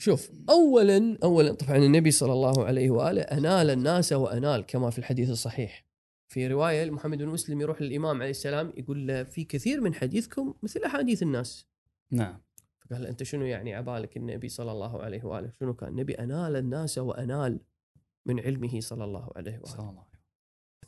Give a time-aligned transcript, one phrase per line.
[0.00, 5.30] شوف اولا اولا طبعا النبي صلى الله عليه وآله أنال الناس وأنال كما في الحديث
[5.30, 5.84] الصحيح.
[6.28, 10.54] في رواية محمد بن مسلم يروح للإمام عليه السلام يقول له في كثير من حديثكم
[10.62, 11.66] مثل أحاديث الناس.
[12.10, 12.42] نعم.
[12.80, 16.98] فقال أنت شنو يعني عبالك النبي صلى الله عليه وآله؟ شنو كان؟ النبي أنال الناس
[16.98, 17.60] وأنال
[18.26, 19.64] من علمه صلى الله عليه وآله.
[19.64, 20.20] صلى الله عليه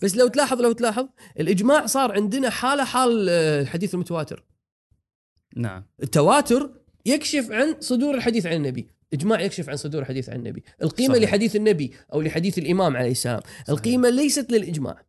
[0.02, 1.08] بس لو تلاحظ لو تلاحظ
[1.40, 4.44] الإجماع صار عندنا حاله حال آه، الحديث المتواتر.
[5.56, 5.84] نعم.
[6.02, 9.02] التواتر يكشف عن صدور الحديث عن النبي.
[9.12, 10.64] إجماع يكشف عن صدور الحديث عن النبي.
[10.82, 11.28] القيمة صحيح.
[11.28, 13.41] لحديث النبي أو لحديث الإمام عليه السلام.
[13.68, 15.02] القيمة ليست للإجماع.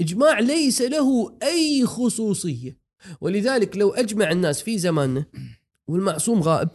[0.00, 2.78] إجماع ليس له أي خصوصية.
[3.20, 5.24] ولذلك لو أجمع الناس في زماننا
[5.88, 6.70] والمعصوم غائب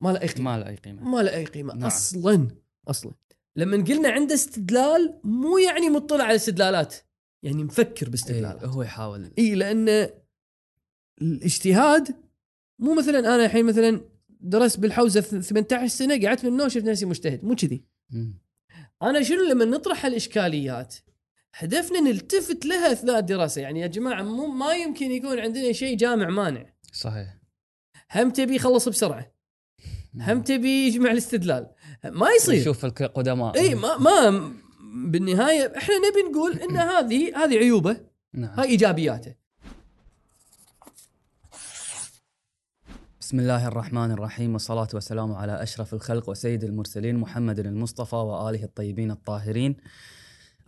[0.00, 0.50] ما له أي قيمة.
[0.50, 1.04] ما له أي قيمة.
[1.04, 1.74] ما له أي قيمة.
[1.74, 1.84] نعم.
[1.84, 2.48] أصلا
[2.88, 3.12] أصلا.
[3.56, 6.94] لما قلنا عنده استدلال مو يعني مطلع على استدلالات.
[7.42, 8.62] يعني مفكر باستدلالات.
[8.62, 9.30] إيه هو يحاول.
[9.38, 10.08] اي لأن
[11.22, 12.16] الاجتهاد
[12.78, 14.00] مو مثلا أنا الحين مثلا
[14.40, 17.44] درست بالحوزة ث- 18 سنة قعدت من النوم شفت نفسي مجتهد.
[17.44, 17.84] مو كذي.
[19.02, 20.94] أنا شنو لما نطرح الإشكاليات
[21.54, 23.60] هدفنا نلتفت لها أثناء الدراسة.
[23.62, 26.66] يعني يا جماعة مو ما يمكن يكون عندنا شيء جامع مانع.
[26.92, 27.38] صحيح.
[28.14, 29.32] هم تبي يخلص بسرعة.
[30.14, 31.66] هم تبي يجمع الاستدلال.
[32.04, 32.54] ما يصير.
[32.54, 34.52] يشوف القدماء إي ما ما
[35.04, 37.96] بالنهاية إحنا نبي نقول إن هذه هذه عيوبه.
[38.34, 38.50] نعم.
[38.60, 39.34] هاي إيجابياته.
[43.28, 49.10] بسم الله الرحمن الرحيم والصلاة والسلام على أشرف الخلق وسيد المرسلين محمد المصطفى وآله الطيبين
[49.10, 49.76] الطاهرين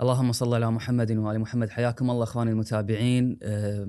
[0.01, 3.39] اللهم صل على محمد وآل محمد حياكم الله أخواني المتابعين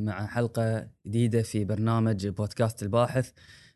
[0.05, 3.31] مع حلقة جديدة في برنامج بودكاست الباحث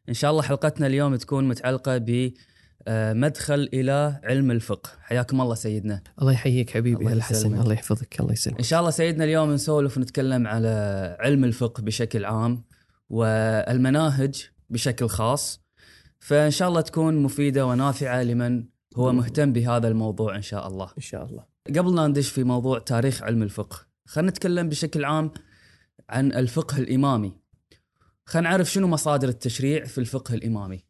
[0.09, 6.31] إن شاء الله حلقتنا اليوم تكون متعلقة بمدخل إلى علم الفقه حياكم الله سيدنا الله
[6.31, 7.61] يحييك حبيبي الله هلا حسن يسلمك.
[7.61, 12.25] الله يحفظك الله يسلمك إن شاء الله سيدنا اليوم نسولف ونتكلم على علم الفقه بشكل
[12.25, 12.63] عام.
[13.09, 15.61] والمناهج بشكل خاص.
[16.19, 18.63] فإن شاء الله تكون مفيدة ونافعة لمن
[18.95, 20.91] هو مهتم بهذا الموضوع إن شاء الله.
[20.97, 21.43] إن شاء الله.
[21.69, 25.31] قبل لا ندش في موضوع تاريخ علم الفقه خلينا نتكلم بشكل عام
[26.09, 27.33] عن الفقه الإمامي.
[28.25, 30.85] خلينا نعرف شنو مصادر التشريع في الفقه الإمامي.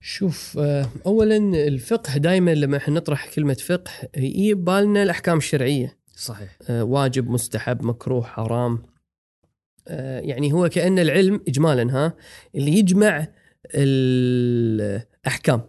[0.00, 1.36] شوف آه، اولا
[1.66, 5.98] الفقه دائما لما إحنا نطرح كلمة فقه يجي بالنا الأحكام الشرعية.
[6.16, 6.58] صحيح.
[6.68, 8.82] آه، واجب مستحب مكروه حرام.
[10.20, 12.14] يعني هو كأن العلم اجمالا ها
[12.54, 13.26] اللي يجمع
[13.74, 15.60] الأحكام.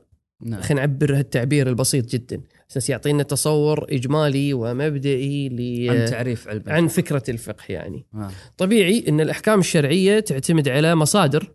[0.42, 0.62] نعم.
[0.62, 2.42] خلينا نعبر هالتعبير البسيط جدا.
[2.72, 6.88] أساس يعطينا تصور إجمالي ومبدئي ل- عن تعريف علم عن.
[6.88, 8.06] فكرة الفقه يعني.
[8.16, 8.32] آه.
[8.58, 11.52] طبيعي إن الأحكام الشرعية تعتمد على مصادر.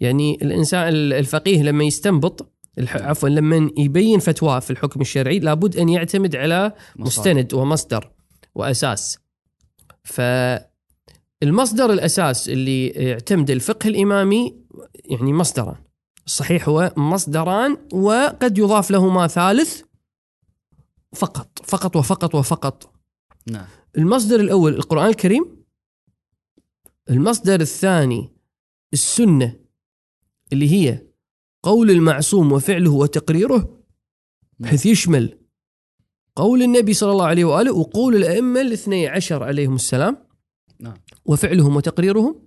[0.00, 5.88] يعني الإنسان الفقيه لما يستنبط الح- عفوا لما يبين فتوى في الحكم الشرعي لابد أن
[5.88, 7.06] يعتمد على مصادر.
[7.06, 8.10] مستند ومصدر
[8.54, 9.18] وأساس.
[11.40, 14.56] فالمصدر الأساس اللي يعتمد الفقه الإمامي
[15.04, 15.76] يعني مصدران.
[16.26, 19.82] الصحيح هو مصدران وقد يضاف لهما ثالث
[21.14, 21.58] فقط.
[21.64, 22.92] فقط وفقط وفقط.
[23.46, 23.66] نعم.
[23.98, 25.56] المصدر الأول القرآن الكريم.
[27.10, 28.32] المصدر الثاني
[28.92, 29.56] السنة
[30.52, 31.06] اللي هي
[31.62, 33.80] قول المعصوم وفعله وتقريره.
[34.58, 35.38] بحيث يشمل
[36.36, 40.14] قول النبي صلى الله عليه وآله وقول الأئمة الاثني عشر عليهم السلام.
[40.14, 40.25] نعم
[41.28, 42.46] وفعلهم وتقريرهم.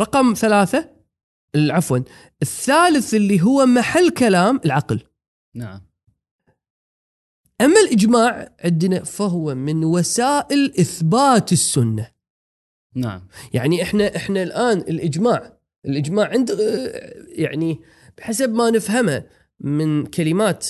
[0.00, 0.90] رقم ثلاثة
[1.56, 1.98] عفوا
[2.42, 5.00] الثالث اللي هو محل كلام العقل.
[5.54, 5.80] نعم.
[7.60, 12.10] أما الإجماع عندنا فهو من وسائل إثبات السنة.
[12.94, 13.28] نعم.
[13.52, 16.50] يعني إحنا إحنا الآن الإجماع الإجماع عند
[17.28, 17.80] يعني
[18.18, 19.24] بحسب ما نفهمه
[19.60, 20.68] من كلمات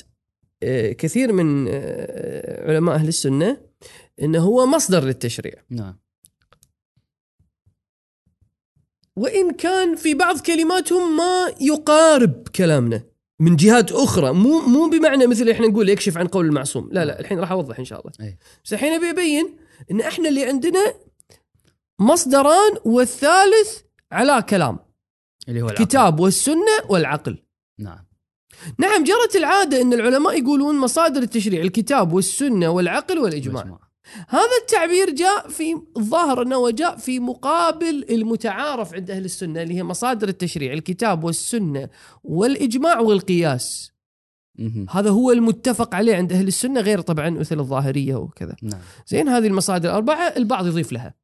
[0.62, 3.68] آه، كثير من آه، علماء أهل السنة
[4.23, 5.65] انه هو مصدر للتشريع.
[5.71, 5.99] نعم.
[9.17, 13.03] وإن كان في بعض كلماتهم ما يقارب كلامنا
[13.41, 16.89] من جهات أخرى مو مو بمعنى مثل إحنا نقول يكشف عن قول المعصوم.
[16.93, 18.12] لا لا الحين راح أوضح إن شاء الله.
[18.21, 18.39] أي.
[18.65, 19.56] بس الحين أبي أبين
[19.91, 20.95] إن إحنا اللي عندنا
[22.00, 23.79] مصدران والثالث
[24.12, 24.79] على كلام.
[25.49, 25.85] اللي هو العقل.
[25.85, 27.45] كتاب والسنة والعقل.
[27.79, 28.09] نعم.
[28.79, 33.62] نعم جرت العادة إن العلماء يقولون مصادر التشريع الكتاب والسنة والعقل والإجماع.
[33.62, 33.88] والإجماع.
[34.28, 39.82] هذا التعبير جاء في الظاهر أنه جاء في مقابل المتعارف عند أهل السنة اللي هي
[39.82, 41.88] مصادر التشريع الكتاب والسنة
[42.25, 43.93] والإجماع والقياس.
[44.90, 48.56] هذا هو المتفق عليه عند أهل السنة غير طبعا مثل الظاهرية وكذا.
[48.62, 48.81] نعم.
[49.06, 51.14] زين هذه المصادر الاربعه البعض يضيف لها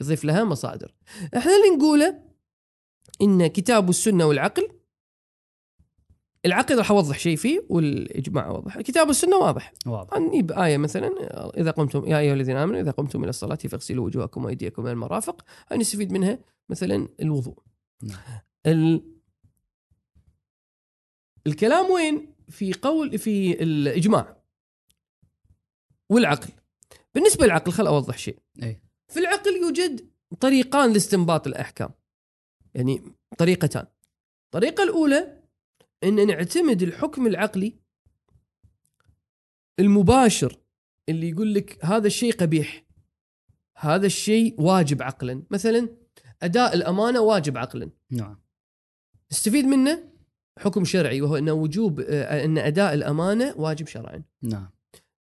[0.00, 0.94] يضيف لها مصادر.
[1.36, 2.18] إحنا اللي نقوله
[3.22, 4.68] إن كتاب السنة والعقل
[6.46, 9.72] العقل راح أوضح شيء فيه والإجماع اوضح الكتاب والسنة واضح.
[9.86, 10.18] واضح.
[10.18, 11.10] نجيب آية مثلا
[11.60, 15.44] إذا قمتم يا أيها الذين آمنوا إذا قمتم إلى الصلاة فاغسلوا وجوهكم وأيديكم إلى المرافق
[15.72, 16.38] نستفيد منها
[16.68, 17.58] مثلا الوضوء.
[18.02, 18.18] نعم.
[18.66, 19.12] ال...
[21.46, 24.36] الكلام وين؟ في قول في الإجماع
[26.10, 26.48] والعقل.
[27.14, 28.38] بالنسبة للعقل خل أوضح شيء.
[28.62, 28.80] أي.
[29.08, 30.10] في العقل يوجد
[30.40, 31.90] طريقان لاستنباط الأحكام.
[32.74, 33.02] يعني
[33.38, 33.86] طريقتان.
[34.44, 35.35] الطريقة الأولى
[36.04, 37.78] إن نعتمد الحكم العقلي
[39.78, 40.58] المباشر
[41.08, 42.84] اللي يقول لك هذا الشيء قبيح
[43.76, 45.42] هذا الشيء واجب عقلا.
[45.50, 45.88] مثلا
[46.42, 47.90] أداء الأمانة واجب عقلا.
[48.10, 48.40] نعم.
[49.32, 50.04] نستفيد منه
[50.58, 54.22] حكم شرعي وهو إن وجوب آه، إن أداء الأمانة واجب شرعا.
[54.42, 54.75] نعم.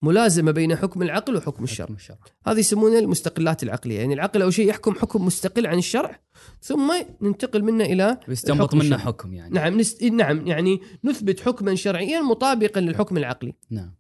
[0.04, 2.18] ملازمة بين حكم العقل وحكم الشرع حكم الشرع.
[2.48, 4.00] هذه يسمونها المستقلات العقلية.
[4.00, 6.20] يعني العقل أول شيء يحكم حكم مستقل عن الشرع
[6.62, 8.98] ثم ننتقل منه إلى ويستنبط الحكم منه.
[8.98, 9.54] حكم يعني.
[9.54, 10.04] نعم نست...
[10.04, 13.54] نعم يعني نثبت حكما شرعيا مطابقا للحكم العقلي.
[13.70, 13.96] نعم.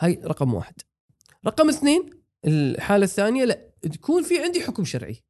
[0.00, 0.74] هاي رقم واحد.
[1.46, 2.10] رقم اثنين
[2.44, 5.22] الحالة الثانية لا تكون في عندي حكم شرعي.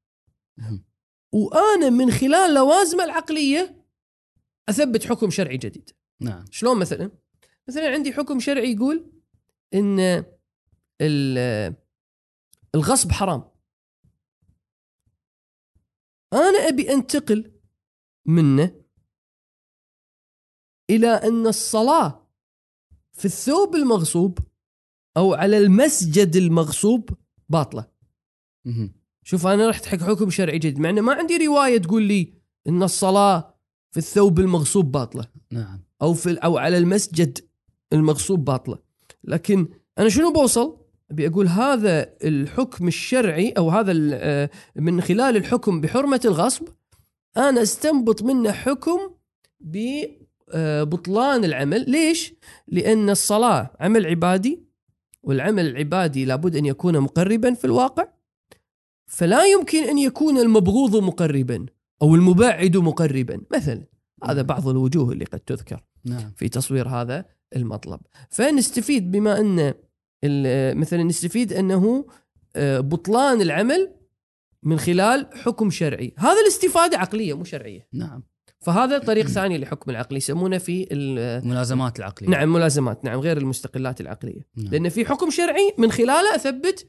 [0.58, 0.84] مهم.
[1.32, 3.84] وأنا من خلال لوازمة العقلية
[4.68, 5.90] أثبت حكم شرعي جديد.
[6.20, 6.44] نعم.
[6.50, 7.10] شلون مثلا؟
[7.68, 9.19] مثلا عندي حكم شرعي يقول
[9.74, 10.24] إن
[11.00, 11.74] ال-
[12.74, 13.50] الغصب حرام.
[16.32, 17.52] أنا أبي أنتقل
[18.26, 18.80] منه
[20.90, 22.26] إلى أن الصلاة
[23.12, 24.38] في الثوب المغصوب
[25.16, 27.10] أو على المسجد المغصوب
[27.48, 27.90] باطلة.
[29.24, 32.34] شوف أنا رحت حق حكم شرعي جديد مع إنه ما عندي رواية تقول لي
[32.66, 33.54] إن الصلاة
[33.90, 35.26] في الثوب المغصوب باطلة.
[35.50, 35.84] نعم.
[36.02, 37.38] أو في أو على المسجد
[37.92, 38.78] المغصوب باطلة.
[39.24, 39.68] لكن
[39.98, 40.76] أنا شنو بوصل؟
[41.10, 46.68] أبي أقول هذا الحكم الشرعي أو هذا آه، من خلال الحكم بحرمة الغصب
[47.36, 48.98] أنا استنبط منه حكم
[49.60, 51.90] ببطلان العمل.
[51.90, 52.34] ليش؟
[52.68, 54.62] لأن الصلاة عمل عبادي
[55.22, 58.08] والعمل العبادي لابد أن يكون مقربا في الواقع.
[59.06, 61.66] فلا يمكن أن يكون المبغوض مقربا
[62.02, 63.40] أو المبعد مقربا.
[63.52, 63.86] مثلا
[64.24, 66.32] هذا بعض الوجوه اللي قد تذكر نعم.
[66.36, 67.24] في تصوير هذا.
[67.56, 68.00] المطلب.
[68.30, 69.74] فنستفيد بما أن
[70.24, 72.06] ال- مثلا نستفيد أنه
[72.56, 73.94] آه، بطلان العمل
[74.62, 76.14] من خلال حكم شرعي.
[76.18, 77.88] هذا الاستفادة عقلية مو شرعية.
[77.92, 78.22] نعم.
[78.60, 82.28] فهذا طريق ثاني لحكم العقل يسمونه في ال- ملازمات العقلية.
[82.30, 84.46] نعم ملازمات نعم غير المستقلات العقلية.
[84.56, 84.68] نعم.
[84.72, 86.88] لأن في حكم شرعي من خلاله أثبت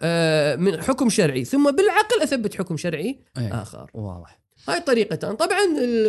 [0.00, 3.48] آه، من حكم شرعي ثم بالعقل أثبت حكم شرعي أي.
[3.48, 3.90] آخر.
[3.94, 4.40] واضح.
[4.68, 5.36] هاي طريقتان.
[5.36, 5.58] طبعا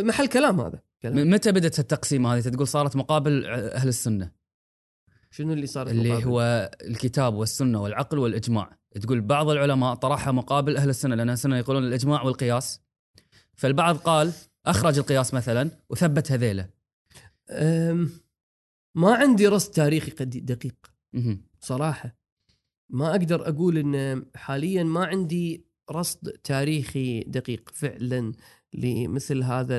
[0.01, 0.80] محل كلام هذا.
[1.10, 1.28] كلام.
[1.28, 4.31] م- متى بدأت التقسيمه هذه؟ تقول صارت مقابل أهل السنة.
[5.31, 8.78] شنو اللي صار اللي المقابل؟ هو الكتاب والسنة والعقل والإجماع.
[9.02, 12.81] تقول بعض العلماء طرحها مقابل أهل السنة لأن السنة يقولون الإجماع والقياس.
[13.54, 14.31] فالبعض قال
[14.66, 16.69] أخرج القياس مثلا وثبت هذيله
[18.96, 20.75] ما عندي رصد تاريخي دقيق.
[21.13, 21.42] مهم.
[21.60, 22.18] صراحة.
[22.90, 28.34] ما أقدر أقول أن حاليا ما عندي رصد تاريخي دقيق فعلا
[28.74, 29.78] لمثل هذا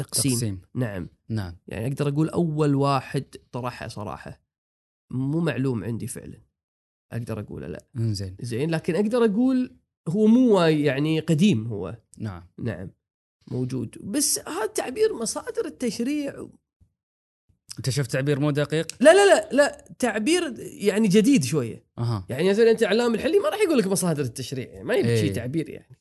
[0.00, 0.60] التقسيم تقسيم.
[0.74, 1.08] نعم.
[1.28, 1.56] نعم.
[1.68, 4.40] يعني أقدر أقول أول واحد طرحها صراحة.
[5.10, 6.40] مو معلوم عندي فعلا.
[7.12, 7.86] أقدر أقوله لا.
[7.96, 8.36] إنزين.
[8.40, 9.76] زين لكن أقدر أقول
[10.08, 11.98] هو مو يعني قديم هو.
[12.18, 12.46] نعم.
[12.58, 12.90] نعم.
[13.50, 13.98] موجود.
[14.02, 16.48] بس هذا تعبير مصادر التشريع
[17.78, 19.84] أنت شفت تعبير مو دقيق؟ لا لا لا لا.
[19.98, 21.84] تعبير يعني جديد شوية.
[21.98, 22.26] أها.
[22.28, 24.68] يعني مثلا أنت إعلام الحلي ما راح يقول لك مصادر التشريع.
[24.68, 25.20] يعني ما يبي إيه.
[25.20, 25.98] شيء تعبير يعني.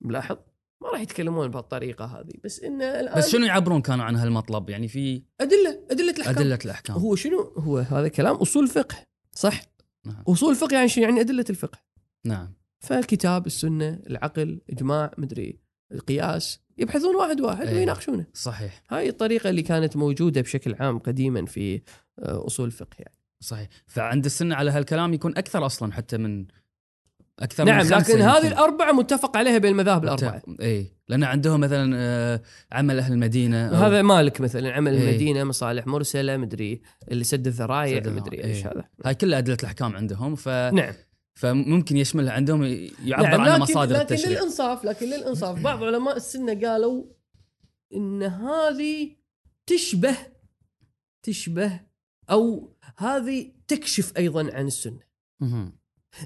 [0.00, 0.36] ملاحظ؟
[0.82, 4.88] ما راح يتكلمون بهالطريقة هذه بس انه الآن بس شنو يعبرون كانوا عن هالمطلب؟ يعني
[4.88, 6.34] في أدلة أدلة الأحكام.
[6.34, 6.96] أدلة الأحكام.
[6.96, 8.96] هو شنو؟ هو هذا كلام أصول فقه
[9.32, 9.62] صح؟
[10.06, 10.22] نعم.
[10.28, 11.78] أصول الفقه يعني شنو؟ يعني أدلة الفقه.
[12.24, 12.54] نعم.
[12.80, 15.58] فالكتاب السنة العقل إجماع مدري
[15.92, 17.74] القياس يبحثون واحد واحد إيه.
[17.74, 18.26] ويناقشونه.
[18.34, 18.82] صحيح.
[18.90, 21.82] هاي الطريقة اللي كانت موجودة بشكل عام قديما في
[22.18, 23.18] آه، أصول الفقه يعني.
[23.40, 23.68] صحيح.
[23.86, 26.46] فعند السنة على هالكلام يكون أكثر أصلا حتى من
[27.40, 28.48] أكثر نعم من لكن هذه يمكن.
[28.48, 30.42] الأربعة متفق عليها بين المذاهب الأربعة.
[30.60, 35.10] اي لأن عندهم مثلا آه، عمل أهل المدينة أو هذا مالك مثلا عمل إيه.
[35.10, 38.44] المدينة مصالح مرسلة مدري اللي سد الذرايع، مدري إيه.
[38.44, 38.84] إيش هذا.
[39.04, 40.48] هاي كلها أدلة الأحكام عندهم ف...
[40.48, 40.94] نعم.
[41.34, 42.64] فممكن يشملها عندهم
[43.04, 44.38] يعبر نعم لكن مصادر لكن التشريع.
[44.38, 45.62] للإنصاف لكن للإنصاف.
[45.62, 47.04] بعض علماء السنة قالوا
[47.94, 49.16] إن هذه
[49.66, 50.16] تشبه
[51.22, 51.80] تشبه
[52.30, 55.00] أو هذه تكشف أيضا عن السنة.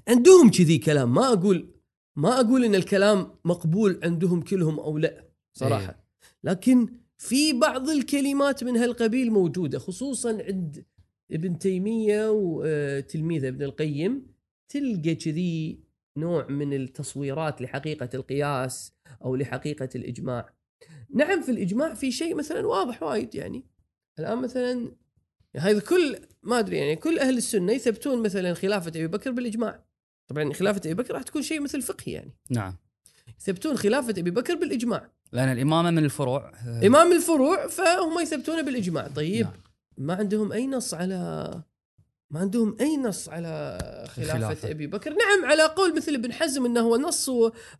[0.09, 1.76] عندهم كذي كلام ما أقول
[2.16, 6.07] ما أقول إن الكلام مقبول عندهم كلهم أو لا صراحة إيه.
[6.45, 6.88] لكن
[7.19, 10.85] في بعض الكلمات من هالقبيل موجودة خصوصا عند
[11.33, 14.26] ابن تيمية وتلميذه ابن القيم
[14.69, 15.81] تلقى كذي
[16.16, 18.93] نوع من التصويرات لحقيقة القياس
[19.25, 20.55] أو لحقيقة الإجماع.
[21.14, 23.64] نعم في الإجماع في شيء مثلا واضح وايد يعني
[24.19, 24.93] الآن مثلا
[25.59, 29.85] هذا كل ما أدري يعني كل أهل السنة يثبتون مثلا خلافة أبي بكر بالإجماع.
[30.29, 32.35] طبعا خلافة أبي بكر راح تكون شيء مثل فقهي يعني.
[32.51, 32.77] نعم
[33.41, 36.53] يثبتون خلافة أبي بكر بالإجماع لأن الإمامة من الفروع
[36.87, 39.53] إمام الفروع فهم يثبتون بالإجماع طيب نعم.
[39.99, 41.17] ما عندهم أي نص على
[42.31, 43.79] ما عندهم أي نص على
[44.15, 44.71] خلافة.
[44.71, 47.29] أبي بكر نعم على قول مثل ابن حزم إنه هو نص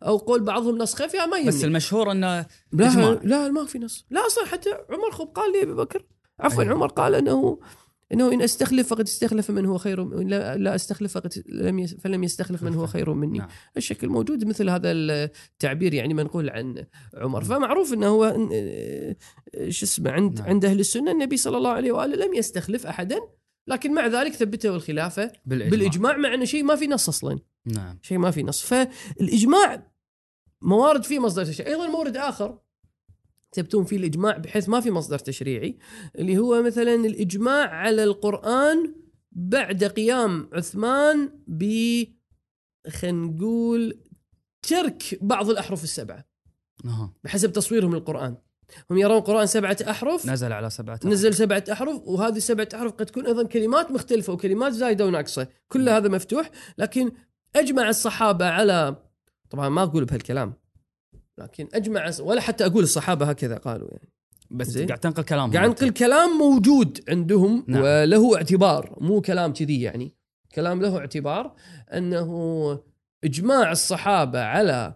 [0.03, 3.19] أو قول بعضهم نص خفي ما يهمني بس المشهور إنه لا إجماع.
[3.23, 6.05] لا ما في نص لا أصلا حتى عمر خب قال لي أبي بكر
[6.39, 6.73] عفوا أيوة.
[6.73, 7.59] عمر قال إنه
[8.13, 12.23] إنه إن أستخلف فقد استخلف من هو خير وإن لا, لا أستخلف فقد لم فلم
[12.23, 13.37] يستخلف من هو خير مني.
[13.37, 13.47] نعم.
[13.77, 17.43] الشكل موجود مثل هذا التعبير يعني منقول عن عمر.
[17.43, 18.49] فمعروف إنه هو
[19.69, 20.49] شو اسمه عند نعم.
[20.49, 23.19] عند أهل السنة النبي صلى الله عليه وآله لم يستخلف احدا
[23.67, 27.39] لكن مع ذلك ثبته الخلافة بالإجماع, بالإجماع مع إنه شيء ما في نص أصلا.
[27.65, 27.99] نعم.
[28.01, 28.61] شيء ما في نص.
[28.61, 29.91] فالإجماع
[30.61, 32.59] موارد فيه مصدر تشريعي أيضا مورد آخر.
[33.51, 35.77] تثبتون فيه الإجماع بحيث ما في مصدر تشريعي
[36.15, 38.95] اللي هو مثلا الإجماع على القرآن
[39.31, 41.63] بعد قيام عثمان ب
[42.89, 43.99] خلينا نقول
[44.61, 46.25] ترك بعض الأحرف السبعة.
[46.85, 47.13] أها.
[47.23, 48.37] بحسب تصويرهم للقرآن.
[48.91, 50.25] هم يرون القرآن سبعة أحرف.
[50.25, 54.73] نزل على سبعة نزل سبعة أحرف وهذه السبعة أحرف قد تكون أيضا كلمات مختلفة وكلمات
[54.73, 55.47] زايدة وناقصة.
[55.67, 56.51] كل هذا مفتوح.
[56.77, 57.11] لكن
[57.55, 58.95] أجمع الصحابة على
[59.49, 60.53] طبعا ما أقول بهالكلام.
[61.37, 64.09] لكن أجمع ولا حتى أقول الصحابة هكذا قالوا يعني.
[64.51, 64.77] بس.
[64.77, 67.81] قاعد تنقل كلام قاعد نقل كلام موجود عندهم نعم.
[67.81, 70.15] وله اعتبار مو كلام كذي يعني.
[70.55, 71.55] كلام له اعتبار
[71.93, 72.79] أنه
[73.23, 74.95] إجماع الصحابة على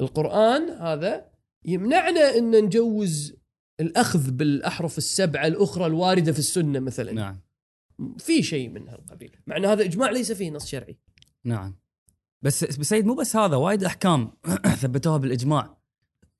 [0.00, 1.30] القرآن هذا
[1.64, 3.34] يمنعنا أن نجوز
[3.80, 7.12] الأخذ بالأحرف السبعة الأخرى الواردة في السنة مثلا.
[7.12, 7.40] نعم.
[8.18, 10.98] في شيء من هالقبيل مع أن هذا إجماع ليس فيه نص شرعي.
[11.44, 11.76] نعم.
[12.42, 14.32] بس بس سيد مو بس هذا وايد أحكام
[14.82, 15.80] ثبتوها بالإجماع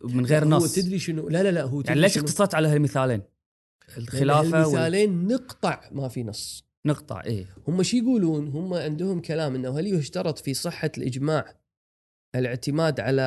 [0.05, 0.75] من غير هو نص.
[0.75, 3.23] تدري شنو؟ لا لا لا هو يعني ليش؟ اقتصرت على هالمثالين؟
[3.97, 6.65] الخلافة هالمثالين نقطع ما في نص.
[6.85, 7.47] ونقطع إيه.
[7.69, 11.55] هم شو يقولون؟ هم عندهم كلام إنه هل يشترط في صحة الإجماع
[12.35, 13.23] الاعتماد على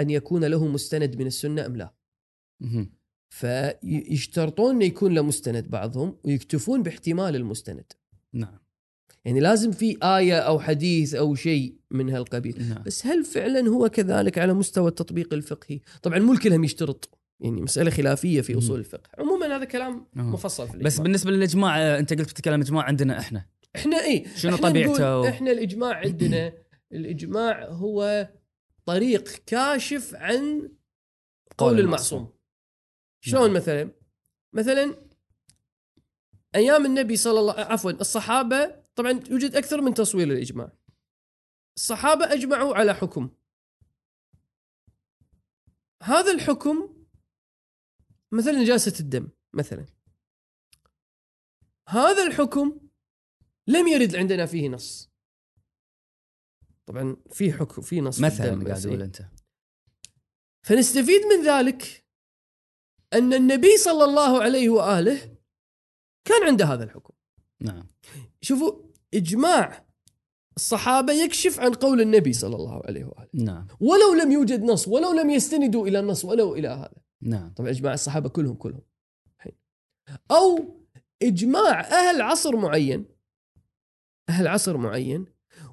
[0.00, 1.94] أن يكون له مستند من السنة أم لا.
[3.28, 7.92] فيشترطون إنه يكون له مستند بعضهم ويكتفون باحتمال المستند.
[8.32, 8.58] نعم.
[9.24, 13.88] يعني لازم في آية أو حديث أو شيء من هالقبيل نعم بس هل فعلا هو
[13.88, 19.10] كذلك على مستوى التطبيق الفقهي؟ طبعا مو الكلهم يشترط يعني مسألة خلافية في أصول الفقه،
[19.18, 20.20] عموما هذا كلام آه.
[20.20, 21.02] مفصل في بس الإجماع.
[21.02, 23.46] بالنسبة للإجماع آه، أنت قلت بتتكلم إجماع عندنا إحنا
[23.76, 26.52] إحنا اي شنو طبيعته؟ نقول إحنا الإجماع عندنا
[26.92, 28.28] الإجماع هو
[28.84, 30.68] طريق كاشف عن
[31.58, 32.28] قول قول المعصوم
[33.20, 33.52] شلون نعم.
[33.52, 33.90] مثلا؟
[34.52, 34.94] مثلا
[36.54, 40.72] أيام النبي صلى الله عفوا الصحابة طبعا يوجد أكثر من تصوير للإجماع.
[41.76, 43.30] الصحابة أجمعوا على حكم.
[46.02, 47.06] هذا الحكم
[48.32, 49.86] مثلا نجاسه الدم مثلا.
[51.88, 52.80] هذا الحكم
[53.66, 55.10] لم يرد عندنا فيه نص.
[56.86, 59.04] طبعا في حكم في نص مثلا قاعد بس تقول إيه.
[59.04, 59.22] أنت.
[60.62, 62.06] فنستفيد من ذلك
[63.12, 65.36] أن النبي صلى الله عليه وآله
[66.24, 67.14] كان عنده هذا الحكم.
[67.60, 67.88] نعم.
[68.40, 69.86] شوفوا إجماع
[70.56, 73.28] الصحابة يكشف عن قول النبي صلى الله عليه وآله.
[73.34, 73.66] نعم.
[73.80, 77.02] ولو لم يوجد نص ولو لم يستندوا إلى النص ولو إلى هذا.
[77.22, 77.52] نعم.
[77.56, 78.82] طبعا إجماع الصحابة كلهم كلهم.
[80.30, 80.76] أو
[81.22, 83.04] إجماع أهل عصر معين.
[84.28, 85.26] أهل عصر معين.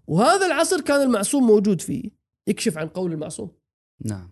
[0.07, 2.11] وهذا العصر كان المعصوم موجود فيه.
[2.47, 3.51] يكشف عن قول المعصوم.
[4.05, 4.31] نعم.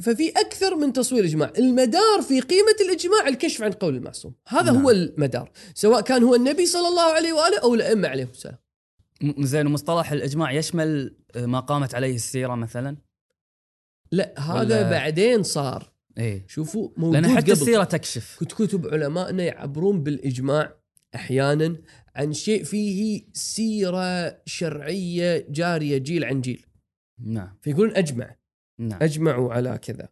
[0.00, 4.82] ففي أكثر من تصوير إجماع، المدار في قيمة الإجماع الكشف عن قول المعصوم، هذا نعم.
[4.82, 8.58] هو المدار، سواء كان هو النبي صلى الله عليه وآله أو الأئمة عليهم السلام.
[9.38, 12.96] زين ومصطلح الإجماع يشمل آه، ما قامت عليه السيرة مثلا؟
[14.12, 16.44] لا هذا ولا- بعدين صار، إيه.
[16.48, 17.52] شوفوا موجود لأن حتى قبل.
[17.52, 18.36] السيرة تكشف.
[18.40, 20.74] كنت كتب علمائنا يعبرون بالإجماع
[21.14, 21.76] أحيانا
[22.16, 26.66] عن شيء فيه سيرة شرعية جارية جيل عن جيل،
[27.24, 27.56] نعم.
[27.62, 28.36] فيقولون أجمع،
[28.80, 28.98] نعم.
[29.02, 30.08] أجمعوا على كذا.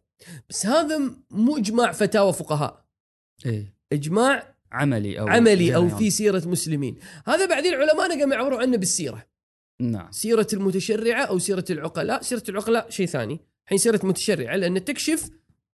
[0.49, 2.85] بس هذا مو إجماع فتاوى فقهاء،
[3.45, 3.73] إيه.
[3.93, 5.89] إجماع عملي أو عملي أو.
[5.89, 6.97] في سيرة مسلمين.
[7.25, 9.25] هذا بعدين علماءنا قاموا يعبروا عنه بالسيرة.
[9.79, 10.11] نعم.
[10.11, 12.21] سيرة المتشرعة أو سيرة العقلاء.
[12.21, 13.39] سيرة العقلاء شيء ثاني.
[13.63, 15.29] الحين سيرة المتشرعة لأن تكشف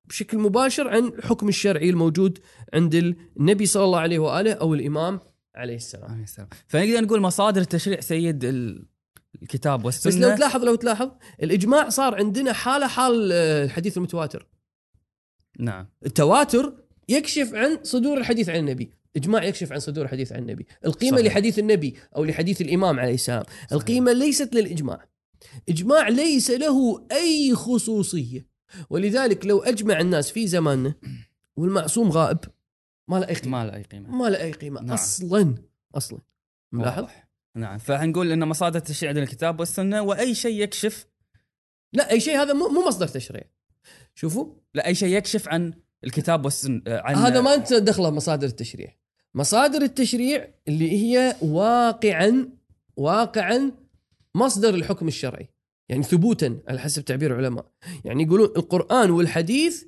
[0.05, 2.39] بشكل مباشر عن الحكم الشرعي الموجود
[2.73, 2.95] عند
[3.37, 5.19] النبي صلى الله عليه وآله أو الإمام
[5.55, 6.11] عليه السلام.
[6.11, 6.49] عليه السلام.
[6.67, 8.85] فنقدر نقول مصادر التشريع سيد ال-
[9.41, 11.11] الكتاب بس والسنة لو تلاحظ لو تلاحظ
[11.43, 14.47] الإجماع صار عندنا حالة حال آه، الحديث المتواتر.
[15.59, 15.87] نعم.
[16.05, 16.73] التواتر
[17.09, 18.91] يكشف عن صدور الحديث عن النبي.
[19.15, 20.67] إجماع يكشف عن صدور الحديث عن النبي.
[20.85, 21.25] القيمة صحيح.
[21.25, 21.33] صحيح.
[21.33, 23.43] لحديث النبي أو لحديث الإمام عليه السلام.
[23.71, 25.05] القيمة ليست للإجماع.
[25.69, 28.47] إجماع ليس له أي خصوصية.
[28.89, 30.93] ولذلك لو أجمع الناس في زماننا
[31.55, 32.39] والمعصوم غائب
[33.07, 33.57] ما له أي قيمة.
[33.57, 34.09] ما له أي قيمة.
[34.09, 34.81] ما له أي قيمة.
[34.81, 34.93] نعم.
[34.93, 35.55] أصلا.
[35.95, 36.19] أصلا.
[36.71, 37.05] ملاحظ.
[37.55, 41.07] نعم فحنقول إن مصادر التشريع عندنا الكتاب والسنة وأي شيء يكشف
[41.93, 43.43] لا أي شيء هذا مو مو مصدر تشريع.
[44.15, 44.55] شوفوا.
[44.73, 48.95] لا أي شيء يكشف عن الكتاب والسنة عن هذا ما أنت دخله مصادر التشريع.
[49.33, 52.49] مصادر التشريع اللي هي واقعا
[52.97, 53.71] واقعا
[54.35, 55.49] مصدر الحكم الشرعي.
[55.89, 57.71] يعني ثبوتا على حسب تعبير العلماء.
[58.05, 59.83] يعني يقولون القرآن والحديث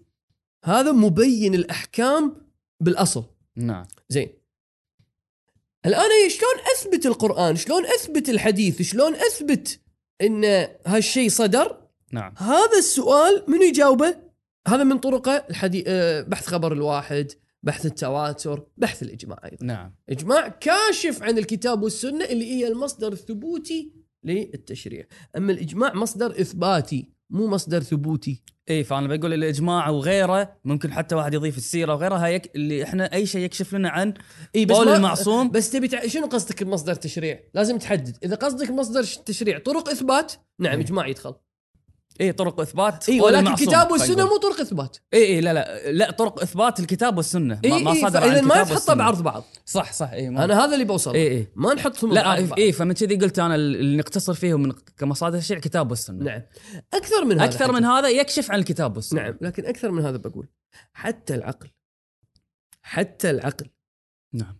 [0.66, 2.36] هذا مبين الأحكام
[2.80, 3.24] بالأصل.
[3.56, 3.86] نعم.
[4.10, 4.30] زين.
[5.86, 9.80] الآن شلون أثبت القرآن شلون أثبت الحديث شلون أثبت
[10.22, 14.16] أن هالشيء صدر نعم هذا السؤال منو يجاوبه؟
[14.68, 15.84] هذا من طرقه الحدي...
[15.88, 17.32] آه، بحث خبر الواحد،
[17.64, 19.66] بحث التواتر، بحث الإجماع أيضا.
[19.66, 23.92] نعم إجماع كاشف عن الكتاب والسنة اللي هي المصدر الثبوتي
[24.24, 25.06] للتشريع،
[25.38, 28.44] أما الإجماع مصدر إثباتي مو مصدر ثبوتي.
[28.70, 32.56] اي فأنا بقول الإجماع وغيره ممكن حتى واحد يضيف السيرة وغيرها يك...
[32.56, 34.14] اللي إحنا أي شيء يكشف لنا عن
[34.56, 36.08] اي بس قول المعصوم بس تبي تع...
[36.08, 40.86] شنو قصدك بمصدر تشريع؟ لازم تحدد، إذا قصدك مصدر تشريع طرق إثبات، نعم إيه.
[40.86, 41.36] إجماع يدخل.
[42.22, 44.30] اي طرق إثبات قول ولكن الكتاب والسنة نقول.
[44.30, 44.98] مو طرق إثبات.
[45.14, 47.60] اي اي لا لا لا طرق إثبات الكتاب والسنة.
[47.66, 48.96] اي ما, ما اي صدر عن فاذا ما تحطها.
[48.96, 49.44] بعرض بعض.
[49.66, 52.58] صح صح اي أنا هذا اللي بوصل اي اي ما نحطهم لا.
[52.58, 56.26] اي فمن كذي قلت أنا اللي نقتصر فيه من كمصادر الشيء الكتاب والسنة.
[56.26, 56.42] نعم.
[56.94, 59.22] أكثر من هذا أكثر من هذا يكشف عن الكتاب والسنة.
[59.22, 60.48] نعم لكن أكثر من هذا بقول.
[60.94, 61.70] حتى العقل
[62.82, 63.70] حتى العقل
[64.34, 64.60] نعم.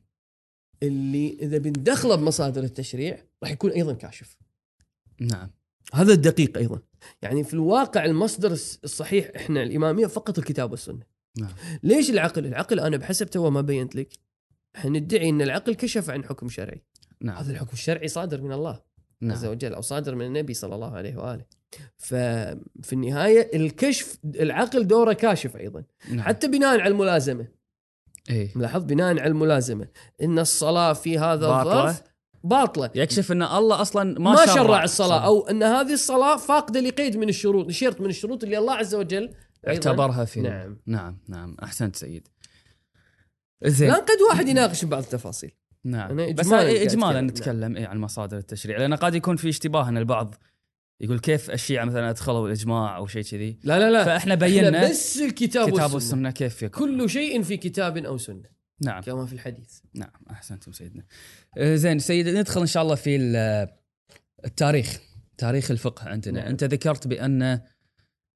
[0.84, 4.38] اللي إذا بندخله بمصادر التشريع راح يكون أيضا كاشف.
[5.22, 5.52] نعم.
[5.94, 6.80] هذا الدقيق أيضا.
[7.22, 11.04] يعني في الواقع المصدر الصحيح إحنا الإمامية فقط الكتاب والسنة.
[11.40, 11.52] نعم.
[11.84, 14.14] ليش العقل؟ العقل أنا بحسب تو ما بينت لك.
[14.76, 16.84] إحنا ندعي إن العقل كشف عن حكم شرعي.
[17.22, 17.36] نعم.
[17.36, 18.82] هذا الحكم الشرعي صادر من الله
[19.24, 21.46] عز نعم وجل أو صادر من النبي صلى الله عليه وآله.
[21.98, 25.84] ففي النهاية الكشف العقل دوره كاشف أيضا.
[26.10, 26.22] نعم.
[26.22, 27.48] حتى بناء على الملازمة.
[28.30, 29.88] اي ملاحظ بناء على الملازمة.
[30.22, 31.48] إن الصلاة في هذا.
[31.48, 32.04] الظرف
[32.44, 32.90] باطلة.
[32.96, 37.30] يكشف إن الله أصلا ما, ما, شرع الصلاة أو إن هذه الصلاة فاقدة لقيد من
[37.30, 39.34] الشروط شرط من الشروط اللي الله عز وجل
[39.68, 40.78] اعتبرها في نعم.
[40.86, 41.58] نعم نعم.
[41.64, 42.28] أحسنت سيد.
[43.66, 43.90] زين.
[43.90, 45.52] الان قد واحد يناقش بعض التفاصيل.
[45.84, 46.20] نعم.
[46.20, 47.28] أنا بس إيه اجمالا أتكلم.
[47.28, 48.78] نتكلم إيه عن مصادر التشريع.
[48.78, 50.36] لأن قد يكون في اشتباه إن البعض
[51.02, 53.60] يقول كيف الشيعة مثلا أدخلوا الإجماع أو شيء كذي.
[53.64, 54.06] لا لا لا.
[54.06, 56.32] فإحنا بينا بس الكتاب كتاب والسنة.
[56.32, 58.58] كيف يكون كل شيء في كتاب أو سنة.
[58.82, 59.02] نعم.
[59.02, 59.80] كما في الحديث.
[59.94, 61.04] نعم أحسنتم سيدنا.
[61.62, 63.68] زين سيد ندخل إن شاء الله في ال-
[64.46, 65.00] التاريخ
[65.38, 66.50] تاريخ الفقه عندنا نعم.
[66.50, 67.62] أنت ذكرت بأن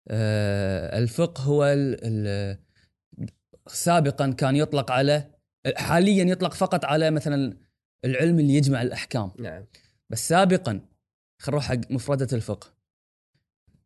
[0.07, 2.57] آه، الفقه هو ال- ال-
[3.67, 5.31] سابقا كان يطلق على
[5.75, 7.57] حاليا يطلق فقط على مثلا
[8.05, 9.65] العلم اللي يجمع الأحكام نعم
[10.09, 10.81] بس سابقا
[11.39, 12.73] خل نروح حق مفردة الفقه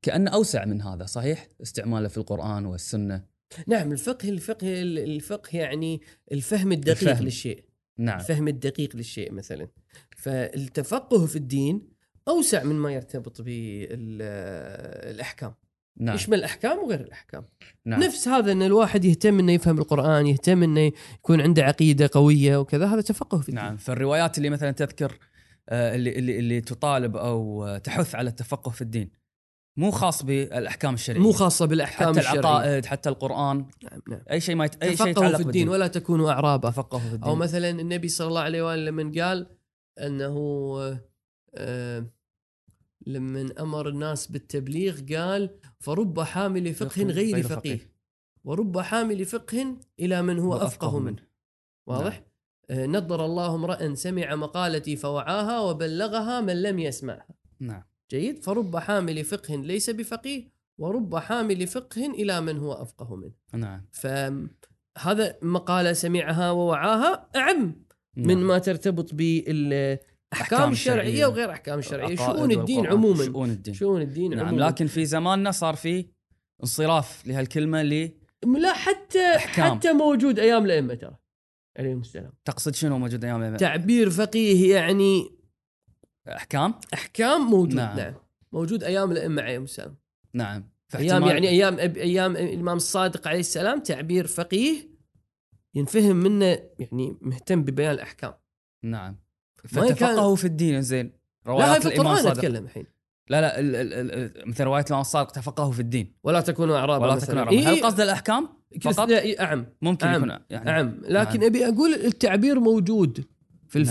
[0.01, 3.23] كأنه أوسع من هذا صحيح استعماله في القرآن والسنة
[3.67, 7.09] نعم الفقه الفقه الفقه يعني الفهم الدقيق.
[7.09, 7.25] الفهم.
[7.25, 7.64] للشيء
[7.97, 8.19] نعم.
[8.19, 9.67] الفهم الدقيق للشيء مثلا.
[10.17, 11.95] فالتفقه في الدين
[12.27, 14.73] أوسع من ما يرتبط بالاحكام
[15.97, 16.15] نعم.
[16.15, 17.45] يشمل الأحكام وغير الأحكام.
[17.85, 18.03] نعم.
[18.03, 22.85] نفس هذا إن الواحد يهتم إنه يفهم القرآن يهتم إنه يكون عنده عقيدة قوية وكذا
[22.85, 23.63] هذا تفقه في الدين.
[23.63, 23.77] نعم.
[23.77, 25.19] فالروايات اللي مثلا تذكر
[25.69, 29.09] آه، اللي اللي اللي تطالب أو تحث على التفقه في الدين.
[29.77, 31.21] مو خاص بالأحكام الشرعية.
[31.21, 32.39] مو خاصة بالأحكام حتى الشرعية.
[32.39, 33.57] العقائد حتى القرآن.
[33.83, 34.21] نعم نعم.
[34.31, 34.83] أي شيء ما يت...
[34.83, 35.69] أي شيء تفقهوا يتعلق في الدين بالدين.
[35.69, 36.69] ولا تكونوا أعرابا.
[36.69, 37.23] تفقه في الدين.
[37.23, 39.47] أو مثلا النبي صلى الله عليه وآله لما قال
[39.99, 40.37] أنه
[41.55, 42.05] آه،
[43.07, 47.95] لما أمر الناس بالتبليغ قال فرب حامل فقه غير فقيه.
[48.43, 51.23] ورب حامل فقه إلى من هو أفقه منه.
[51.87, 52.23] واضح؟
[52.69, 57.27] آه، نضر الله امرأ سمع مقالتي فوعاها وبلغها من لم يسمعها.
[57.59, 57.83] نعم.
[58.11, 63.85] جيد فرب حامل فقه ليس بفقيه ورب حامل فقه إلى من هو أفقه منه نعم
[63.91, 68.47] فهذا مقالة سمعها ووعاها أعم من نعم.
[68.47, 71.25] ما ترتبط بالأحكام الشرعية الشرعية.
[71.25, 72.85] وغير أحكام الشرعيه شؤون الدين.
[72.85, 76.05] عموما شؤون الدين شؤون الدين نعم عموما لكن في زماننا صار في
[76.63, 78.13] انصراف لهالكلمة اللي
[78.45, 79.75] لا حتى أحكام.
[79.75, 81.17] حتى موجود أيام الأئمة ترى
[81.79, 85.34] عليهم السلام تقصد شنو موجود أيام تعبير فقيه يعني
[86.27, 87.97] أحكام؟ أحكام موجود نعم.
[87.97, 88.13] نعم, نعم.
[88.51, 89.95] موجود أيام الأئمة عليهم السلام.
[90.33, 90.69] نعم.
[90.95, 94.89] أيام يعني أيام أيام الإمام الصادق عليه السلام تعبير فقيه
[95.75, 96.45] ينفهم منه
[96.79, 98.33] يعني مهتم ببيان الأحكام.
[98.83, 99.19] نعم.
[99.67, 101.05] فتفقهوا في الدين زين.
[101.05, 102.37] لا روايات في الإمام القرآن الصادق.
[102.37, 102.85] أتكلم الحين.
[103.29, 106.15] لا لا ال ال ال مثل رواية الإمام الصادق تفقهوا في الدين.
[106.23, 107.43] ولا تكونوا أعرابا ولا مثلاً.
[107.43, 107.67] تكون إيه.
[107.67, 108.49] هل قصد الأحكام
[108.81, 109.65] فقط؟ لا، إيه، أعم.
[109.81, 110.15] ممكن نعم.
[110.15, 110.65] يكون يعني.
[110.65, 111.43] نعم لكن نعم.
[111.43, 113.25] أبي أقول التعبير موجود
[113.67, 113.85] في نعم.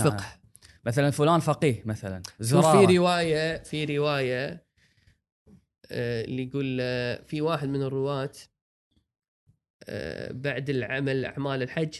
[0.85, 4.65] مثلا فلان فقيه مثلا شوف في رواية في رواية
[5.91, 8.31] آه، اللي يقول آه، في واحد من الرواة
[9.83, 11.95] آه، بعد العمل أعمال الحج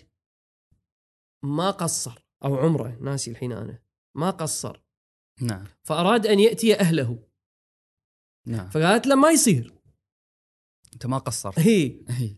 [1.44, 3.80] ما قصر أو عمره ناسي الحين أنا
[4.16, 4.82] ما قصر.
[5.42, 5.66] نعم.
[5.84, 7.28] فأراد أن يأتي أهله.
[8.48, 8.70] نعم.
[8.70, 9.74] فقالت له ما يصير.
[10.94, 12.06] أنت ما قصر هي.
[12.10, 12.38] اي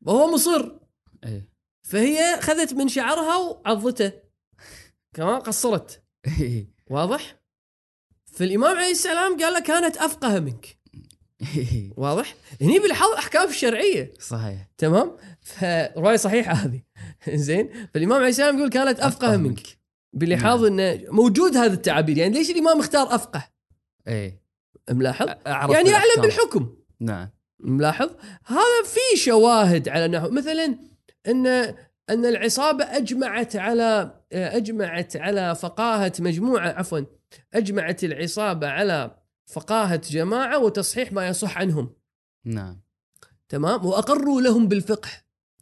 [0.00, 0.78] وهو مصر.
[1.24, 1.48] اي
[1.82, 4.25] فهي خذت من شعرها وعضته.
[5.16, 6.02] كمان قصرت.
[6.26, 7.36] اي واضح؟
[8.32, 10.78] فالامام عليه السلام قال له كانت أفقه منك.
[11.56, 11.92] إي.
[11.96, 14.68] واضح؟ هني بنلاحظ أحكام الشرعيه صحيح.
[14.78, 16.82] تمام؟ فروايه صحيحة هذه.
[17.46, 19.60] زين؟ فالإمام عليه السلام يقول كانت أفقه منك.
[20.12, 22.18] بلحاظ إنه موجود هذا التعابير.
[22.18, 23.48] يعني ليش الإمام اختار أفقه؟
[24.08, 24.40] اي
[24.90, 26.22] ملاحظ أعرف يعني أعلم.
[26.22, 26.76] بالحكم.
[27.00, 27.28] نعم.
[27.60, 28.10] ملاحظ
[28.44, 30.78] هذا في شواهد على أنه مثلا
[31.26, 31.74] إن
[32.10, 37.00] أن العصابة أجمعت على أجمعت على فقاهة مجموعة عفوا
[37.54, 39.16] أجمعت العصابة على
[39.46, 41.90] فقاهة جماعة وتصحيح ما يصح عنهم.
[42.44, 42.80] نعم.
[43.48, 45.08] تمام؟ وأقروا لهم بالفقه.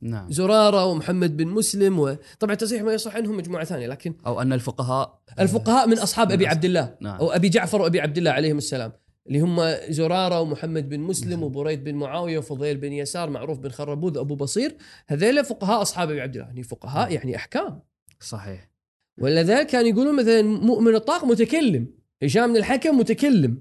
[0.03, 0.31] نعم.
[0.31, 5.21] زرارة ومحمد بن مسلم وطبعا تصحيح ما يصح عنهم مجموعة ثانية لكن أو أن الفقهاء.
[5.39, 7.17] الفقهاء من أصحاب أبي أصحاب- عبد الله نعم.
[7.19, 8.93] أو أبي جعفر وأبي عبد الله عليهم السلام.
[9.27, 11.43] اللي هم زراره ومحمد بن مسلم نعم.
[11.43, 14.77] وبريد بن معاوية وفضيل بن يسار معروف بن خربوذ أبو بصير.
[15.07, 17.13] هذيلا فقهاء أصحاب أبي عبد الله يعني فقهاء نعم.
[17.13, 17.81] يعني أحكام.
[18.21, 18.71] صحيح.
[19.19, 21.87] ولذلك كانوا يقولون مثلا مؤمن الطاق متكلم
[22.23, 23.59] هشام بن الحكم متكلم.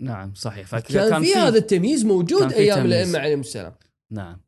[0.00, 0.78] نعم صحيح.
[0.78, 2.86] كان في هذا التمييز موجود أيام.
[2.86, 3.74] الأئمة عليهم السلام.
[4.10, 4.40] نعم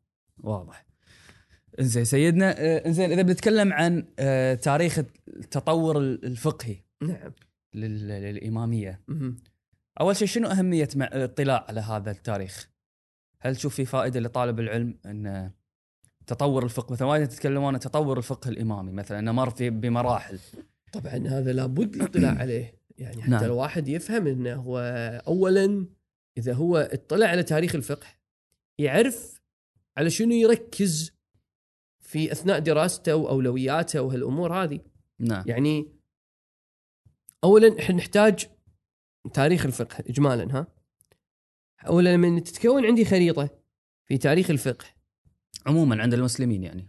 [0.43, 0.85] واضح.
[1.79, 7.31] إنزين سيدنا آه، إنزين إذا بنتكلم عن آه، تاريخ التطور الفقهي نعم.
[7.73, 9.01] لل- للإمامية.
[10.01, 12.69] أول شيء شنو أهمية مع- الاطلاع على هذا التاريخ؟
[13.39, 15.51] هل تشوف في فائدة لطالب العلم أن
[16.27, 20.39] تطور الفقه مثلا وايد تتكلمون عن تطور الفقه الإمامي مثلا أنه مر في بمراحل
[20.93, 23.31] طبعا هذا لابد الاطلاع عليه يعني حتى.
[23.31, 23.43] نعم.
[23.43, 24.79] الواحد يفهم أنه هو
[25.27, 25.85] اولا
[26.37, 28.07] إذا هو اطلع على تاريخ الفقه
[28.77, 29.41] يعرف
[29.97, 31.11] على شنو يركز
[31.99, 34.79] في أثناء دراسته وأولوياته وهالأمور هذه
[35.19, 35.87] نعم يعني
[37.43, 38.47] اولا إحنا نحتاج
[39.33, 40.67] تاريخ الفقه اجمالا ها؟
[41.87, 43.49] اولا لما تتكون عندي خريطة
[44.05, 44.85] في تاريخ الفقه.
[45.65, 46.87] عموما عند المسلمين يعني.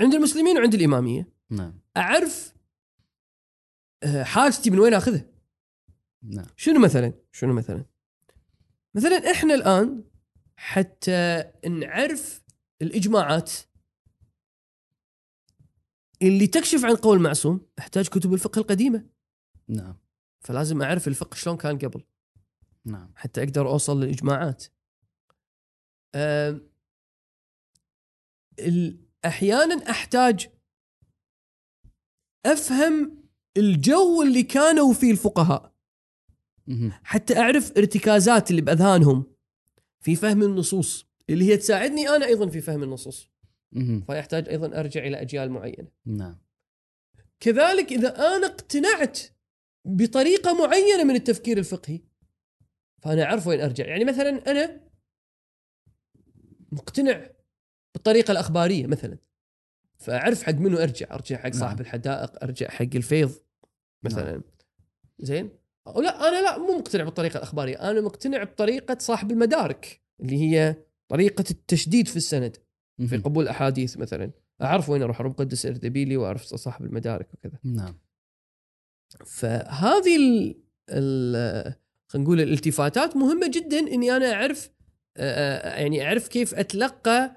[0.00, 1.28] عند المسلمين وعند الإمامية.
[1.50, 1.80] نعم.
[1.96, 2.54] أعرف
[4.02, 5.26] آه، حاجتي من وين أخذها؟
[6.22, 6.46] نعم.
[6.56, 7.84] شنو مثلا؟ شنو مثلا؟
[8.94, 10.04] مثلا إحنا الآن
[10.56, 12.44] حتى نعرف
[12.82, 13.52] الإجماعات
[16.22, 19.06] اللي تكشف عن قول معصوم أحتاج كتب الفقه القديمة.
[19.68, 20.03] نعم.
[20.44, 22.04] فلازم أعرف الفقه شلون كان قبل.
[22.84, 23.12] نعم.
[23.16, 24.64] حتى أقدر أوصل للاجماعات
[29.24, 30.48] أحيانا أحتاج
[32.46, 33.24] أفهم
[33.56, 35.74] الجو اللي كانوا فيه الفقهاء.
[37.02, 39.34] حتى أعرف ارتكازات اللي بأذهانهم
[40.00, 43.30] في فهم النصوص اللي هي تساعدني أنا أيضا في فهم النصوص.
[44.06, 45.88] فيحتاج أيضا أرجع إلى أجيال معينة.
[46.06, 46.38] نعم.
[47.40, 49.20] كذلك إذا أنا اقتنعت
[49.84, 52.00] بطريقة معينة من التفكير الفقهي.
[53.02, 53.86] فأنا أعرف وين أرجع.
[53.86, 54.80] يعني مثلا أنا
[56.72, 57.30] مقتنع
[57.94, 59.18] بالطريقة الأخبارية مثلا.
[59.98, 61.14] فأعرف حق منو أرجع.
[61.14, 61.80] أرجع حق صاحب نعم.
[61.80, 62.42] الحدائق.
[62.42, 63.32] أرجع حق الفيض
[64.02, 64.42] مثلا.
[65.18, 65.50] زين؟
[65.86, 67.90] أو لا أنا لا مو مقتنع بالطريقة الأخبارية.
[67.90, 70.76] أنا مقتنع بطريقة صاحب المدارك اللي هي
[71.08, 72.56] طريقة التشديد في السند
[73.08, 73.16] في.
[73.16, 74.30] قبول الأحاديث مثلا.
[74.62, 75.20] أعرف وين أروح.
[75.20, 77.58] أروح مقدس إردبيلي وأعرف صاحب المدارك وكذا.
[77.64, 77.98] نعم.
[79.26, 80.54] فهذه ال
[80.90, 81.74] ال
[82.06, 84.70] خلينا نقول الالتفاتات مهمة جدا إني أنا أعرف
[85.16, 87.36] يعني أعرف كيف أتلقى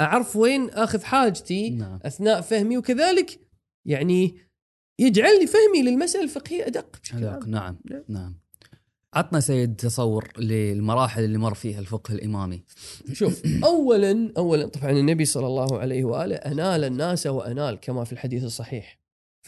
[0.00, 3.40] أعرف وين آخذ حاجتي نعم أثناء فهمي وكذلك
[3.84, 4.34] يعني
[4.98, 7.22] يجعلني فهمي للمسألة الفقهية أدق عام.
[7.22, 8.04] نعم نعم.
[8.08, 8.38] نعم
[9.14, 12.64] عطنا سيد تصور للمراحل اللي مر فيها الفقه الإمامي
[13.12, 18.44] شوف اولا اولا طبعا النبي صلى الله عليه وآله أنال الناس وأنال كما في الحديث
[18.44, 18.97] الصحيح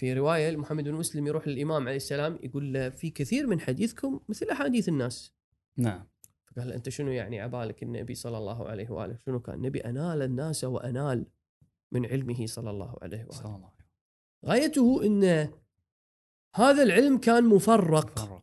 [0.01, 4.21] في رواية محمد بن مسلم يروح للإمام عليه السلام يقول له في كثير من حديثكم
[4.29, 5.33] مثل أحاديث الناس.
[5.77, 6.07] نعم.
[6.47, 10.65] فقال أنت شنو يعني عبالك النبي صلى الله عليه وآله؟ شنو كان؟ النبي أنال الناس
[10.65, 11.27] وأنال
[11.93, 13.31] من علمه صلى الله عليه وآله.
[13.31, 13.87] صلى الله عليه
[14.47, 15.49] غايته إن
[16.55, 18.41] هذا العلم كان مفرق وسلم.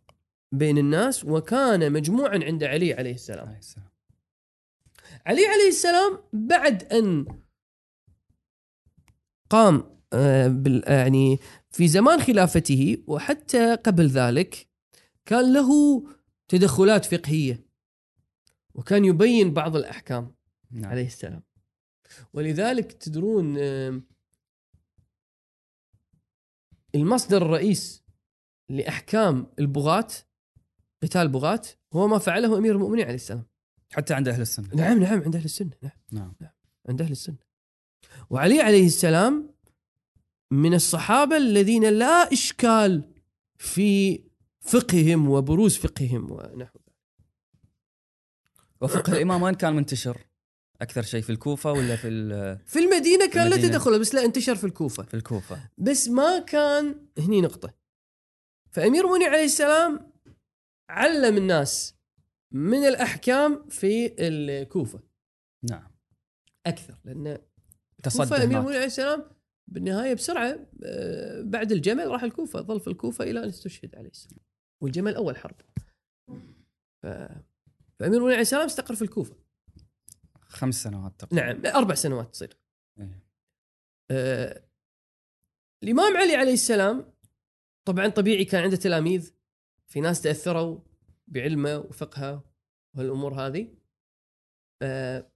[0.52, 3.48] بين الناس وكان مجموعا عند علي عليه السلام.
[3.48, 3.90] عليه السلام.
[5.26, 7.26] علي عليه السلام بعد أن
[9.50, 9.97] قام
[10.88, 11.40] يعني
[11.72, 14.68] في زمان خلافته وحتى قبل ذلك
[15.26, 16.04] كان له
[16.48, 17.68] تدخلات فقهية
[18.74, 20.36] وكان يبين بعض الأحكام
[20.72, 20.92] نعم.
[20.92, 21.44] عليه السلام.
[22.34, 24.08] ولذلك تدرون آم،
[26.96, 28.04] المصدر الرئيس
[28.70, 30.08] لأحكام البغاة
[31.04, 31.62] قتال البغاة
[31.94, 33.46] هو ما فعله أمير المؤمنين عليه السلام.
[33.94, 34.76] حتى عند أهل السنة.
[34.76, 35.72] نعم نعم عند أهل السنة
[36.12, 36.34] نعم.
[36.42, 36.52] نعم
[36.90, 37.38] عند أهل السنة.
[38.30, 39.57] وعلي عليه السلام
[40.52, 43.14] من الصحابة الذين لا إشكال
[43.58, 44.20] في
[44.62, 46.96] فقههم وبروز فقههم ونحو ذلك
[48.82, 50.28] وفقه الإمام وين كان منتشر؟
[50.82, 52.10] أكثر شيء في الكوفة ولا في
[52.66, 53.58] في المدينة كان لا.
[53.58, 57.74] تدخله بس لا انتشر في الكوفة في الكوفة بس ما كان هني نقطة
[58.72, 60.12] فأمير منيع عليه السلام
[60.90, 61.96] علم الناس
[62.52, 65.00] من الأحكام في الكوفة
[65.64, 65.92] نعم
[66.66, 67.38] أكثر لأن
[68.04, 68.62] تصدى أمير.
[68.62, 69.37] منيع عليه السلام
[69.68, 74.40] بالنهاية بسرعة آه، بعد الجمل راح الكوفة ظل في الكوفة إلى أن استشهد عليه السلام.
[74.82, 75.56] والجمل أول حرب.
[77.04, 77.08] ف...
[78.00, 79.36] فأمير منيع عليه السلام استقر في الكوفة.
[80.40, 81.54] خمس سنوات تقريبا.
[81.54, 82.58] نعم أربع سنوات تصير.
[83.00, 83.24] إيه.
[84.12, 84.64] آه،
[85.84, 87.14] الإمام علي عليه السلام
[87.86, 89.34] طبعا طبيعي كان عنده تلاميذ
[89.88, 90.80] في ناس تأثروا
[91.28, 92.44] بعلمه وفقهه
[92.96, 93.74] وهالأمور هذه.
[94.82, 95.32] آه،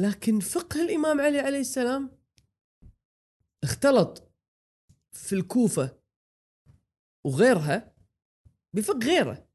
[0.00, 2.10] لكن فقه الإمام علي عليه السلام
[3.62, 4.32] اختلط
[5.12, 5.98] في الكوفة
[7.24, 7.94] وغيرها
[8.72, 9.48] بفقه غيره.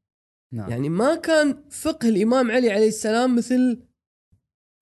[0.52, 0.70] نعم.
[0.70, 3.82] يعني ما كان فقه الإمام علي عليه السلام مثل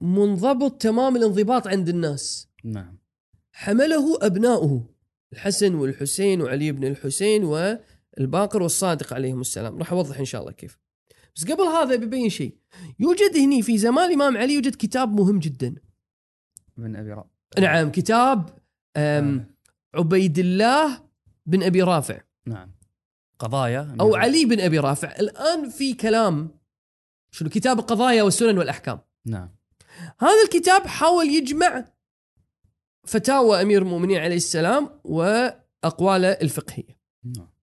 [0.01, 2.49] منضبط تمام الانضباط عند الناس.
[2.65, 2.99] نعم.
[3.53, 4.95] حمله أبناؤه
[5.33, 9.79] الحسن والحسين وعلي بن الحسين والباقر والصادق عليهم السلام.
[9.79, 10.79] راح أوضح إن شاء الله كيف.
[11.37, 12.57] بس قبل هذا ببين شيء.
[12.99, 15.75] يوجد هني في زمان الإمام علي يوجد كتاب مهم جدا.
[16.77, 17.25] بن أبي رأ...
[17.59, 18.59] نعم كتاب
[18.97, 19.55] أم
[19.95, 21.05] عبيد الله
[21.47, 22.21] بن أبي رافع.
[22.47, 22.75] نعم.
[23.39, 23.97] قضايا.
[24.01, 25.17] أو علي بن أبي رافع.
[25.21, 26.59] الآن في كلام
[27.31, 29.01] شنو؟ كتاب القضايا والسنن والأحكام.
[29.27, 29.55] نعم.
[30.19, 31.85] هذا الكتاب حاول يجمع
[33.07, 36.99] فتاوى أمير المؤمنين عليه السلام وأقواله الفقهية.
[37.25, 37.54] نعم.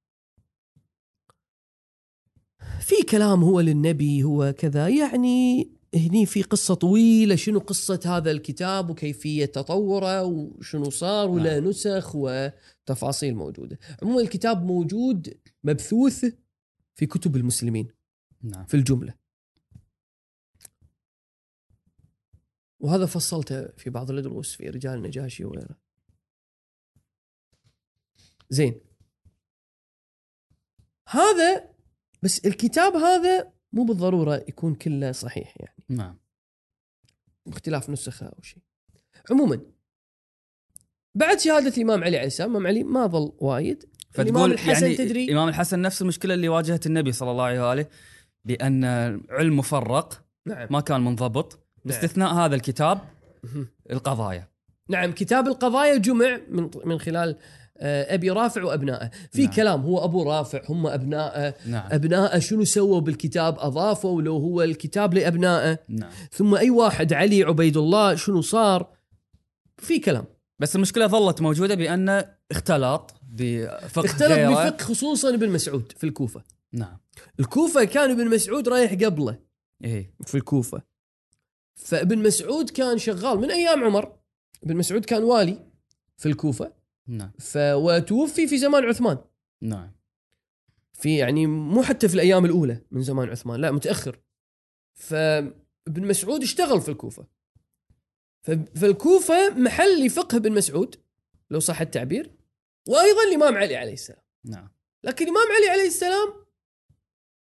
[2.81, 4.87] في كلام هو للنبي هو كذا.
[4.87, 11.69] يعني هني في قصة طويلة شنو قصة هذا الكتاب وكيفية تطوره وشنو صار ولا نعم.
[11.69, 13.79] نسخ وتفاصيل موجودة.
[14.01, 16.25] عموما الكتاب موجود مبثوث
[16.95, 17.87] في كتب المسلمين
[18.43, 18.65] نعم.
[18.65, 19.13] في الجملة.
[22.79, 25.75] وهذا فصلته في بعض الدروس في رجال النجاشي وغيره.
[28.49, 28.81] زين.
[31.07, 31.70] هذا
[32.21, 35.83] بس الكتاب هذا مو بالضرورة يكون كله صحيح يعني.
[35.89, 36.17] نعم.
[37.45, 38.63] باختلاف نسخة أو شيء.
[39.31, 39.61] عموما
[41.15, 43.85] بعد شهادة الإمام علي عليه السلام الإمام علي ما ظل وايد.
[44.11, 47.85] فتقول الحسن يعني تدري الإمام الحسن نفس المشكلة اللي واجهت النبي صلى الله عليه وآله
[48.45, 48.83] بأن
[49.29, 50.67] علم مفرق نعم.
[50.71, 51.53] ما كان منضبط.
[51.53, 51.61] نعم.
[51.85, 53.01] باستثناء هذا الكتاب.
[53.91, 54.47] القضايا.
[54.89, 57.37] نعم كتاب القضايا جمع من من خلال
[57.81, 59.11] أبي رافع وأبنائه.
[59.31, 59.51] في نعم.
[59.51, 61.55] كلام هو أبو رافع هم أبنائه.
[61.65, 61.89] نعم.
[61.91, 65.79] أبنائه شنو سووا بالكتاب؟ أضافوا لو هو الكتاب لأبنائه.
[65.89, 66.09] نعم.
[66.31, 68.87] ثم أي واحد علي عبيد الله شنو صار؟
[69.77, 70.25] في كلام.
[70.59, 74.31] بس المشكلة ظلت موجودة بأن اختلط بفقه اختلط.
[74.31, 76.43] بفقه خصوصا ابن مسعود في الكوفة.
[76.73, 76.97] نعم.
[77.39, 79.37] الكوفة كان ابن مسعود رايح قبله.
[79.83, 80.13] إيه.
[80.25, 80.81] في الكوفة.
[81.75, 83.39] فابن مسعود كان شغال.
[83.39, 84.11] من أيام عمر
[84.63, 85.57] ابن مسعود كان والي
[86.17, 86.80] في الكوفة.
[87.11, 87.31] نعم.
[87.39, 89.17] ف وتوفي في زمان عثمان.
[89.61, 89.91] نعم.
[90.93, 94.19] في يعني مو حتى في الأيام الأولى من زمان عثمان لا متأخر.
[94.93, 97.27] فابن مسعود اشتغل في الكوفة.
[98.75, 100.95] فالكوفه محل لفقه ابن مسعود
[101.49, 102.35] لو صح التعبير
[102.87, 104.21] وأيضا الإمام علي عليه السلام.
[104.45, 104.69] نعم.
[105.03, 106.33] لكن الإمام علي عليه السلام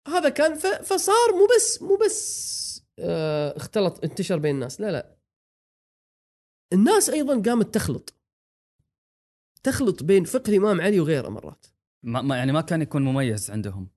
[0.08, 2.64] هذا كان فصار مو بس مو بس
[3.00, 5.18] آه، اختلط انتشر بين الناس لا لا.
[6.74, 8.23] الناس أيضا قامت تخلط.
[9.64, 11.66] تخلط بين فقه الإمام علي وغيره مرات.
[12.04, 13.90] ما ما- يعني ما كان يكون مميز عندهم.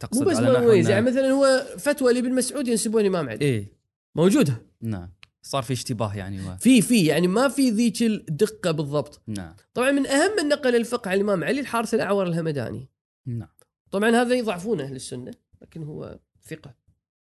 [0.00, 3.40] تقصد مو بس على مميز يعني مثلا هو فتوى لابن مسعود ينسبون الامام علي.
[3.44, 3.72] إيه.
[4.14, 4.66] موجودة.
[4.80, 5.12] نعم.
[5.42, 6.56] صار في اشتباه يعني و...
[6.56, 9.22] في في يعني ما في ذيك الدقة بالضبط.
[9.26, 9.56] نعم.
[9.74, 12.88] طبعا من أهم من نقل الفقه عن الإمام علي الحارث الأعور الهمداني.
[13.26, 13.48] نعم.
[13.90, 15.30] طبعا هذا يضعفونه أهل السنة
[15.62, 16.74] لكن هو ثقة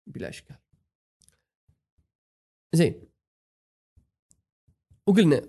[0.07, 0.57] بلا إشكال.
[2.73, 3.03] زين.
[5.07, 5.43] وقلنا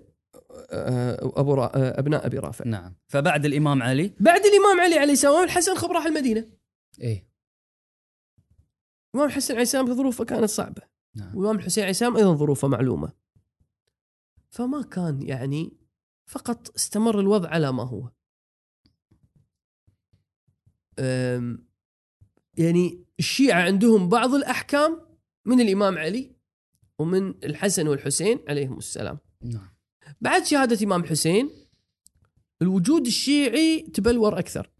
[1.37, 1.71] أبو را...
[1.99, 2.65] أبناء أبي رافع.
[2.65, 2.95] نعم.
[3.07, 6.45] فبعد الإمام علي؟ بعد الإمام علي عليه السلام الحسن خب راح المدينة.
[7.01, 7.29] إيه.
[9.15, 10.81] الامام الحسن عليه السلام ظروفه كانت صعبة.
[11.15, 11.35] نعم.
[11.35, 13.11] والامام الحسين عليه السلام أيضا ظروفه معلومة.
[14.49, 15.77] فما كان يعني
[16.25, 18.09] فقط استمر الوضع على ما هو.
[22.57, 25.01] يعني الشيعة عندهم بعض الأحكام
[25.45, 26.35] من الإمام علي
[26.99, 29.17] ومن الحسن والحسين عليهم السلام.
[29.41, 29.78] نعم.
[30.21, 31.49] بعد شهادة إمام الحسين
[32.61, 34.71] الوجود الشيعي تبلور أكثر.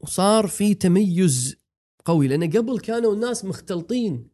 [0.00, 1.56] وصار في تميز
[2.04, 4.28] قوي لأن قبل كانوا الناس مختلطين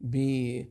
[0.00, 0.70] بال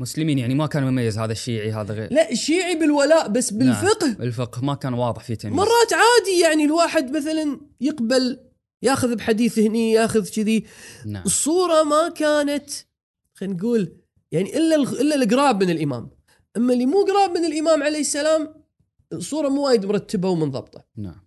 [0.00, 2.12] مسلمين يعني ما كان مميز هذا الشيعي هذا غير.
[2.12, 4.16] لا الشيعي بالولاء بس بالفقه.
[4.20, 5.56] الفقه ما كان واضح فيه تمييز.
[5.56, 8.40] مرات عادي يعني الواحد مثلا يقبل
[8.82, 10.66] ياخذ بحديث هني ياخذ كذي.
[11.06, 11.22] نعم.
[11.26, 12.70] الصورة ما كانت
[13.34, 13.96] خلينا نقول
[14.32, 16.10] يعني إلا إلا القراب من الإمام.
[16.56, 18.64] أما اللي مو قراب من الإمام عليه السلام
[19.12, 21.26] الصورة مو وايد مرتبة ومنضبطه نعم.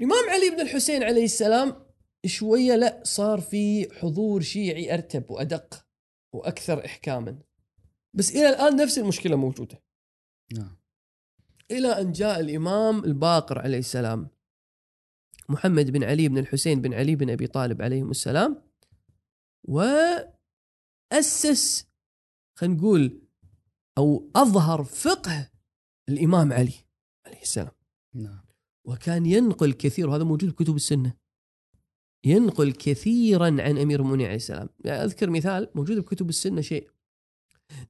[0.00, 1.86] الإمام علي بن الحسين عليه السلام
[2.26, 5.86] شوية لا صار في حضور شيعي أرتب وأدق
[6.32, 7.38] وأكثر احكاما.
[8.14, 9.82] بس إلى الآن نفس المشكلة موجودة.
[10.52, 10.76] نعم.
[11.70, 14.28] إلى أن جاء الإمام الباقر عليه السلام
[15.48, 18.62] محمد بن علي بن الحسين بن علي بن أبي طالب عليهم السلام
[19.64, 20.34] وأسس
[22.54, 23.22] خلينا نقول
[23.98, 25.50] أو أظهر فقه
[26.08, 26.74] الإمام علي
[27.26, 27.72] عليه السلام.
[28.14, 28.44] نعم.
[28.84, 31.14] وكان ينقل كثير وهذا موجود بكتب السنة.
[32.26, 34.68] ينقل كثيرا عن أمير المؤمنين عليه السلام.
[34.84, 36.90] يعني أذكر مثال موجود بكتب السنة شيء.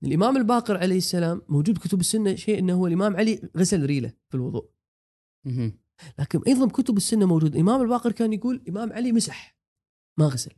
[0.02, 4.34] الإمام الباقر عليه السلام موجود بكتب السنة شيء إنه هو الإمام علي غسل ريله في
[4.34, 4.70] الوضوء.
[6.18, 7.54] لكن أيضا بكتب السنة موجود.
[7.54, 9.56] الإمام الباقر كان يقول الإمام علي مسح
[10.18, 10.52] ما غسل.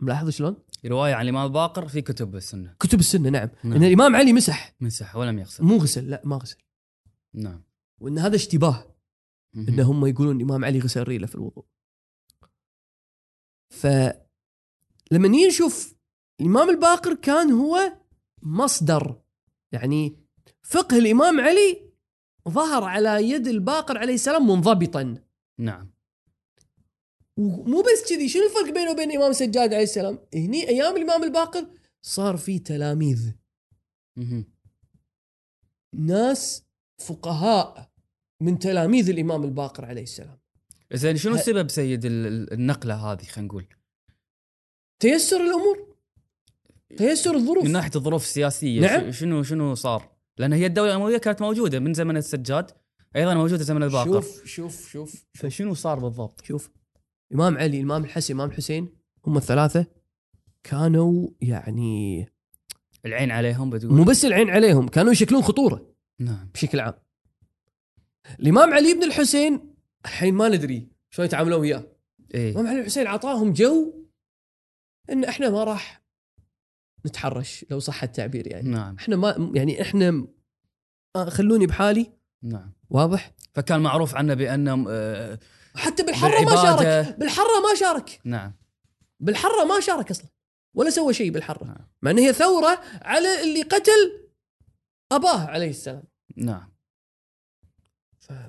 [0.00, 2.76] ملاحظ شلون؟ رواية عن الإمام الباقر في كتب السنة.
[2.80, 3.72] كتب السنة نعم, نعم.
[3.72, 4.74] إن الإمام علي مسح.
[4.80, 5.64] مسح ولم يغسل.
[5.64, 6.56] مو غسل لا ما غسل.
[7.34, 7.62] نعم.
[8.00, 8.94] وإن هذا اشتباه.
[9.56, 11.64] إن هم يقولون الامام علي غسل ريلة في الوضوء.
[13.70, 15.94] فلما نيجي نشوف
[16.40, 17.92] الإمام الباقر كان هو
[18.42, 19.22] مصدر
[19.72, 20.16] يعني
[20.62, 21.90] فقه الإمام علي
[22.48, 25.22] ظهر على يد الباقر عليه السلام منضبطا.
[25.58, 25.93] نعم.
[27.36, 31.66] ومو بس كذي شنو الفرق بينه وبين الامام السجاد عليه السلام؟ هني أيام الإمام الباقر
[32.02, 33.32] صار في تلاميذ.
[35.94, 36.64] ناس
[36.98, 37.90] فقهاء
[38.40, 40.38] من تلاميذ الإمام الباقر عليه السلام.
[40.92, 43.66] زين شنو السبب سيد ال- ال- النقلة هذه؟ خلينا نقول.
[45.00, 45.94] تيسر الأمور.
[46.96, 47.64] تيسر الظروف.
[47.64, 49.10] من ناحية الظروف السياسية نعم.
[49.12, 52.70] شنو شنو صار؟ لأن هي الدولة الأموية كانت موجودة من زمن السجاد
[53.16, 54.20] أيضا موجودة زمن الباقر.
[54.20, 55.24] شوف شوف شوف.
[55.34, 56.70] فشنو صار بالضبط؟ شوف.
[57.34, 58.88] الامام علي الامام الحسن الامام الحسين
[59.26, 59.86] هم الثلاثة
[60.62, 62.28] كانوا يعني
[63.06, 66.48] العين عليهم بتقول؟ مو بس العين عليهم كانوا يشكلون خطورة نعم.
[66.54, 66.94] بشكل عام.
[68.40, 71.84] الإمام علي بن الحسين الحين ما ندري شلون يتعاملون وياه.
[72.34, 72.50] إيه.
[72.50, 73.94] الإمام علي الحسين أعطاهم جو
[75.10, 76.02] إن إحنا ما راح
[77.06, 78.68] نتحرش لو صح التعبير يعني.
[78.68, 78.96] نعم.
[78.98, 80.26] إحنا ما يعني إحنا
[81.16, 82.12] آه، خلوني بحالي.
[82.42, 82.72] نعم.
[82.90, 85.38] واضح؟ فكان معروف عنه بانه آه
[85.76, 86.56] حتى بالحرة ما.
[86.56, 87.18] شارك.
[87.18, 88.20] بالحرة ما شارك.
[88.24, 88.54] نعم.
[89.20, 90.26] بالحرة ما شارك أصلا
[90.74, 91.64] ولا سوى شيء بالحرة.
[91.64, 91.88] نعم.
[92.02, 94.28] مع إن هي ثورة على اللي قتل
[95.12, 96.02] أباه عليه السلام.
[96.36, 96.74] نعم.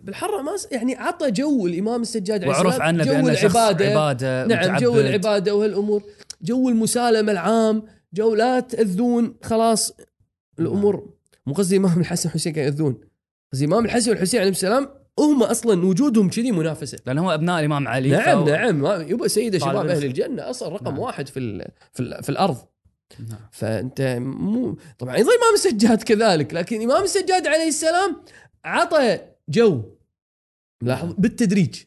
[0.01, 0.51] بالحره ما.
[0.71, 3.85] يعني عطى جو الإمام السجاد عليه وعرف عنه جو شخص العبادة.
[3.85, 5.05] عبادة نعم جو متعبد.
[5.05, 6.03] العبادة وهالأمور.
[6.41, 7.83] جو المسالمة العام
[8.13, 9.93] جو لا تأذون خلاص
[10.59, 11.13] الأمور.
[11.45, 13.01] مو قصدي الامام الحسن والحسين كانوا يأذون
[13.53, 16.97] قصدي الامام الحسن والحسين عليهم السلام هم أصلا وجودهم كذي منافسة.
[17.05, 18.09] لأنه هو أبناء الإمام علي.
[18.09, 19.01] نعم نعم.
[19.01, 20.99] يبا سيده شباب أهل الجنة أصلا رقم نعم.
[20.99, 22.57] واحد في ال في, ال في الأرض.
[23.19, 23.39] نعم.
[23.51, 28.23] فأنت مو طبعا أيضا الامام السجاد كذلك لكن الامام السجاد عليه السلام
[28.65, 29.83] عطى جو.
[30.81, 31.15] لاحظ نعم.
[31.17, 31.83] بالتدريج.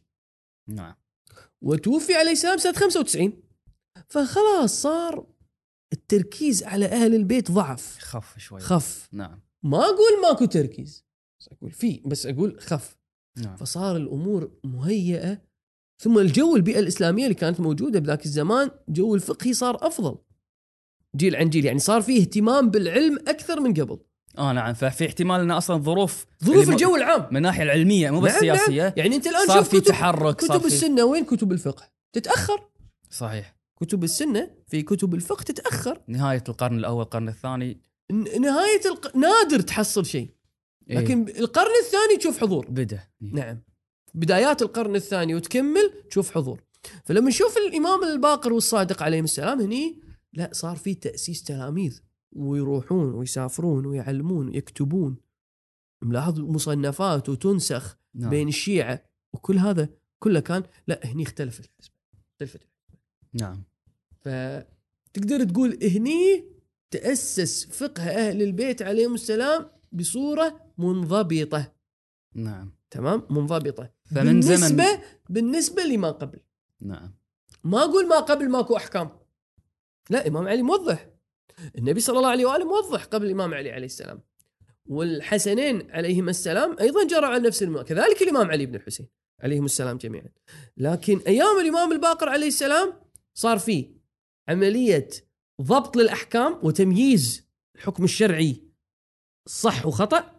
[0.68, 0.94] نعم.
[1.62, 3.32] وتوفي عليه السلام سنة 95
[4.08, 5.26] فخلاص صار
[5.92, 7.98] التركيز على أهل البيت ضعف.
[7.98, 8.60] خف شوي.
[8.60, 9.08] خف.
[9.12, 9.40] نعم.
[9.62, 11.04] ما أقول ماكو تركيز.
[11.40, 12.97] بس أقول في بس أقول خف.
[13.42, 13.56] نعم.
[13.56, 15.38] فصار الأمور مهيئة.
[16.02, 20.18] ثم الجو البيئة الإسلامية اللي كانت موجودة بذاك الزمان جو الفقهي صار أفضل.
[21.16, 23.98] جيل عن جيل يعني صار فيه اهتمام بالعلم أكثر من قبل.
[24.38, 24.74] آه نعم.
[24.74, 27.26] ففي احتمال إن أصلا ظروف ظروف الجو العام.
[27.30, 28.56] من الناحيه العلمية مو بس نعم، نعم.
[28.56, 28.94] سياسية.
[28.96, 32.68] يعني أنت الآن صار في كتب تحرك صار كتب في السنة وين كتب الفقه؟ تتأخر.
[33.10, 33.56] صحيح.
[33.80, 36.02] كتب السنة في كتب الفقه تتأخر.
[36.08, 37.80] نهاية القرن الأول القرن الثاني.
[38.40, 39.16] نهاية الق...
[39.16, 40.30] نادر تحصل شيء.
[40.90, 40.98] إيه.
[40.98, 42.66] لكن القرن الثاني تشوف حضور.
[42.70, 43.00] بدا.
[43.20, 43.62] نعم.
[44.14, 46.62] بدايات القرن الثاني وتكمل تشوف حضور.
[47.04, 50.00] فلما نشوف الإمام الباقر والصادق عليهم السلام هني
[50.32, 52.00] لا صار في تأسيس تلاميذ
[52.32, 55.16] ويروحون ويسافرون ويعلمون ويكتبون.
[56.02, 58.30] ملاحظ مصنفات وتنسخ نعم.
[58.30, 59.88] بين الشيعة وكل هذا
[60.18, 61.94] كله كان لا هني اختلفت الحسبه
[62.30, 62.60] اختلفت
[63.32, 63.64] نعم.
[64.20, 66.44] فتقدر تقول هني
[66.90, 71.72] تأسس فقه أهل البيت عليهم السلام بصورة منضبطة.
[72.34, 72.72] نعم.
[72.90, 73.90] تمام؟ منضبطة.
[74.14, 76.38] فمن زمن بالنسبة بالنسبة لما قبل.
[76.80, 77.14] نعم.
[77.64, 79.10] ما أقول ما قبل ماكو أحكام.
[80.10, 81.10] لا إمام علي موضح.
[81.78, 84.22] النبي صلى الله عليه وآله موضح قبل الامام علي عليه السلام.
[84.86, 89.06] والحسنين عليهما السلام أيضا جرى على نفس الماء كذلك الإمام علي بن الحسين
[89.40, 90.28] عليهم السلام جميعا.
[90.76, 92.92] لكن أيام الإمام الباقر عليه السلام
[93.34, 93.94] صار في
[94.48, 95.08] عملية
[95.62, 98.62] ضبط للأحكام وتمييز الحكم الشرعي
[99.46, 100.37] صح وخطأ.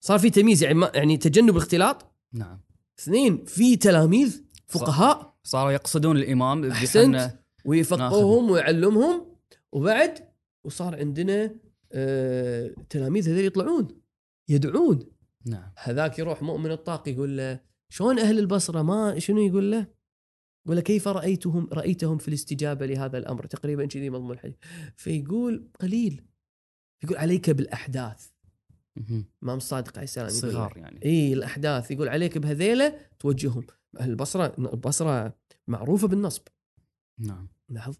[0.00, 2.60] صار في تمييز يعني ما يعني تجنب الاختلاط؟ نعم.
[2.98, 5.38] اثنين في تلاميذ فقهاء.
[5.44, 7.14] صاروا يقصدون الإمام أحسنت.
[7.14, 9.36] بحنا ويفقههم ويعلمهم.
[9.72, 10.28] وبعد
[10.64, 11.54] وصار عندنا
[11.92, 13.88] آه تلاميذ هذول يطلعون
[14.48, 14.98] يدعون.
[15.46, 15.72] نعم.
[15.78, 19.86] هذاك يروح مؤمن الطاق يقول له شلون أهل البصرة؟ ما شنو يقول له؟
[20.66, 24.56] يقول له كيف رايتهم رأيتهم في الاستجابة لهذا الأمر؟ تقريبا كذي مضمون الحديث.
[24.96, 26.24] فيقول قليل.
[27.04, 28.29] يقول عليك بالأحداث.
[29.00, 29.24] مهم.
[29.42, 31.04] امام الصادق عليه السلام صغار يعني.
[31.04, 33.66] إي الأحداث يقول عليك بهذيلة توجههم.
[34.00, 35.36] أهل البصره البصره
[35.68, 36.42] معروفة بالنصب.
[37.18, 37.48] نعم.
[37.68, 37.96] لاحظ؟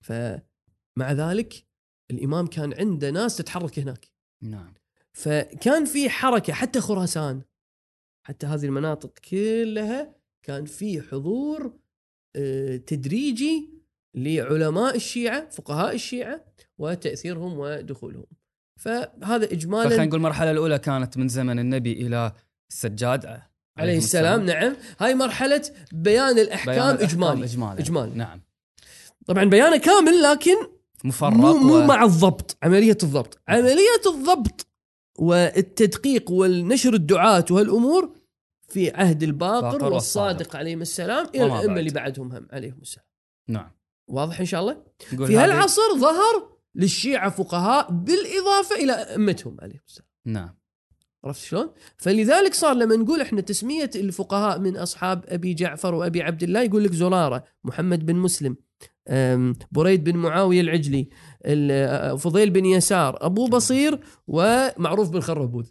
[0.00, 1.66] فمع ذلك
[2.10, 4.10] الإمام كان عنده ناس تتحرك هناك.
[4.42, 4.74] نعم.
[5.12, 7.42] فكان في حركة حتى خراسان
[8.26, 11.78] حتى هذه المناطق كلها كان في حضور
[12.36, 13.80] آه، تدريجي
[14.14, 16.44] لعلماء الشيعة فقهاء الشيعة
[16.78, 18.26] وتأثيرهم ودخولهم.
[18.80, 22.32] فهذا اجمالا نقول المرحلة الأولى كانت من زمن النبي إلى
[22.70, 23.40] السجاد.
[23.78, 24.46] عليه السلام.
[24.46, 24.76] نعم.
[25.00, 25.62] هاي مرحلة
[25.92, 27.80] بيان الأحكام بيان الأحكام اجمالي اجمالا.
[27.80, 28.14] إجمالي.
[28.14, 28.42] نعم.
[29.26, 30.56] طبعا بيانه كامل لكن
[31.04, 31.86] مفرق مو, مو و...
[31.86, 32.58] مع الضبط.
[32.62, 33.38] عملية الضبط.
[33.48, 34.66] عملية الضبط
[35.18, 38.16] والتدقيق والنشر الدعاة وهالأمور
[38.68, 40.56] في عهد الباقر باقر والصادق.
[40.56, 41.80] عليهم السلام إلى الأئمة.
[41.80, 43.06] اللي بعدهم هم عليهم السلام.
[43.48, 43.70] نعم.
[44.08, 50.60] واضح إن شاء الله؟ في هالعصر ظهر للشيعة فقهاء بالإضافة إلى أئمتهم عليهم السلام نعم
[51.24, 56.42] عرفت شلون؟ فلذلك صار لما نقول إحنا تسمية الفقهاء من أصحاب أبي جعفر وأبي عبد
[56.42, 58.56] الله يقول لك زرارة، محمد بن مسلم،
[59.72, 61.08] بريد بن معاوية العجلي،
[61.44, 65.68] ال- أه، فضيل بن يسار، أبو بصير ومعروف بالخربوذ.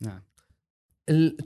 [0.00, 0.22] نعم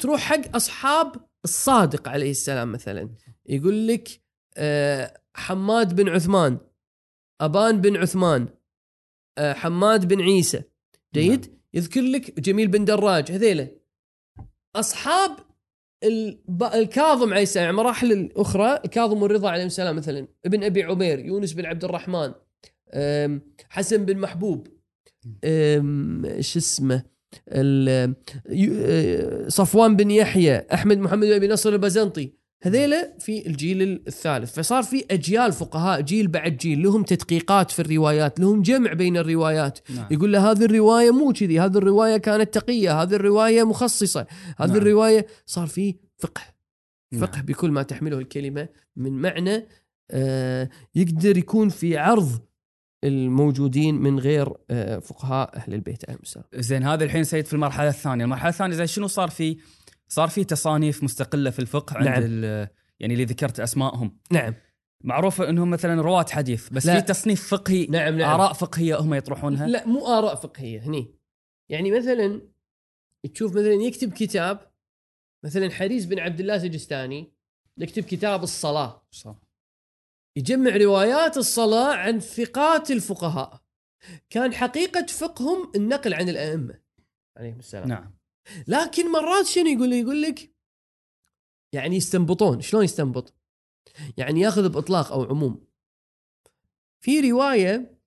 [0.01, 1.13] تروح حق أصحاب
[1.45, 3.11] الصادق عليه السلام مثلا
[3.47, 4.09] يقول لك
[4.57, 6.59] أه، حماد بن عثمان،
[7.41, 8.49] أبان بن عثمان،
[9.39, 10.63] حماد بن عيسى،
[11.15, 13.69] جيد؟ يذكر لك جميل بن دراج هذيله
[14.77, 15.31] أصحاب
[16.05, 16.63] الب...
[16.63, 21.67] الكاظم عليه السلام مراحل الأخرى الكاظم والرضا عليه السلام مثلا ابن أبي عمير يونس بن
[21.67, 22.33] عبد الرحمن
[22.95, 24.67] أم، حسن بن محبوب
[26.41, 27.03] شو اسمه؟
[27.49, 28.15] أه،
[29.49, 34.55] صفوان بن يحيى أحمد محمد بن ابي نصر البزنطي هذيلا في الجيل الثالث.
[34.55, 39.79] فصار في أجيال فقهاء جيل بعد جيل لهم تدقيقات في الروايات لهم جمع بين الروايات.
[39.91, 40.07] نعم.
[40.11, 44.27] يقول له هذه الرواية مو كذي هذه الرواية كانت تقية هذه الرواية مخصصة.
[44.59, 44.77] هذه نعم.
[44.77, 46.43] الرواية صار في فقه.
[47.13, 47.27] نعم.
[47.27, 49.67] فقه بكل ما تحمله الكلمة من معنى
[50.11, 52.39] آه، يقدر يكون في عرض
[53.05, 56.05] الموجودين من غير آه، فقهاء أهل البيت.
[56.09, 59.57] عليهم السلام زين هذا الحين سيد في المرحلة الثانية، المرحلة الثانية زين شنو صار في
[60.13, 62.69] صار في تصانيف مستقلة في الفقه عند نعم.
[63.01, 64.19] يعني اللي ذكرت أسمائهم.
[64.31, 64.55] نعم.
[65.05, 67.01] معروف إنهم مثلا رواه حديث بس لا.
[67.01, 68.41] في تصنيف فقهي نعم نعم.
[68.41, 71.15] آراء فقهية هم يطرحونها؟ لا مو آراء فقهية هني.
[71.69, 72.41] يعني مثلا
[73.35, 74.71] تشوف مثلا يكتب كتاب
[75.45, 77.33] مثلا حريز بن عبد الله سجستاني
[77.79, 79.07] يكتب كتاب الصلاة.
[79.11, 79.37] صح.
[80.37, 83.61] يجمع روايات الصلاة عن ثقات الفقهاء.
[84.31, 86.81] كان حقيقة فقههم النقل عن الأئمة.
[87.37, 87.89] عليهم السلام.
[87.89, 88.20] نعم.
[88.69, 90.55] لكن مرات شنو يقول يقول لك؟
[91.73, 92.61] يعني يستنبطون.
[92.61, 93.35] شلون يستنبط؟
[94.19, 95.67] يعني ياخذ بإطلاق أو عموم.
[97.01, 98.01] في رواية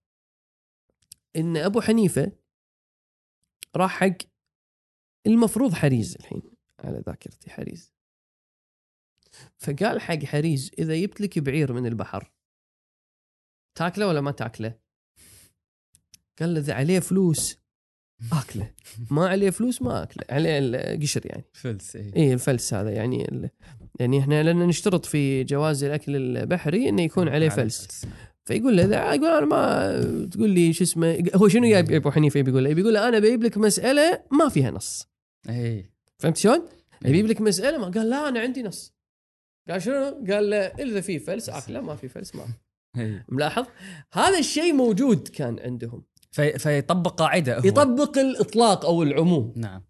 [1.36, 2.32] إن أبو حنيفة
[3.76, 4.18] راح حق
[5.28, 6.42] المفروض حريز الحين
[6.80, 7.94] على ذاكرتي حريز.
[9.58, 12.32] فقال حق حريز إذا جبت لك بعير من البحر
[13.76, 14.80] تاكله ولا ما تاكله؟
[16.40, 17.62] قال له إذا عليه فلوس.
[18.32, 18.69] أكله
[19.11, 22.15] ما عليه فلوس ما أكله عليه القشر يعني فلس إيه.
[22.15, 23.49] اي الفلس هذا يعني ال...
[23.99, 28.05] يعني إحنا لأن نشترط في جواز الأكل البحري إنه يكون عليه فلس
[28.45, 32.41] فيقول له اذا يقول أنا ما تقول لي شو اسمه هو شنو جايب أبو حنيفة
[32.41, 35.07] بيقول له بيقول له أنا بجيب لك مسألة ما فيها نص
[35.49, 35.86] اي
[36.17, 36.67] فهمت شلون؟
[37.05, 37.11] إيه.
[37.11, 38.93] يجيب لك مسألة ما قال لا أنا عندي نص
[39.69, 42.45] قال شنو؟ قال له إذا في فلس أكله ما في فلس ما
[42.97, 43.26] إيه.
[43.30, 43.65] ملاحظ؟
[44.13, 46.03] هذا الشيء موجود كان عندهم
[46.34, 47.62] في فيطبق قاعدة هو.
[47.66, 49.84] يطبق الإطلاق أو العموم نعم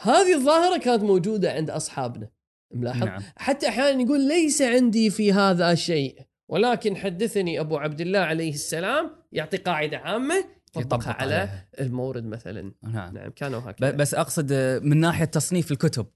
[0.00, 2.30] هذه الظاهرة كانت موجودة عند أصحابنا
[2.74, 6.18] ملاحظ؟ نعم حتى أحيانا يقول ليس عندي في هذا شيء
[6.48, 10.44] ولكن حدثني أبو عبد الله عليه السلام يعطي قاعدة عامة
[10.76, 11.68] يطبقها على عليها.
[11.80, 16.06] المورد مثلا نعم نعم كانوا هكذا بس أقصد من ناحية تصنيف الكتب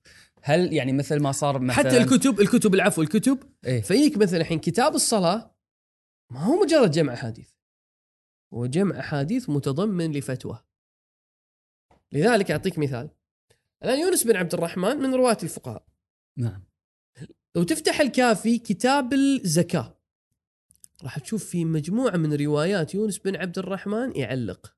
[0.43, 4.59] هل يعني مثل ما صار مثلا حتى الكتب الكتب العفو الكتب إيه؟ فيك مثلا الحين
[4.59, 5.55] كتاب الصلاة
[6.31, 7.57] ما هو مجرد جمع احاديث
[8.55, 10.64] هو جمع أحاديث متضمن لفتوى.
[12.12, 13.11] لذلك أعطيك مثال.
[13.84, 15.86] الآن يونس بن عبد الرحمن من رواة الفقهاء.
[16.36, 16.64] نعم.
[17.57, 19.99] لو تفتح الكافي كتاب الزكاة
[21.03, 24.74] راح تشوف في مجموعة من روايات يونس بن عبد الرحمن يعلق.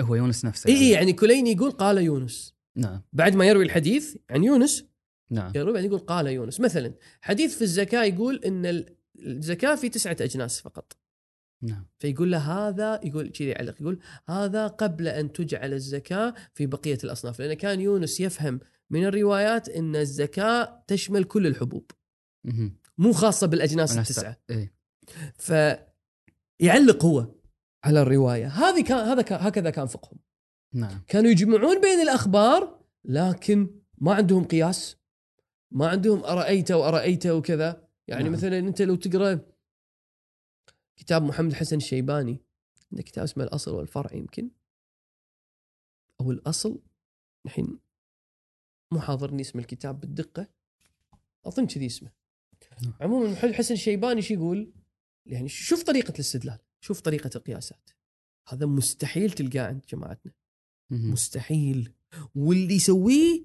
[0.00, 1.12] هو يونس نفسه اي اي يعني.
[1.12, 2.54] كليني يقول قال يونس.
[2.76, 3.02] نعم.
[3.12, 4.84] بعد ما يروي الحديث عن يونس
[5.30, 5.52] نعم.
[5.56, 6.60] يروي بعدين يقول قال يونس.
[6.60, 10.96] مثلا حديث في الزكاة يقول إن ال- الزكاة في تسعة أجناس فقط.
[11.62, 11.86] نعم.
[11.98, 13.98] فيقول له هذا يقول كذي يعلق يقول
[14.28, 18.60] هذا قبل أن تجعل الزكاة في بقية الأصناف لأن كان يونس يفهم
[18.90, 21.90] من الروايات إن الزكاة تشمل كل الحبوب.
[22.98, 24.40] مو خاصة بالأجناس التسعة.
[24.50, 24.74] إيه.
[25.34, 27.34] فيعلق هو
[27.84, 28.46] على الرواية.
[28.46, 30.18] هذه كان هذا كان هكذا كان فقههم.
[30.74, 31.02] نعم.
[31.08, 34.96] كانوا يجمعون بين الأخبار لكن ما عندهم قياس
[35.72, 37.88] ما عندهم أرأيت وأرأيت وكذا.
[38.08, 38.32] يعني نعم.
[38.32, 39.40] مثلا أنت لو تقرأ
[41.02, 42.40] كتاب محمد حسن الشيباني
[42.92, 44.50] عنده كتاب اسمه الأصل والفرع يمكن.
[46.20, 46.82] أو الأصل
[47.46, 47.78] الحين
[48.92, 50.48] مو حاضرني اسم الكتاب بالدقة.
[51.44, 52.10] أظن كذي اسمه.
[52.82, 52.94] نعم.
[53.00, 54.72] عموما محمد حسن الشيباني شو يقول؟
[55.26, 57.90] يعني شوف طريقة الاستدلال شوف طريقة القياسات.
[58.48, 60.32] هذا مستحيل تلقاه عند جماعتنا.
[60.90, 61.92] مستحيل.
[62.34, 63.44] واللي يسويه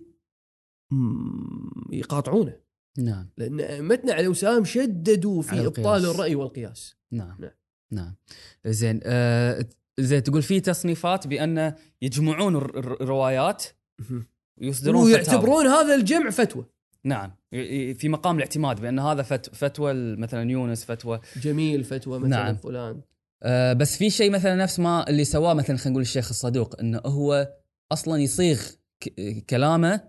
[1.91, 2.59] يقاطعونه.
[2.97, 3.29] نعم.
[3.37, 6.05] لأن أئمتنا عليه السلام شددوا في على إبطال.
[6.05, 6.96] الرأي والقياس.
[7.11, 7.35] نعم.
[7.39, 7.51] نعم.
[7.91, 8.15] نعم.
[8.65, 9.65] زين آه
[9.99, 13.63] زين تقول في تصنيفات بأن يجمعون الر- الر- الروايات؟
[14.61, 15.13] ويصدرون فتاوى.
[15.13, 16.65] ويعتبرون هذا الجمع فتوى.
[17.03, 17.31] نعم.
[17.93, 21.19] في مقام الاعتماد بأن هذا فت- فتوى مثلا يونس فتوى.
[21.41, 22.55] جميل فتوى مثلا نعم.
[22.55, 23.01] فلان.
[23.43, 27.01] آه بس في شيء مثلا نفس ما اللي سواه مثلا خلينا نقول الشيخ الصدوق انه
[27.05, 27.49] هو
[27.91, 28.61] أصلا يصيغ
[28.99, 30.01] ك- كلامه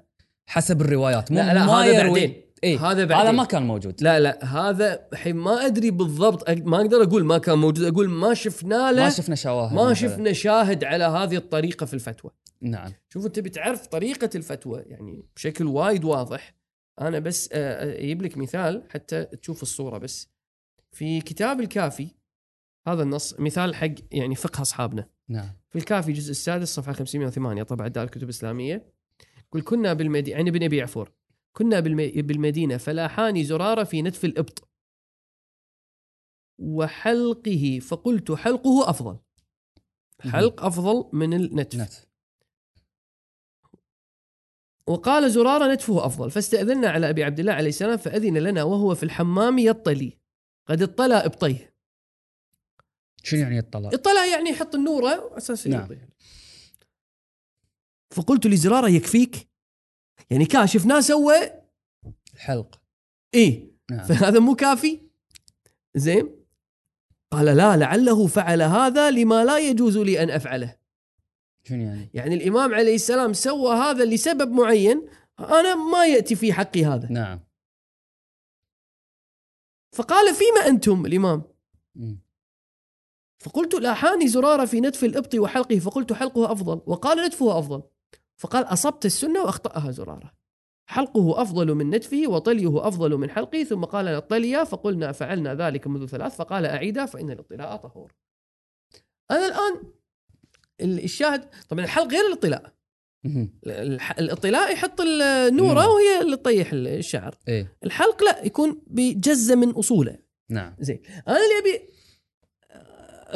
[0.47, 1.33] حسب الروايات.
[1.33, 2.43] مو لا لا ما هذا يروي بعدين.
[2.65, 3.35] إيه هذا هذا بعدين.
[3.35, 4.03] ما كان موجود.
[4.03, 8.35] لا لا هذا الحين ما أدري بالضبط ما أقدر أقول ما كان موجود أقول ما
[8.35, 9.95] شفنا له ما شفنا شواهد ما.
[9.95, 12.31] شفنا شاهد على هذه الطريقة في الفتوى.
[12.61, 12.93] نعم.
[13.09, 16.55] شوف أنت بتعرف طريقة الفتوى يعني بشكل وايد واضح.
[17.01, 20.29] أنا بس آه، آه، أجيب لك مثال حتى تشوف الصورة بس.
[20.93, 22.09] في كتاب الكافي
[22.89, 25.09] هذا النص مثال حق يعني فقه أصحابنا.
[25.29, 25.51] نعم.
[25.71, 28.93] في الكافي الجزء السادس صفحة 508 طبعا دار الكتب الإسلامية.
[29.49, 31.13] يقول كنا بالمدينة يعني بن أبي عفور
[31.59, 34.69] كنا بالم- بالمدينة فلاحاني زرارة في نتف الإبط.
[36.59, 39.19] وحلقه فقلت حلقه أفضل.
[40.21, 41.79] حلق أفضل من النتف.
[41.81, 41.93] نت
[44.87, 49.03] وقال زرارة نتفه أفضل فاستأذنا على أبي عبد الله عليه السلام فأذن لنا وهو في
[49.03, 50.19] الحمام يطلي.
[50.67, 51.75] قد اطلع إبطيه.
[53.23, 55.89] شنو يعني يطلع؟ اطلع يعني يحط النورة على أساس نعم.
[58.11, 59.49] فقلت لزرارة يكفيك؟
[60.31, 61.35] يعني كاشفناه سوى
[62.35, 62.81] الحلق.
[63.35, 64.05] إيه نعم.
[64.05, 65.01] فهذا مو كافي.
[65.97, 66.39] زين.
[67.33, 70.79] قال لا لعله فعل هذا لما لا يجوز لي أن أفعله.
[71.65, 75.09] شنو يعني؟ يعني الإمام عليه السلام سوى هذا لسبب معين
[75.41, 77.09] أنا ما يأتي في حقي هذا.
[77.13, 77.41] نعم.
[79.95, 81.43] فقال فيما أنتم الإمام؟
[81.95, 82.21] مم.
[83.39, 85.79] فقلت لاحاني زرارة في نتف الإبط وحلقه.
[85.79, 86.83] فقلت حلقه أفضل.
[86.87, 87.83] وقال نتفه أفضل.
[88.39, 90.33] فقال أصبت السنة وأخطأها زرارة.
[90.91, 96.07] حلقه أفضل من نتفه وطليه أفضل من حلقه ثم قال الطليا فقلنا فعلنا ذلك منذ
[96.07, 98.13] ثلاث فقال أعيدا فإن الاطلاع طهور.
[99.31, 99.93] أنا الآن
[100.81, 102.73] ال- الشاهد طبعا الحلق غير.
[103.67, 105.89] الح- الاطلاع يحط النورة نعم.
[105.89, 107.35] وهي اللي تطيح الشعر.
[107.49, 107.77] إيه.
[107.85, 110.19] الحلق لا يكون بجزة من أصوله.
[110.51, 110.77] نعم.
[110.81, 111.03] زين.
[111.29, 111.89] أنا اللي أبي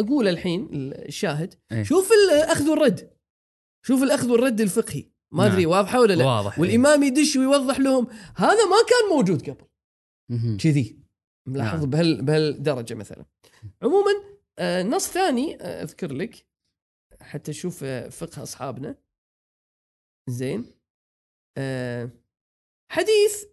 [0.06, 1.82] أقول الحين الشاهد إيه.
[1.82, 3.11] شوف الأخذ والرد.
[3.82, 5.12] شوف الأخذ والرد الفقهي.
[5.32, 5.52] ما نعم.
[5.52, 8.06] ادري واضحة ولا لا؟ واضح والإمام يدش ويوضح لهم
[8.36, 9.66] هذا ما كان موجود قبل.
[10.30, 10.56] إيه.
[10.58, 10.98] كذي.
[11.48, 11.90] ملاحظ نعم.
[11.90, 13.24] بهال بهالدرجة مثلا.
[13.82, 14.10] عموما
[14.58, 16.46] آه، نص ثاني آه، أذكر لك.
[17.20, 18.96] حتى تشوف آه، فقه أصحابنا.
[20.30, 20.64] زين.
[22.90, 23.44] حديث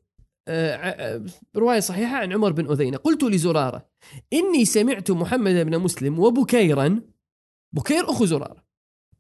[1.56, 2.98] رواية صحيحة عن عمر بن أذينة.
[2.98, 3.90] قلت لزرارة
[4.34, 7.02] إني سمعت محمد بن مسلم وبكيرا
[7.76, 8.69] بكير أخو زرارة.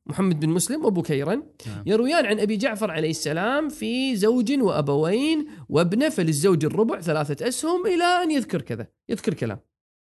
[0.06, 1.36] محمد بن مسلم وبكيرا
[1.68, 1.84] نعم.
[1.86, 8.04] يرويان عن أبي جعفر عليه السلام في زوج وأبوين وابنه فللزوج الربع ثلاثة أسهم إلى
[8.04, 9.60] أن يذكر كذا يذكر كلام.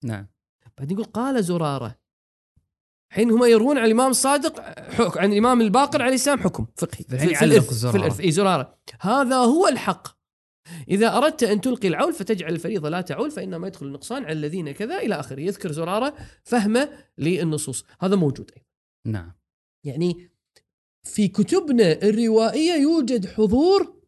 [0.04, 0.28] نعم.
[0.78, 2.00] بعدين يقول قال زرارة.
[3.12, 4.62] حين هم يروون عن الإمام الصادق
[5.18, 7.04] عن الإمام الباقر عليه السلام حكم فقهي.
[7.04, 7.92] في, في الارث زرارة.
[7.92, 8.78] في الارث إي زرارة.
[9.02, 10.08] هذا هو الحق.
[10.90, 14.98] إذا أردت أن تلقي العول فتجعل الفريضة لا تعول فإنما يدخل النقصان على الذين كذا
[14.98, 15.40] إلى آخره.
[15.40, 16.14] يذكر زرارة
[16.44, 17.86] فهمه للنصوص.
[18.00, 18.66] هذا موجود أيضا.
[19.06, 19.39] نعم.
[19.84, 20.30] يعني
[21.04, 24.00] في كتبنا الروائية يوجد حضور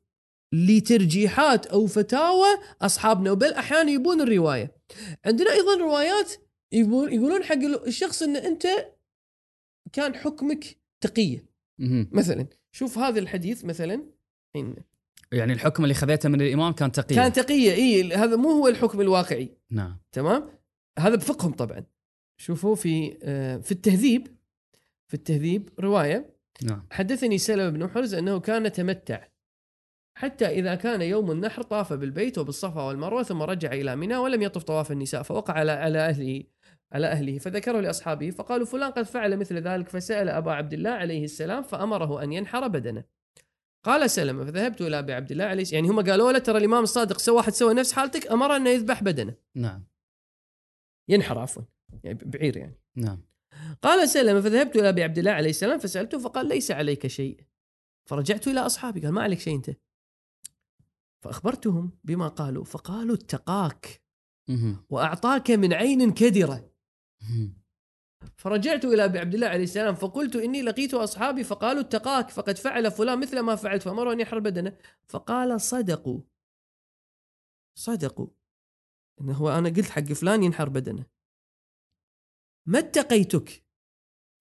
[0.54, 2.48] لترجيحات أو فتاوى
[2.82, 4.76] أصحابنا وبل أحيانا يبون الرواية.
[5.26, 6.34] عندنا أيضا روايات
[6.72, 7.56] يقول يقولون حق
[7.88, 8.68] الشخص إن أنت
[9.94, 11.46] كان حكمك تقية.
[12.12, 14.04] مثلا شوف هذا الحديث مثلا.
[14.56, 14.76] الحين
[15.32, 19.02] يعني الحكم اللي خذيته من الإمام كان تقي كان تقية إي هذا مو هو الحكم
[19.02, 19.58] الواقعي.
[19.72, 19.98] نعم.
[20.12, 20.50] تمام؟
[21.00, 21.86] هذا بفقههم طبعا.
[22.38, 24.41] شوفوا في آه، في التهذيب.
[25.12, 26.36] في التهذيب رواية.
[26.64, 26.88] نعم.
[26.92, 29.28] حدثني سلمة بن حرز أنه كان تمتع.
[30.18, 34.64] حتى إذا كان يوم النحر طاف بالبيت وبالصفا والمروة ثم رجع إلى منى ولم يطف
[34.64, 36.44] طواف النساء فوقع على على أهله
[36.92, 41.24] على أهله فذكره لأصحابه فقالوا فلان قد فعل مثل ذلك فسأل أبا عبد الله عليه
[41.24, 43.04] السلام فأمره أن ينحر بدنه.
[43.84, 47.18] قال سلمة فذهبت إلى أبي عبد الله عليه يعني هم قالوا له ترى الإمام الصادق
[47.18, 49.36] سوى واحد سوى نفس حالتك أمره أنه يذبح بدنه.
[49.56, 49.86] نعم.
[51.10, 51.64] ينحر عفوا.
[52.04, 52.80] يعني بعير يعني.
[52.96, 53.31] نعم.
[53.82, 57.44] قال سلمة فذهبت إلى أبي عبد الله عليه السلام فسألته فقال ليس عليك شيء.
[58.10, 59.72] فرجعت إلى أصحابي قال ما عليك شيء أنت.
[61.24, 64.02] فأخبرتهم بما قالوا فقالوا اتقاك.
[64.90, 66.72] وأعطاك من عين كدرة.
[68.38, 72.92] فرجعت إلى أبي عبد الله عليه السلام فقلت إني لقيت أصحابي فقالوا اتقاك فقد فعل
[72.92, 74.78] فلان مثل ما فعلت فأمره أن يحر بدنه.
[75.08, 76.22] فقال صدقوا
[77.76, 78.28] صدقوا
[79.22, 81.06] إنه هو أنا قلت حق فلان ينحر بدنه.
[82.66, 83.64] ما اتقيتك؟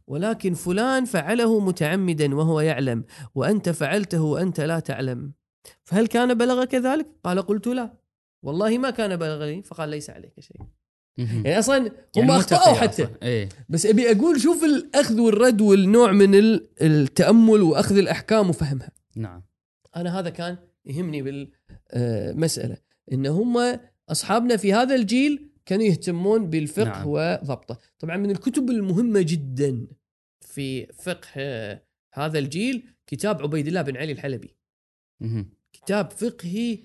[0.07, 3.05] ولكن فلان فعله متعمدا وهو يعلم
[3.35, 5.33] وأنت فعلته وأنت لا تعلم.
[5.85, 7.95] فهل كان بلغك ذلك؟ قال قلت لا.
[8.43, 10.57] والله ما كان بلغني فقال ليس عليك شيء.
[11.19, 13.05] يعني أصلا هم يعني أخطأوا حتى.
[13.05, 13.17] أصلاً.
[13.23, 13.49] إيه.
[13.69, 18.91] بس أبي أقول شوف الأخذ والرد والنوع من ال- التأمل وأخذ الأحكام وفهمها.
[19.17, 19.43] نعم.
[19.97, 21.23] أنا هذا كان يهمني
[21.93, 22.77] بالمسألة.
[23.13, 27.07] إن هم أصحابنا في هذا الجيل كانوا يهتمون بالفقه نعم.
[27.07, 29.87] وضبطه طبعا من الكتب المهمة جدا
[30.41, 31.83] في فقه آه،
[32.13, 34.57] هذا الجيل كتاب عبيد الله بن علي الحلبي
[35.21, 35.51] مهم.
[35.73, 36.79] كتاب فقهي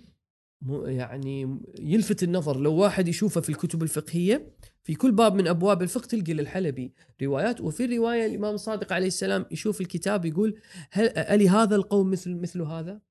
[0.85, 4.51] يعني يلفت النظر لو واحد يشوفه في الكتب الفقهية
[4.83, 9.45] في كل باب من أبواب الفقه تلقي للحلبي روايات وفي الرواية الإمام الصادق عليه السلام
[9.51, 10.59] يشوف الكتاب يقول
[10.91, 13.01] هل ألي هذا القوم مثل مثل هذا؟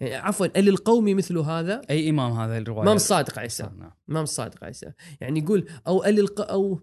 [0.00, 3.92] يعني عفوا الي القوم مثل هذا؟ أي إمام هذا الرواية؟ الامام الصادق عليه السلام نعم.
[4.08, 6.50] الامام الصادق عليه السلام يعني يقول أو الي الق...
[6.50, 6.80] أو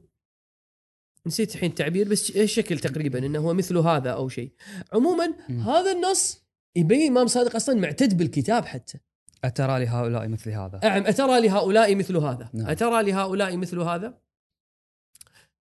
[1.27, 4.51] نسيت الحين التعبير بس الشكل تقريبا؟ إنه هو مثل هذا أو شيء.
[4.93, 5.33] عموما.
[5.49, 8.97] هذا النص يبين الامام الصادق أصلا معتد بالكتاب حتى.
[9.43, 10.79] أترى لهؤلاء مثل هذا.
[10.83, 12.49] أعم أترى لهؤلاء مثل هذا.
[12.53, 12.69] نعم.
[12.69, 14.17] أترى لهؤلاء مثل هذا.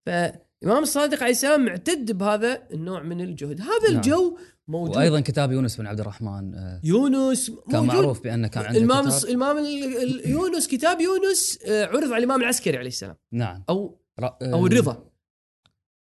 [0.06, 3.60] فإمام الصادق عليه السلام معتد بهذا النوع من الجهد.
[3.60, 3.96] هذا نعم.
[3.96, 4.38] الجو
[4.68, 4.96] موجود.
[4.96, 7.94] وأيضا كتاب يونس بن عبد الرحمن آه، يونس كان موجود.
[7.94, 9.24] معروف بأنه كان عنده الإمام كتاب.
[9.24, 13.16] الإمام ال- ال- يونس كتاب يونس آه، عرض على الإمام العسكري عليه السلام.
[13.32, 13.64] نعم.
[13.68, 15.10] أو آه، الرضا.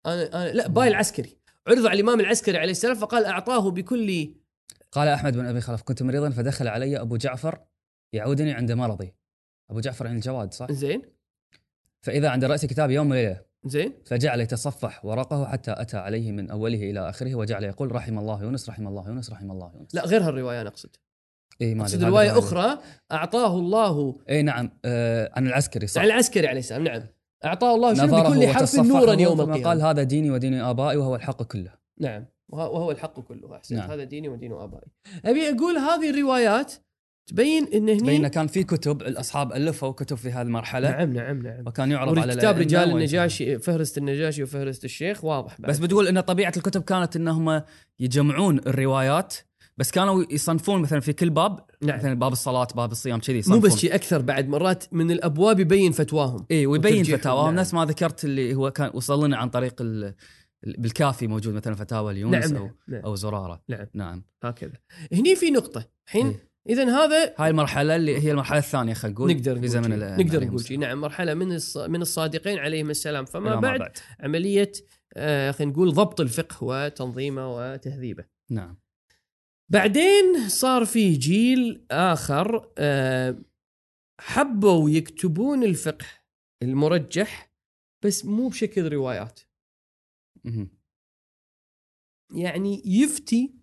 [0.07, 1.39] أنا أنا لا باي العسكري.
[1.69, 4.35] عرض على الإمام العسكري عليه السلام فقال أعطاه بكل
[4.93, 7.59] قال أحمد بن أبي خلف كنت مريضا فدخل علي أبو جعفر
[8.13, 9.15] يعودني عند مرضي.
[9.71, 11.03] أبو جعفر عن الجواد صح؟ زين.
[12.03, 13.41] فإذا عند راسي كتاب يوم وليلة.
[13.69, 18.43] زين؟ فجعل يتصفح ورقه حتى أتى عليه من أوله إلى آخره وجعل يقول رحم الله
[18.43, 19.95] يونس رحم الله يونس رحم الله يونس.
[19.95, 20.97] لا غير هالرواية أنا أقصد.
[21.63, 22.39] اي ما رواية الرواية.
[22.39, 22.79] أخرى
[23.13, 24.71] أعطاه الله اي نعم.
[24.85, 26.01] آه عن العسكري صح.
[26.01, 27.03] عن العسكري عليه السلام نعم.
[27.45, 29.69] أعطاه الله شنو؟ بكل حرف نورا يوم القيامة.
[29.69, 31.73] قال هذا ديني ودين آبائي وهو الحق كله.
[32.01, 32.27] نعم.
[32.49, 33.79] وه- وهو الحق كله أحسنت.
[33.79, 33.91] نعم.
[33.91, 34.89] هذا ديني ودين آبائي.
[35.25, 36.73] أبي أقول هذه الروايات
[37.27, 41.43] تبين إن هني بين كان في كتب الأصحاب ألفوا كتب في هذه المرحلة نعم نعم
[41.43, 42.91] نعم وكان يعرض على كتاب رجال.
[42.91, 45.71] النجاشي فهرست النجاشي وفهرست الشيخ واضح بعد.
[45.71, 47.63] بس بتقول إن طبيعة الكتب كانت إنهم
[48.01, 49.35] يجمعون الروايات
[49.77, 51.99] بس كانوا يصنفون مثلا في كل باب نعم.
[51.99, 55.93] مثلا باب الصلاة باب الصيام كذي مو بس شيء أكثر بعد مرات من الأبواب يبين
[55.93, 57.61] فتواهم اي ويبين فتاواهم نعم.
[57.61, 60.05] نفس ما ذكرت اللي هو كان وصل لنا عن طريق ال...
[60.67, 63.03] ال- بالكافي موجود مثلا فتاوى ليونس نعم أو نعم, نعم.
[63.03, 63.87] أو زرارة نعم.
[63.95, 64.73] نعم هكذا
[65.13, 66.46] هني في نقطة الحين إيه.
[66.69, 70.45] إذا هذا هاي المرحلة اللي هي المرحلة الثانية خلينا نقول نقدر في نقول زمن نقدر
[70.45, 73.25] نقول نعم مرحلة من الص- من الصادقين عليهم السلام.
[73.25, 74.73] فما ما بعد عملية
[75.15, 78.25] آه خلينا نقول ضبط الفقه وتنظيمه وتهذيبه.
[78.51, 78.79] نعم.
[79.73, 83.39] بعدين صار في جيل آخر آه،
[84.21, 86.07] حبوا يكتبون الفقه
[86.63, 87.53] المرجح
[88.05, 89.41] بس مو بشكل روايات.
[92.35, 93.55] يعني يفتي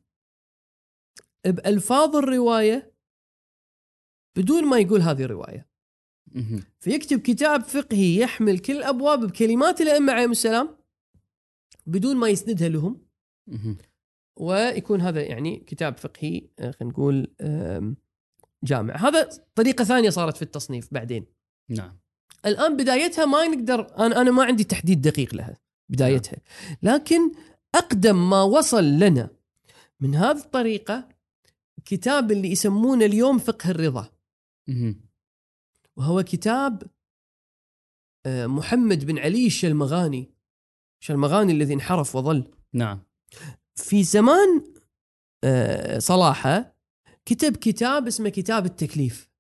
[1.46, 2.93] بألفاظ الرواية
[4.36, 5.68] بدون ما يقول هذه الرواية.
[6.32, 6.64] مهم.
[6.80, 10.78] فيكتب كتاب فقهي يحمل كل الأبواب بكلمات الأئمة عليهم السلام
[11.86, 13.02] بدون ما يسندها لهم.
[14.40, 17.28] ويكون هذا يعني كتاب فقهي آه، خلينا نقول
[18.64, 18.96] جامع.
[18.96, 21.26] هذا طريقة ثانية صارت في التصنيف بعدين.
[21.70, 22.00] نعم.
[22.46, 25.58] الآن بدايتها ما نقدر أنا أنا ما عندي تحديد دقيق لها
[25.90, 26.38] بدايتها.
[26.84, 27.32] لكن
[27.76, 29.30] أقدم ما وصل لنا
[30.00, 31.10] من هذه الطريقة
[31.86, 34.10] كتاب اللي يسمونه اليوم فقه الرضا.
[35.98, 36.84] وهو كتاب
[38.26, 40.34] آه، محمد بن علي الشلمغاني.
[41.02, 42.52] الشلمغاني الذي انحرف وظل.
[42.74, 43.04] نعم.
[43.76, 44.74] في زمان
[45.44, 46.76] آه، صلاحة
[47.26, 49.34] كتب كتاب اسمه كتاب التكليف.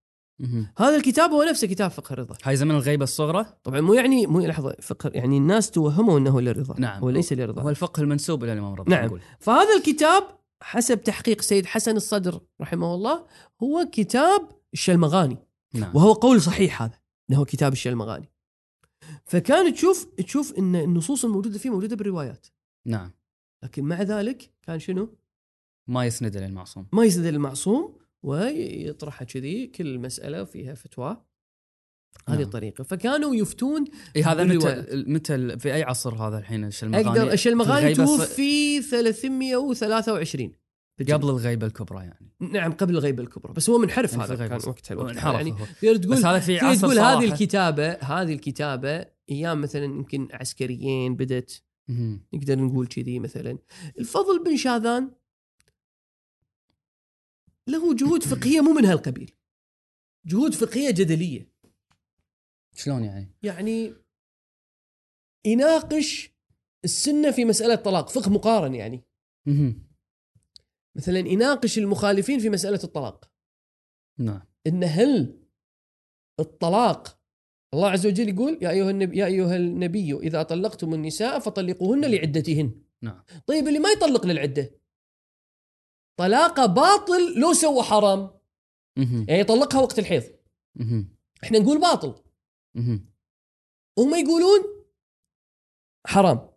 [0.77, 4.39] هذا الكتاب هو نفسه كتاب فقه الرضا هاي زمن الغيبة الصغرى؟ طبعا مو يعني مو
[4.39, 7.01] لحظة فقه يعني الناس توهموا إنه للرضا نعم.
[7.01, 9.19] هو ليس للرضا هو الفقه المنسوب إلى الإمام رضا نعم.
[9.39, 10.23] فهذا الكتاب
[10.63, 13.25] حسب تحقيق سيد حسن الصدر رحمه الله
[13.63, 15.37] هو كتاب الشلمغاني
[15.73, 15.95] نعم.
[15.95, 16.99] وهو قول صحيح هذا
[17.29, 18.33] إنه هو كتاب الشلمغاني
[19.25, 22.47] فكان تشوف تشوف إن النصوص الموجودة فيه موجودة بالروايات.
[22.85, 23.11] نعم.
[23.63, 25.17] لكن مع ذلك كان شنو؟
[25.87, 26.87] ما يسند للمعصوم.
[26.93, 31.25] ما يسند المعصوم ويطرحها كذي كل مسألة فيها فتوى.
[32.27, 32.45] هذه نعم.
[32.45, 32.83] الطريقة.
[32.83, 34.85] فكانوا يفتون اي هذا متى.
[35.07, 40.51] متى في أي عصر هذا الحين الشلمغاني أقدر الشلمغاني توفي 323
[40.99, 44.93] قبل الغيبة الكبرى يعني نعم قبل الغيبة الكبرى بس هو منحرف يعني هذا كان وقتها
[44.93, 45.51] الوقت انحرف يعني.
[45.51, 47.25] تقدر تقول بس هذا في عصر تقول هذه.
[47.25, 51.63] الكتابة هذه الكتابة أيام مثلا يمكن عسكريين بدت.
[52.33, 53.57] نقدر نقول كذي مثلا
[53.99, 55.11] الفضل بن شاذان
[57.67, 59.31] له جهود فقهية مو من هالقبيل
[60.25, 61.53] جهود فقهية جدلية
[62.75, 63.93] شلون يعني؟ يعني
[65.45, 66.33] يناقش
[66.83, 69.03] السنة في مسألة طلاق فقه مقارن يعني.
[70.95, 73.31] مثلا يناقش المخالفين في مسألة الطلاق.
[74.19, 74.41] نعم.
[74.67, 75.39] إن هل
[76.39, 77.19] الطلاق
[77.73, 82.81] الله عز وجل يقول يا أيها النبي يا أيها النبي إذا طلقتم النساء فطلقوهن لعدتهن.
[83.01, 83.23] نعم.
[83.47, 84.71] طيب اللي ما يطلق للعدة؟
[86.19, 88.39] طلاقه باطل لو سوى حرام.
[88.97, 89.25] مهم.
[89.29, 90.23] يعني يطلقها وقت الحيض.
[90.75, 91.15] مهم.
[91.43, 92.23] إحنا نقول باطل.
[93.97, 94.85] هم يقولون
[96.07, 96.49] حرام.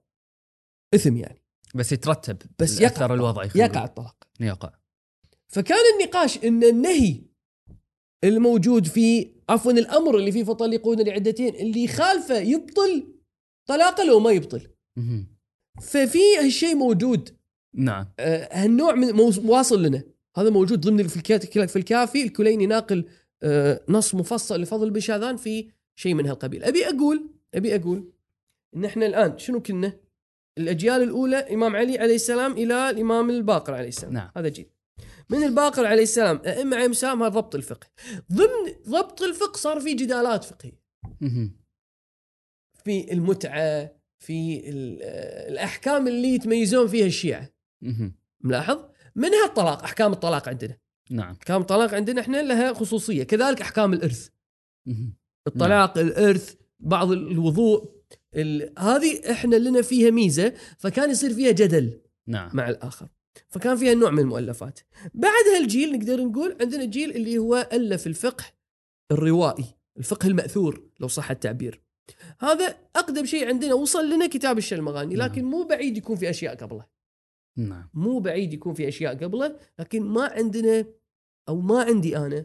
[0.94, 1.45] إثم يعني.
[1.76, 4.16] بس يترتب بس يقع الوضعي خلينا يقع الطلاق.
[4.40, 4.72] يقع.
[5.48, 7.22] فكان النقاش إن النهي
[8.24, 13.06] الموجود في عفوا الأمر اللي فيه فطلقون لعدتين اللي يخالفه يبطل
[13.66, 14.68] طلاقه لو ما يبطل.
[15.82, 17.36] ففي هالشيء موجود.
[17.74, 18.08] نعم.
[18.18, 20.02] آه، هالنوع من واصل لنا.
[20.36, 22.22] هذا موجود ضمن في الكافي.
[22.22, 23.04] الكليني ناقل
[23.42, 26.64] آه، نص مفصل لفضل بن شاذان في شيء من هالقبيل.
[26.64, 28.12] أبي أقول أبي أقول
[28.76, 30.05] إن إحنا الآن شنو كنا؟
[30.58, 34.12] الأجيال الأولى إمام علي عليه السلام إلى الإمام الباقر عليه السلام.
[34.12, 34.30] نعم.
[34.36, 34.70] هذا جيل
[35.30, 37.86] من الباقر عليه السلام أئمة عليهم السلام هذا ضبط الفقه.
[38.32, 40.80] ضمن ضبط الفقه صار في جدالات فقهية.
[42.84, 44.58] في المتعة في
[45.02, 47.50] آه، الأحكام اللي يتميزون فيها الشيعة.
[48.44, 48.84] ملاحظ؟
[49.14, 50.78] منها الطلاق أحكام الطلاق عندنا.
[51.10, 51.30] نعم.
[51.30, 54.28] أحكام الطلاق عندنا إحنا لها خصوصية كذلك أحكام الإرث.
[55.46, 57.82] الطلاق الإرث بعض الوضوء.
[57.84, 57.95] ال...
[58.78, 62.50] هذه إحنا لنا فيها ميزة فكان يصير فيها جدل نعم.
[62.54, 63.08] مع الآخر.
[63.48, 64.80] فكان فيها نوع من المؤلفات.
[65.14, 68.44] بعد هالجيل نقدر نقول عندنا الجيل اللي هو ألف الفقه
[69.10, 69.64] الروائي
[69.98, 71.82] الفقه المأثور لو صح التعبير.
[72.40, 76.86] هذا أقدم شيء عندنا وصل لنا كتاب الشلمغاني لكن مو بعيد يكون في أشياء قبله.
[77.56, 77.88] نعم.
[77.94, 80.86] مو بعيد يكون في أشياء قبله لكن ما عندنا
[81.48, 82.44] أو ما عندي أنا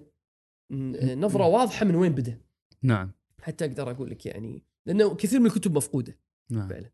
[1.15, 2.41] نظرة واضحة من وين بدا.
[2.81, 3.11] نعم.
[3.41, 6.17] حتى أقدر أقول لك يعني لأنه كثير من الكتب مفقودة
[6.49, 6.67] نعم.
[6.67, 6.91] فعلا.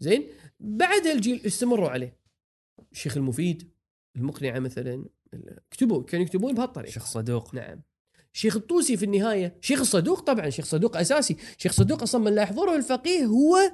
[0.00, 0.28] زين
[0.60, 2.16] بعد الجيل استمروا عليه.
[2.92, 3.70] الشيخ المفيد
[4.16, 5.04] المقنعة مثلا
[5.70, 6.90] كتبوا كانوا يكتبون بهالطريقة.
[6.90, 7.54] شيخ صدوق.
[7.54, 7.82] نعم.
[8.32, 11.36] شيخ الطوسي في النهاية شيخ الصدوق طبعا شيخ صدوق أساسي.
[11.58, 13.72] شيخ صدوق أصلا من لا يحضره الفقيه هو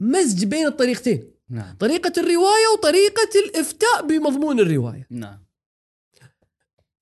[0.00, 1.30] مزج بين الطريقتين.
[1.48, 1.76] نعم.
[1.76, 5.06] طريقة الرواية وطريقة الإفتاء بمضمون الرواية.
[5.10, 5.44] نعم.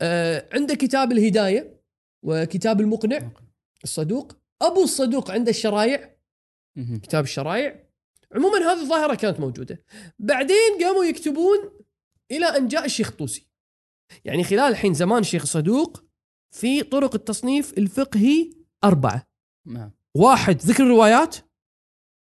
[0.01, 1.81] آه عنده كتاب الهداية
[2.23, 3.31] وكتاب المقنع
[3.85, 6.17] الصدوق أبو الصدوق عنده الشرايع.
[7.03, 7.87] كتاب الشرايع
[8.33, 9.85] عموما هذه الظاهرة كانت موجودة.
[10.19, 11.59] بعدين قاموا يكتبون
[12.31, 13.47] إلى أن جاء الشيخ الطوسي
[14.25, 16.05] يعني خلال الحين زمان الشيخ الصدوق
[16.51, 18.51] في طرق التصنيف الفقهي
[18.85, 19.29] أربعة.
[19.67, 19.93] نعم.
[20.15, 21.37] واحد ذكر الروايات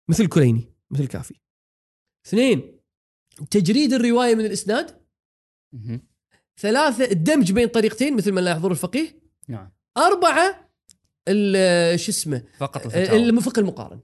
[0.09, 1.39] مثل الكليني مثل الكافي
[2.27, 2.79] اثنين
[3.51, 5.05] تجريد الرواية من الإسناد.
[6.59, 9.19] ثلاثة الدمج بين طريقتين مثل ما لا يحضر الفقيه.
[9.47, 9.71] نعم.
[9.97, 10.64] أربعة ال-
[11.95, 13.23] شو اسمه؟ فقط الفتاوى.
[13.23, 14.01] المفق المقارن.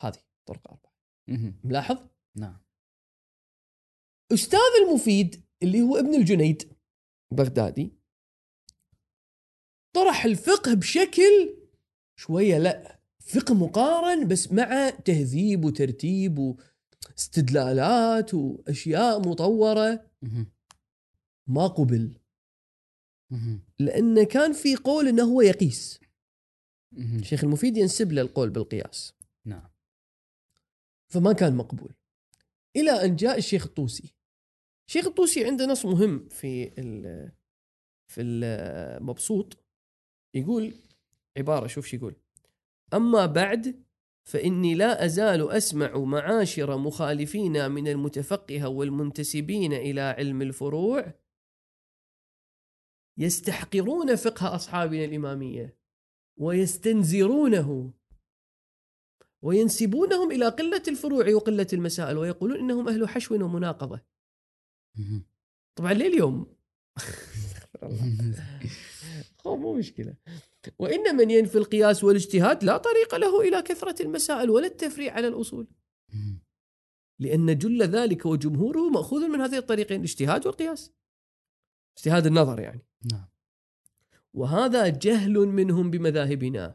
[0.00, 0.94] هذه طرق أربعة.
[1.28, 1.60] مهم.
[1.64, 1.98] ملاحظ؟
[2.36, 2.62] نعم.
[4.32, 6.72] أستاذ المفيد اللي هو ابن الجنيد
[7.30, 7.92] بغدادي
[9.96, 11.56] طرح الفقه بشكل
[12.16, 20.10] شوية لا فقه مقارن بس مع تهذيب وترتيب واستدلالات وأشياء مطورة.
[20.22, 20.52] مهم.
[21.46, 22.18] ما قبل.
[23.78, 26.00] لأنه كان في قول أنه هو يقيس.
[26.96, 29.14] الشيخ المفيد ينسب له القول بالقياس.
[29.44, 29.70] نعم.
[31.12, 31.94] فما كان مقبول.
[32.76, 34.14] إلى أن جاء الشيخ الطوسي.
[34.88, 37.32] الشيخ الطوسي عنده نص مهم في ال
[38.06, 39.64] في المبسوط
[40.34, 40.74] يقول
[41.38, 42.16] عبارة شوف شو يقول.
[42.94, 43.84] أما بعد
[44.24, 51.14] فإني لا أزال أسمع معاشر مخالفينا من المتفقهه والمنتسبين إلى علم الفروع
[53.18, 55.81] يستحقرون فقه أصحابنا الإمامية.
[56.42, 57.92] ويستنزرونه.
[59.42, 64.00] وينسبونهم إلى قلة الفروع وقلة المسائل ويقولون إنهم أهل حشو ومناقضة.
[64.98, 65.26] مهم.
[65.74, 66.56] طبعا لليوم.
[69.46, 70.16] هو مو مشكلة.
[70.78, 75.66] وإن من ينفي القياس والاجتهاد لا طريق له إلى كثرة المسائل ولا التفريع على الأصول.
[76.14, 76.42] مهم.
[77.18, 80.92] لأن جل ذلك وجمهوره مأخوذ من هذين الطريقين الاجتهاد والقياس.
[81.96, 82.86] اجتهاد النظر يعني.
[83.12, 83.31] نعم.
[84.34, 86.74] وهذا جهل منهم بمذاهبنا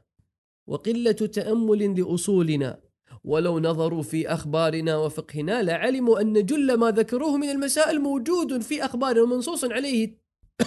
[0.68, 2.88] وقلة تأمل لأصولنا.
[3.24, 9.22] ولو نظروا في أخبارنا وفقهنا لعلموا أن جل ما ذكروه من المسائل موجود في أخبارنا
[9.22, 10.18] ومنصوص عليه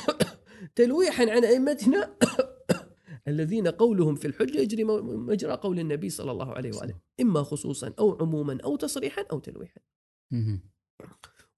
[0.76, 2.16] تلويحا عن أئمتنا
[3.28, 6.95] الذين قولهم في الحجة يجري مجرى قول النبي صلى الله عليه وآله.
[7.20, 9.80] إما خصوصا أو عموما أو تصريحا أو تلويحا.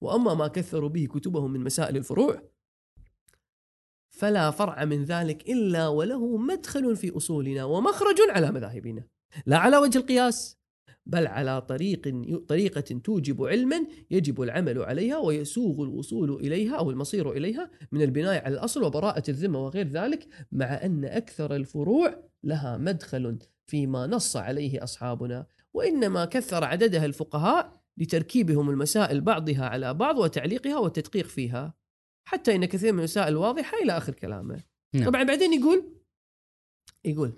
[0.01, 2.52] وأما ما كثروا به كتبهم من مسائل الفروع
[4.13, 9.05] فلا فرع من ذلك إلا وله مدخل في أصولنا ومخرج على مذاهبنا.
[9.47, 10.63] لا على وجه القياس
[11.07, 17.71] بل على طريق طريقة توجب علما يجب العمل عليها ويسوغ الوصول إليها أو المصير إليها
[17.93, 24.07] من البناء على الأصل وبراءة الذمة وغير ذلك مع أن أكثر الفروع لها مدخل فيما
[24.07, 25.47] نص عليه أصحابنا.
[25.75, 31.82] وإنما كثر عددها الفقهاء لتركيبهم المسائل بعضها على بعض وتعليقها والتدقيق فيها.
[32.33, 34.63] حتى إن كثير من المسائل واضحة إلى آخر كلامه.
[34.95, 35.05] نعم.
[35.11, 35.93] طبعا بعدين يقول
[37.05, 37.33] يقول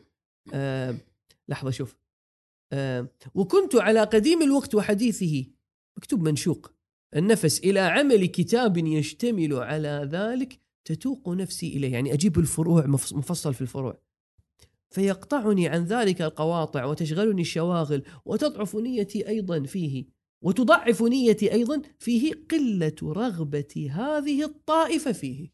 [0.55, 0.95] آه
[1.49, 1.97] لحظة شوف
[2.73, 5.47] آه وكنت على قديم الوقت وحديثه.
[5.97, 6.73] مكتوب منشوق.
[7.17, 11.93] النفس إلى عمل كتاب يشتمل على ذلك تتوق نفسي إليه.
[11.93, 14.01] يعني أجيب الفروع مفص- مفصل في الفروع.
[14.91, 20.05] فيقطعني عن ذلك القواطع وتشغلني الشواغل وتضعف نيتي أيضا فيه.
[20.45, 25.53] وتضعف نيتي أيضا فيه قلة رغبة هذه الطائفة فيه.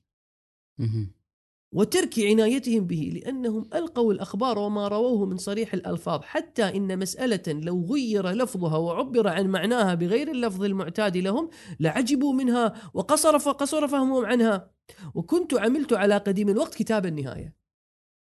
[1.74, 7.84] وترك عنايتهم به لأنهم ألقوا الأخبار وما رووه من صريح الألفاظ حتى إن مسألة لو
[7.84, 14.70] غير لفظها وعبر عن معناها بغير اللفظ المعتاد لهم لعجبوا منها وقصر فقصر فهمهم عنها.
[15.14, 17.55] وكنت عملت على قديم الوقت كتاب النهاية.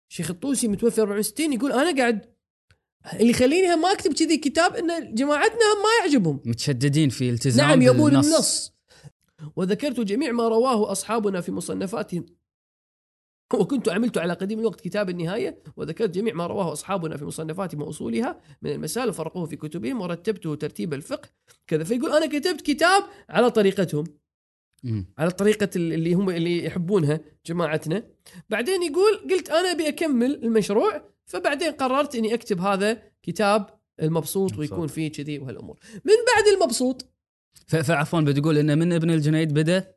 [0.08, 2.35] شيخ الطوسي متوفي 64 يقول أنا قاعد
[3.12, 6.40] اللي يخليني ما أكتب كذي كتاب إن جماعتنا هم ما يعجبهم.
[6.44, 8.26] متشددين في التزام نعم يبون بالنص.
[8.26, 8.72] النص.
[9.56, 12.26] وذكرت جميع ما رواه أصحابنا في مصنفاتهم.
[13.54, 18.40] وكنت عملت على قديم الوقت كتاب النهاية وذكرت جميع ما رواه أصحابنا في مصنفاتهم وأصولها.
[18.62, 21.28] من المسائل وفرقوه في كتبهم ورتبته ترتيب الفقه.
[21.66, 24.04] كذا فيقول أنا كتبت كتاب على طريقتهم.
[24.84, 25.06] مم.
[25.18, 28.02] على طريقة اللي هم اللي يحبونها جماعتنا.
[28.50, 33.66] بعدين يقول قلت أنا أبي أكمل المشروع فبعدين قررت أني أكتب هذا كتاب
[34.02, 34.58] المبسوط مبسوط.
[34.58, 35.78] ويكون فيه كذي وهالأمور.
[35.94, 37.06] من بعد المبسوط؟
[37.66, 39.94] فعفوا بتقول ان من ابن الجنيد بدأ؟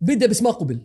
[0.00, 0.84] بدأ بس ما قبل.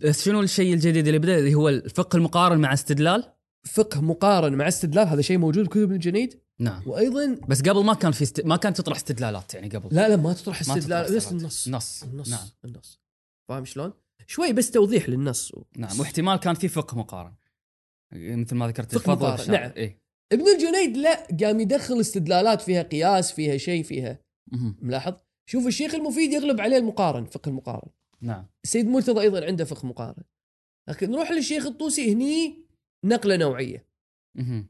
[0.00, 3.32] بس شنو الشيء الجديد اللي بدأ؟ اللي هو الفقه المقارن مع استدلال؟
[3.64, 6.82] فقه مقارن مع استدلال هذا شيء موجود بكتب ابن الجنيد؟ نعم.
[6.86, 8.40] وأيضا بس قبل ما كان في است...
[8.40, 9.96] ما كانت تطرح استدلالات يعني قبل.
[9.96, 11.32] لا لا ما تطرح استدلال بس.
[11.32, 11.68] النص.
[11.68, 12.02] نص.
[12.02, 12.48] النص نعم.
[12.64, 13.00] النص.
[13.48, 13.92] فاهم شلون؟
[14.26, 15.52] شوي بس توضيح للنص.
[15.76, 17.32] نعم واحتمال كان في فقه مقارن.
[18.12, 19.52] مثل ما ذكرت الفضل.
[19.52, 19.72] نعم.
[19.76, 20.06] إيه.
[20.32, 24.18] ابن الجنيد لا قام يدخل استدلالات فيها قياس فيها شيء فيها
[24.52, 24.76] مهم.
[24.82, 25.14] ملاحظ؟
[25.50, 27.88] شوف الشيخ المفيد يغلب عليه المقارن فقه المقارن
[28.20, 30.22] نعم السيد مرتضى أيضا عنده فقه مقارن
[30.88, 32.66] لكن نروح للشيخ الطوسي هني
[33.04, 33.86] نقلة نوعية
[34.34, 34.66] مهم.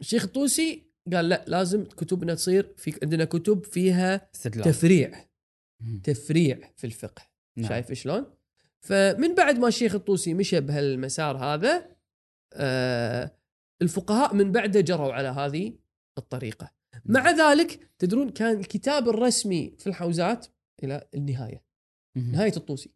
[0.00, 5.24] الشيخ الطوسي قال لا لازم كتبنا تصير في عندنا كتب فيها استدلال تفريع
[5.82, 6.00] مهم.
[6.04, 7.22] تفريع في الفقه
[7.56, 7.68] نعم.
[7.68, 8.26] شايف شلون؟
[8.80, 11.96] فمن بعد ما الشيخ الطوسي مشى بهالمسار هذا
[13.82, 15.74] الفقهاء من بعده جروا على هذه
[16.18, 16.72] الطريقة.
[17.04, 20.46] مع ذلك تدرون كان الكتاب الرسمي في الحوزات
[20.82, 21.64] إلى النهاية،.
[22.16, 22.90] نهاية الطوسي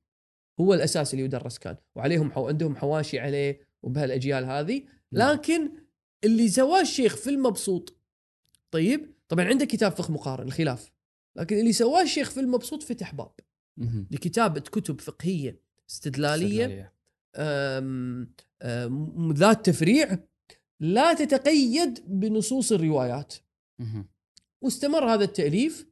[0.61, 4.82] هو الأساس اللي يدرس كان وعليهم حو عندهم حواشي عليه وبهالأجيال هذه،
[5.12, 5.32] نعم.
[5.32, 5.70] لكن
[6.24, 7.96] اللي سواه الشيخ في المبسوط
[8.70, 10.92] طيب طبعا عنده كتاب فقه مقارن الخلاف
[11.36, 13.32] لكن اللي سواه الشيخ في المبسوط فتح باب
[13.76, 14.09] مهم.
[14.11, 15.00] لكتابة كتب.
[15.00, 16.90] أم
[17.36, 18.32] أم
[19.33, 20.19] ذات تفريع
[20.81, 23.35] لا تتقيد بنصوص الروايات.
[24.62, 25.87] واستمر هذا التأليف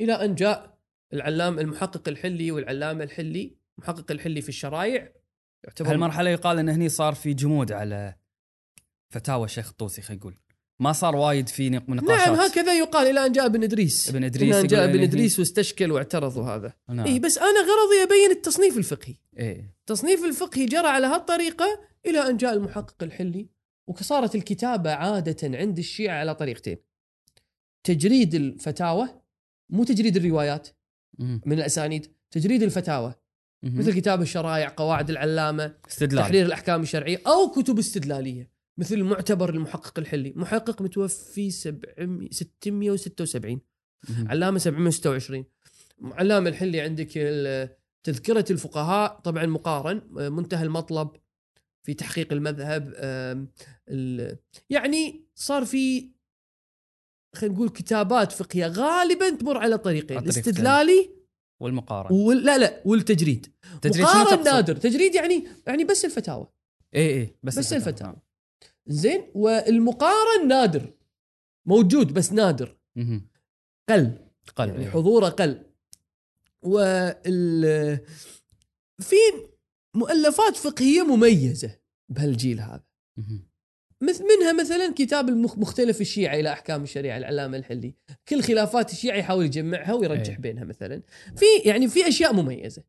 [0.00, 0.78] إلى أن جاء
[1.12, 5.12] العلام المحقق الحلي والعلامة الحلي محقق الحلي في الشرايع
[5.64, 8.14] يعتبر هالمرحله يقال إن هني صار في جمود على
[9.10, 10.34] فتاوى الشيخ الطوسي خلينا نقول؟
[10.80, 12.28] ما صار وايد في نق- نقاشات.
[12.28, 14.08] نعم هكذا يقال إلى أن جاء ابن إدريس.
[14.08, 17.06] ابن إلى ادريس أن جاء يقول ابن إن إدريس واستشكل واعترض وهذا نعم.
[17.06, 19.14] إيه بس أنا غرضي أبين التصنيف الفقهي.
[19.38, 19.74] إيه.
[19.80, 23.48] التصنيف الفقهي جرى على هالطريقة إلى أن جاء المحقق الحلي
[23.86, 26.76] وصارت الكتابة عادة عند الشيعة على طريقتين.
[27.84, 29.08] تجريد الفتاوى
[29.70, 30.68] مو تجريد الروايات.
[31.18, 33.14] من الأسانيد تجريد الفتاوى.
[33.62, 36.22] مثل كتاب الشرائع قواعد العلامة استدلال.
[36.24, 38.50] تحرير الأحكام الشرعية أو كتب استدلالية.
[38.78, 40.32] مثل المعتبر المحقق الحلي.
[40.36, 43.60] محقق متوفي 700 676
[44.08, 44.28] مهم.
[44.28, 45.44] علامة 726
[46.02, 47.08] علامة الحلي عندك
[48.02, 50.02] تذكرة الفقهاء طبعا مقارن
[50.32, 51.10] منتهى المطلب.
[51.84, 52.94] في تحقيق المذهب
[54.70, 56.10] يعني صار في
[57.34, 60.18] خلينا نقول كتابات فقهية غالبا تمر على طريقين.
[60.18, 61.10] الاستدلالي
[61.60, 62.18] والمقارنة.
[62.18, 62.44] وال...
[62.44, 63.54] لا لا والتجريد.
[63.94, 64.76] شنو مقارن؟ نادر.
[64.76, 66.46] تجريد يعني يعني بس الفتاوى.
[66.94, 68.16] اي اي بس, بس الفتاوى.
[68.86, 70.92] زين والمقارن نادر.
[71.66, 72.76] موجود بس نادر.
[72.96, 73.28] مهم.
[73.88, 74.12] قل.
[74.56, 74.90] قلب يعني إيه.
[74.90, 75.62] حضوره قل.
[76.62, 77.98] وال
[78.98, 79.16] في
[79.94, 81.78] مؤلفات فقهية مميزة
[82.12, 82.84] بهالجيل هذا.
[84.00, 87.94] مثل منها مثلا كتاب مختلف الشيعة إلى أحكام الشريعة العلامة الحلي
[88.28, 90.40] كل خلافات الشيعة يحاول يجمعها ويرجح إيه.
[90.40, 91.02] بينها مثلا
[91.36, 92.82] في يعني في أشياء مميزة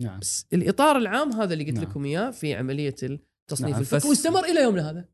[0.00, 1.84] نعم بس الإطار العام هذا اللي قلت نعم.
[1.84, 5.04] لكم إياه في عملية التصنيف نعم، الفقهي بس- واستمر إلى يومنا هذا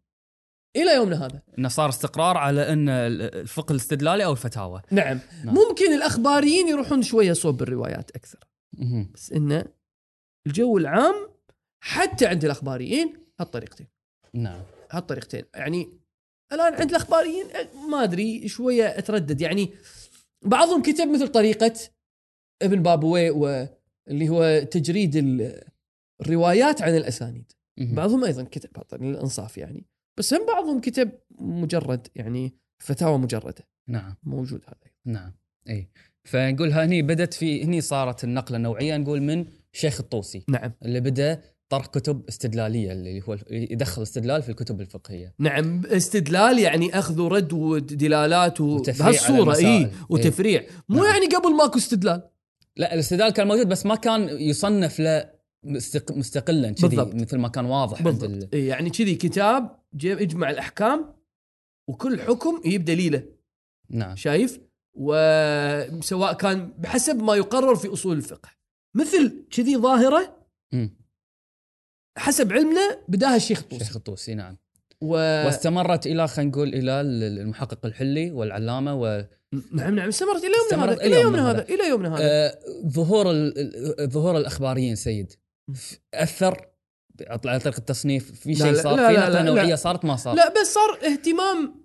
[0.77, 5.55] إلى يومنا هذا إنه صار استقرار على أن الفقه الاستدلالي أو الفتاوى نعم, نعم.
[5.55, 8.39] ممكن الأخباريين يروحون شوية صوب الروايات أكثر
[8.79, 9.11] مهم.
[9.15, 9.65] بس إنه
[10.47, 11.34] الجو العام
[11.85, 13.87] حتى عند الأخباريين هالطريقتين.
[14.35, 14.63] نعم.
[14.91, 15.45] هالطريقتين.
[15.55, 15.89] يعني
[16.53, 17.47] الآن عند الأخباريين
[17.91, 19.41] ما أدري شوية أتردد.
[19.41, 19.71] يعني
[20.43, 21.75] بعضهم كتب مثل طريقة
[22.63, 25.63] ابن بابوي واللي هو تجريد ال-
[26.21, 27.53] الروايات عن الأسانيد.
[27.79, 28.71] بعضهم أيضا كتب
[29.03, 29.87] للأنصاف يعني.
[30.19, 33.69] بس هم بعضهم كتب مجرد يعني فتاوى مجردة.
[33.89, 34.15] نعم.
[34.23, 35.33] موجود هذا نعم.
[35.69, 35.89] اي
[36.25, 40.45] فنقول هني بدت في هني صارت النقلة النوعيه نقول من شيخ الطوسي.
[40.49, 40.73] نعم.
[40.83, 41.43] اللي بدأ
[41.79, 47.53] طرح كتب استدلالية اللي هو يدخل استدلال في الكتب الفقهية نعم استدلال يعني أخذ ورد
[47.53, 49.57] ودلالات بهالصورة.
[49.57, 49.91] إي إيه.
[50.09, 51.13] وتفريع مو نعم.
[51.13, 52.23] يعني قبل ماكو استدلال
[52.77, 55.31] لا الاستدلال كان موجود بس ما كان يصنف له
[55.65, 56.13] مستق...
[56.13, 56.97] مستقلا كذي.
[56.97, 58.03] مثل ما كان واضح.
[58.03, 61.15] بالضبط إيه يعني كذي كتاب يجمع الأحكام
[61.89, 63.23] وكل حكم يجيب دليله
[63.91, 64.61] نعم شايف
[64.95, 68.49] وسواء كان بحسب ما يقرر في أصول الفقه
[68.95, 70.37] مثل كذي ظاهرة.
[72.19, 74.57] حسب علمنا بداها الشيخ الطوسي شيخ الطوسي نعم.
[75.01, 75.09] و...
[75.47, 79.25] واستمرت إلى خلينا نقول إلى المحقق الحلي والعلامة و
[79.73, 80.09] نعم نعم.
[80.09, 81.03] استمرت إلى يومنا هذا.
[81.03, 81.63] إلى يومنا هذا.
[81.63, 82.19] إلى يومنا هذا.
[82.23, 82.59] آه،
[82.89, 85.33] ظهور ال- ظهور الأخباريين سيد.
[86.15, 86.67] أثر؟
[87.29, 88.41] على طريقة التصنيف.
[88.41, 89.77] في شيء صار؟ لا، في لا، نقله لا، نوعية لا.
[89.77, 91.85] صارت؟ ما صار؟ لا بس صار اهتمام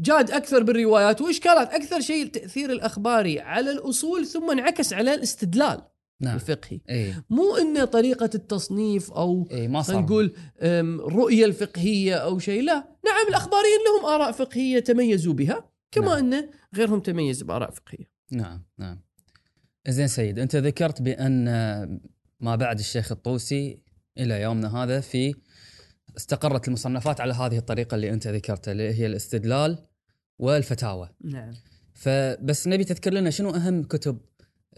[0.00, 5.82] جاد أكثر بالروايات وإشكالات أكثر شيء التأثير الأخباري على الأصول ثم انعكس على الاستدلال.
[6.20, 6.34] نعم.
[6.34, 6.80] الفقهي.
[6.90, 10.02] اي مو انه طريقة التصنيف أو اي ما صار.
[10.02, 12.74] نقول أم، الرؤيه الفقهية أو شيء لا.
[13.04, 16.34] نعم الأخباريين لهم آراء فقهية تميزوا بها كما نعم.
[16.34, 18.10] إن غيرهم تميز بآراء فقهية.
[18.30, 19.00] نعم نعم.
[19.88, 21.44] زين سيد أنت ذكرت بأن
[22.40, 23.82] ما بعد الشيخ الطوسي
[24.18, 25.34] إلى يومنا هذا في
[26.16, 29.78] استقرت المصنفات على هذه الطريقة اللي أنت ذكرتها اللي هي الاستدلال
[30.38, 31.08] والفتاوى.
[31.24, 31.52] نعم.
[31.94, 34.18] فبس نبي تذكر لنا شنو أهم كتب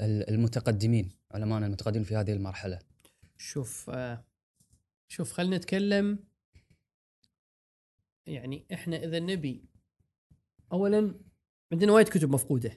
[0.00, 2.78] ال- المتقدمين؟ علماءنا المتقدمين في هذه المرحلة.
[3.36, 4.24] شوف آه،
[5.08, 6.18] شوف خلينا نتكلم.
[8.26, 9.64] يعني إحنا إذا نبي
[10.72, 11.14] اولا
[11.72, 12.70] عندنا وايد كتب مفقودة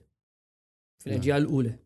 [0.99, 1.15] في نعم.
[1.15, 1.79] الأجيال الأولى.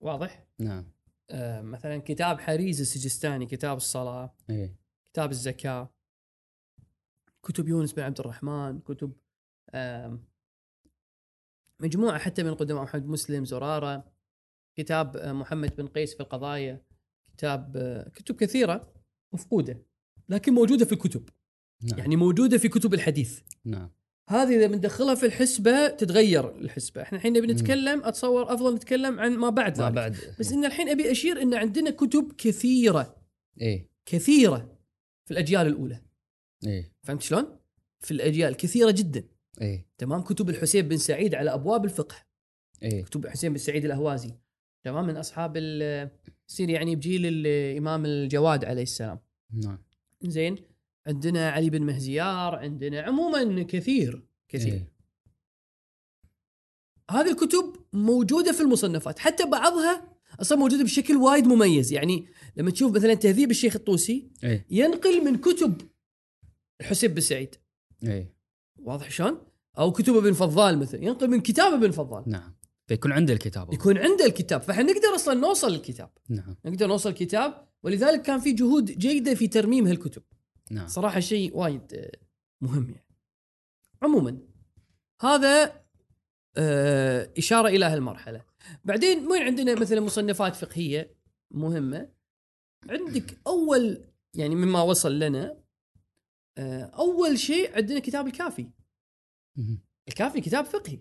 [0.00, 0.92] واضح؟ نعم.
[1.30, 5.94] آه مثلا كتاب حريز السجستاني كتاب الصلاة اي كتاب الزكاة
[7.42, 9.12] كتب يونس بن عبد الرحمن كتب
[9.74, 10.24] آم،
[11.80, 14.15] مجموعة حتى من قدماء محمد مسلم زرارة.
[14.76, 16.82] كتاب آه، محمد بن قيس في القضايا
[17.36, 18.92] كتاب آه، كتب كثيرة
[19.32, 19.82] مفقودة
[20.28, 21.28] لكن موجودة في الكتب.
[21.82, 21.98] نعم.
[21.98, 23.40] يعني موجودة في كتب الحديث.
[23.64, 23.90] نعم.
[24.28, 27.02] هذه إذا بندخلها في الحسبة تتغير الحسبة.
[27.02, 29.94] إحنا الحين نبي نتكلم أتصور أفضل نتكلم عن ما بعد ما ذلك.
[29.94, 30.16] بعد.
[30.40, 33.16] بس إن الحين أبي أشير إن عندنا كتب كثيرة.
[33.62, 34.78] اي كثيرة
[35.24, 36.02] في الأجيال الأولى.
[36.66, 37.58] اي فهمت شلون؟
[38.00, 39.24] في الأجيال كثيرة جدا.
[39.62, 42.16] اي تمام؟ كتب الحسين بن سعيد على أبواب الفقه.
[42.82, 44.34] اي كتب حسين بن سعيد الأهوازي.
[44.86, 45.56] تمام من أصحاب
[46.48, 49.18] يصير يعني بجيل الامام الجواد عليه السلام.
[49.52, 49.78] نعم.
[50.22, 50.56] زين
[51.06, 54.72] عندنا علي بن مهزيار عندنا عموما كثير كثير.
[54.72, 54.92] إيه.
[57.10, 61.92] هذه الكتب موجودة في المصنفات حتى بعضها أصلا موجودة بشكل وايد مميز.
[61.92, 62.26] يعني
[62.56, 65.80] لما تشوف مثلا تهذيب الشيخ الطوسي اي ينقل من كتب
[66.80, 67.54] الحسين بن سعيد.
[68.04, 68.32] اي
[68.76, 69.38] واضح شلون؟
[69.78, 72.24] أو كتب ابن فضال مثلا ينقل من كتاب ابن فضال.
[72.26, 72.56] نعم.
[72.86, 73.72] فيكون عنده الكتاب.
[73.72, 74.62] يكون عنده الكتاب.
[74.62, 76.56] فاحنا نقدر أصلا نوصل للكتاب نعم.
[76.64, 77.66] نقدر نوصل الكتاب.
[77.82, 80.22] ولذلك كان في جهود جيدة في ترميم هالكتب.
[80.70, 80.86] نعم.
[80.86, 82.12] صراحة شيء وايد آه،
[82.60, 83.06] مهم يعني.
[84.02, 84.38] عموما
[85.22, 85.82] هذا
[86.56, 88.44] آه، إشارة إلى هالمرحلة.
[88.84, 91.16] بعدين وين عندنا مثلا مصنفات فقهية
[91.50, 92.08] مهمة.
[92.90, 95.58] عندك أول يعني مما وصل لنا
[96.58, 98.70] آه، أول شيء عندنا كتاب الكافي.
[100.08, 101.00] الكافي كتاب فقهي.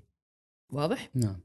[0.73, 1.44] واضح؟ نعم.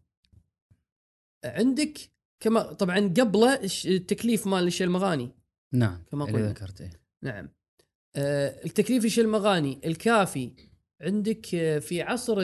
[1.45, 1.99] عندك
[2.41, 5.30] كما طبعا قبله التكليف مال الشيء المغاني
[5.72, 6.49] نعم كما قلنا.
[6.49, 6.91] ذكرت إيه.
[7.22, 7.49] نعم.
[8.16, 10.53] آه التكليف الشيء المغاني الكافي
[11.01, 12.41] عندك آه، في عصر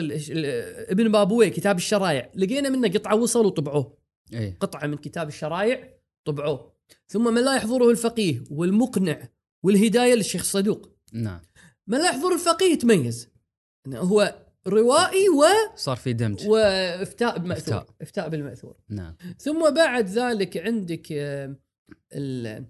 [0.89, 2.31] ابن بابويه كتاب الشرايع.
[2.35, 3.97] لقينا منه قطعة وصل وطبعوه.
[4.33, 4.57] إيه.
[4.59, 5.93] قطعة من كتاب الشرايع
[6.25, 6.73] طبعوه.
[7.07, 9.27] ثم من لا يحضره الفقيه والمقنع
[9.63, 11.41] والهداية للشيخ صدوق نعم.
[11.87, 13.29] من لا يحضر الفقيه تميز
[13.87, 15.43] إنه هو روائي و...
[15.75, 16.47] صار في دمج.
[16.47, 17.77] وافتاء بمأثور.
[17.77, 17.95] إفتاء.
[18.01, 18.77] افتاء بالمأثور.
[18.89, 19.15] نعم.
[19.39, 21.07] ثم بعد ذلك عندك
[22.13, 22.65] ال-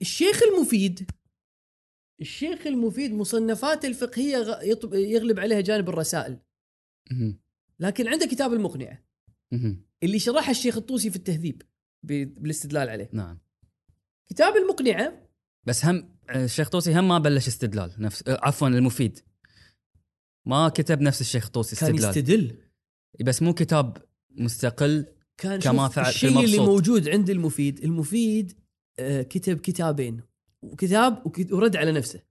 [0.00, 1.10] الشيخ المفيد.
[2.20, 4.58] الشيخ المفيد مصنفاته الفقهية
[4.92, 6.38] يغلب عليها جانب الرسائل.
[7.80, 9.04] لكن عنده كتاب المقنعة.
[10.02, 11.62] اللي شرحها الشيخ الطوسي في التهذيب
[12.02, 13.08] بالاستدلال عليه.
[13.12, 13.38] نعم.
[14.30, 15.28] كتاب المقنعة.
[15.64, 17.92] بس هم آه، الشيخ طوسي هم ما بلش استدلال.
[17.98, 19.20] نفس آه، عفوا المفيد.
[20.48, 22.44] ما كتب نفس الشيخ طوسي كان استدلال.
[22.44, 22.56] يستدل.
[23.24, 23.96] بس مو كتاب
[24.30, 26.58] مستقل كان كما فعل الشيء اللي.
[26.58, 27.84] موجود عند المفيد.
[27.84, 28.52] المفيد
[28.98, 30.20] آه، كتب كتابين.
[30.62, 32.22] وكتاب وك- ورد على نفسه.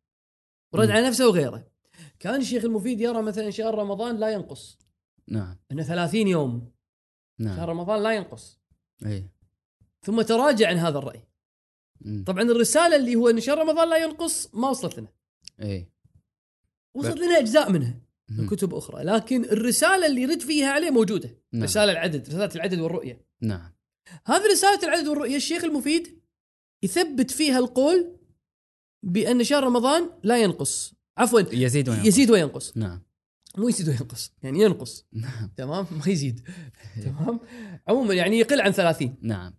[0.73, 0.93] ورد مم.
[0.95, 1.67] على نفسه وغيره.
[2.19, 4.77] كان الشيخ المفيد يرى مثلا شهر رمضان لا ينقص.
[5.27, 5.57] نعم.
[5.71, 6.71] إنه 30 يوم.
[7.41, 8.59] شهر نعم رمضان لا ينقص.
[9.05, 9.29] اي
[10.01, 11.23] ثم تراجع عن هذا الرأي.
[12.01, 12.23] مم.
[12.27, 15.07] طبعا الرسالة اللي هو إن شهر رمضان لا ينقص ما وصلت لنا
[15.61, 15.87] اي
[16.95, 17.99] وصلت لنا أجزاء منها.
[18.29, 18.47] من.
[18.47, 19.03] كتب أخرى.
[19.03, 21.29] لكن الرسالة اللي يرد فيها عليه موجودة.
[21.53, 21.63] نعم.
[21.63, 23.25] رسالة العدد رسالة العدد والرؤية.
[23.41, 23.73] نعم.
[24.25, 26.21] هذه رسالة العدد والرؤية الشيخ المفيد
[26.83, 28.17] يثبت فيها القول
[29.03, 30.93] بأن شهر رمضان لا ينقص.
[31.17, 32.07] عفوا يزيد وينقص.
[32.07, 32.77] يزيد وينقص.
[32.77, 33.01] نعم.
[33.57, 35.05] مو يزيد وينقص يعني ينقص.
[35.13, 35.51] نعم.
[35.57, 36.41] تمام؟ ما يزيد.
[37.03, 37.39] تمام؟
[37.87, 39.53] عموما يعني يقل عن 30 نعم.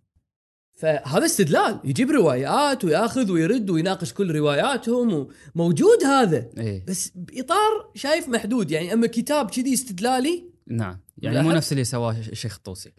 [0.79, 6.49] فهذا استدلال يجيب روايات وياخذ ويرد ويناقش كل رواياتهم وموجود هذا.
[6.57, 10.99] اي بس بإطار شايف محدود يعني أما كتاب كذي استدلالي؟ نعم.
[11.17, 12.91] يعني مو نفس اللي سواه الشيخ الطوسي.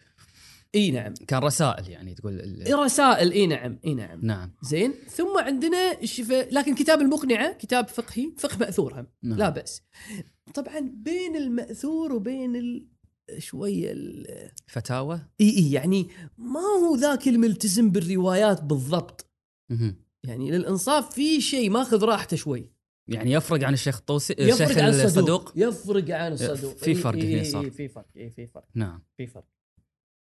[0.75, 1.15] إي نعم.
[1.29, 2.79] كان رسائل يعني تقول ال...
[2.79, 4.21] رسائل إي نعم إي نعم.
[4.23, 4.53] نعم.
[4.63, 4.95] زين.
[5.09, 9.07] ثم عندنا الشفاء لكن كتاب المقنعة كتاب فقهي فقه مأثور هم.
[9.23, 9.39] نعم.
[9.39, 9.83] لا بأس.
[10.55, 12.87] طبعا بين المأثور وبين.
[13.39, 14.51] شوية ال...
[14.67, 16.09] فتاوى؟ إي إي يعني
[16.39, 19.27] ما هو ذاك الملتزم بالروايات بالضبط.
[20.25, 22.71] يعني للإنصاف في شيء ماخذ راحته شوي.
[23.09, 25.05] يعني يفرق عن الشيخ الطوسي الشيخ عن الصدوق.
[25.05, 26.77] الصدوق؟ يفرق عن الصدوق.
[26.77, 27.71] في فرق هنا صار.
[27.71, 28.69] في فرق إي في فرق.
[28.75, 29.03] نعم.
[29.17, 29.45] في فرق.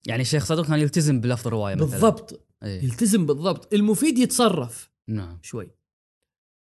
[0.07, 1.87] يعني الشيخ صدوق كان يلتزم بلفظ الرواية مثلا.
[1.87, 2.47] بالضبط.
[2.63, 2.85] إي.
[2.85, 3.75] يلتزم بالضبط.
[3.75, 4.91] المفيد يتصرف.
[5.09, 5.39] نعم.
[5.43, 5.71] شوي.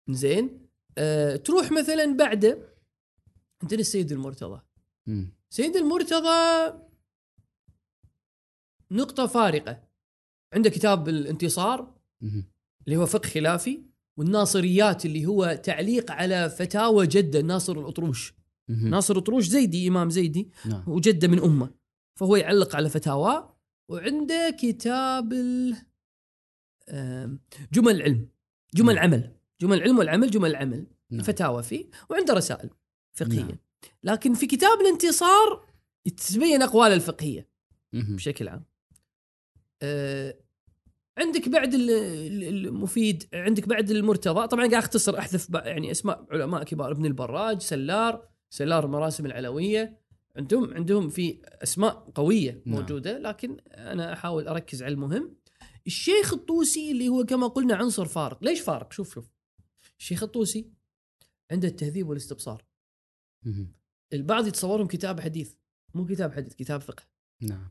[0.09, 0.69] زين.
[0.99, 2.59] أه تروح مثلا بعده.
[3.63, 4.61] عندنا السيد المرتضى.
[5.07, 5.38] مم.
[5.51, 6.73] سيد المرتضى
[8.91, 9.83] نقطة فارقة
[10.55, 11.95] عنده كتاب الانتصار.
[12.87, 13.83] اللي هو فقه خلافي
[14.19, 18.35] والناصريات اللي هو تعليق على فتاوى جده ناصر الأطروش
[18.69, 18.89] مهم.
[18.89, 21.71] ناصر الأطروش زيدي إمام زيدي نعم وجده من أمة
[22.19, 23.55] فهو يعلق على فتاوى
[23.89, 25.29] وعنده كتاب
[27.73, 28.29] جمل العلم
[28.75, 29.05] جمل نعم.
[29.05, 31.23] العمل جمل العلم والعمل جمل العمل نعم.
[31.23, 32.71] فتاوى فيه وعنده رسائل
[33.15, 33.59] فقهية نعم.
[34.05, 35.67] لكن في كتاب الانتصار
[36.35, 37.49] تبين اقواله الفقهية.
[37.93, 38.65] بشكل عام.
[39.83, 40.39] آه،
[41.19, 44.47] عندك بعد ال- ال- المفيد عندك بعد المرتضى.
[44.49, 49.99] طبعا قاعد أختصر أحذف يعني أسماء علماء كبار ابن البراج سلار سلار المراسم العلوية.
[50.37, 52.81] عندهم عندهم في أسماء قوية نعم.
[52.81, 55.37] موجودة لكن أنا أحاول أركز على المهم.
[55.87, 58.45] الشيخ الطوسي اللي هو كما قلنا عنصر فارق.
[58.45, 59.31] ليش فارق؟ شوف شوف.
[59.99, 60.71] الشيخ الطوسي
[61.51, 62.65] عنده التهذيب والاستبصار.
[64.13, 65.55] البعض يتصورهم كتاب حديث
[65.95, 67.03] مو كتاب حديث كتاب فقه.
[67.43, 67.71] نعم.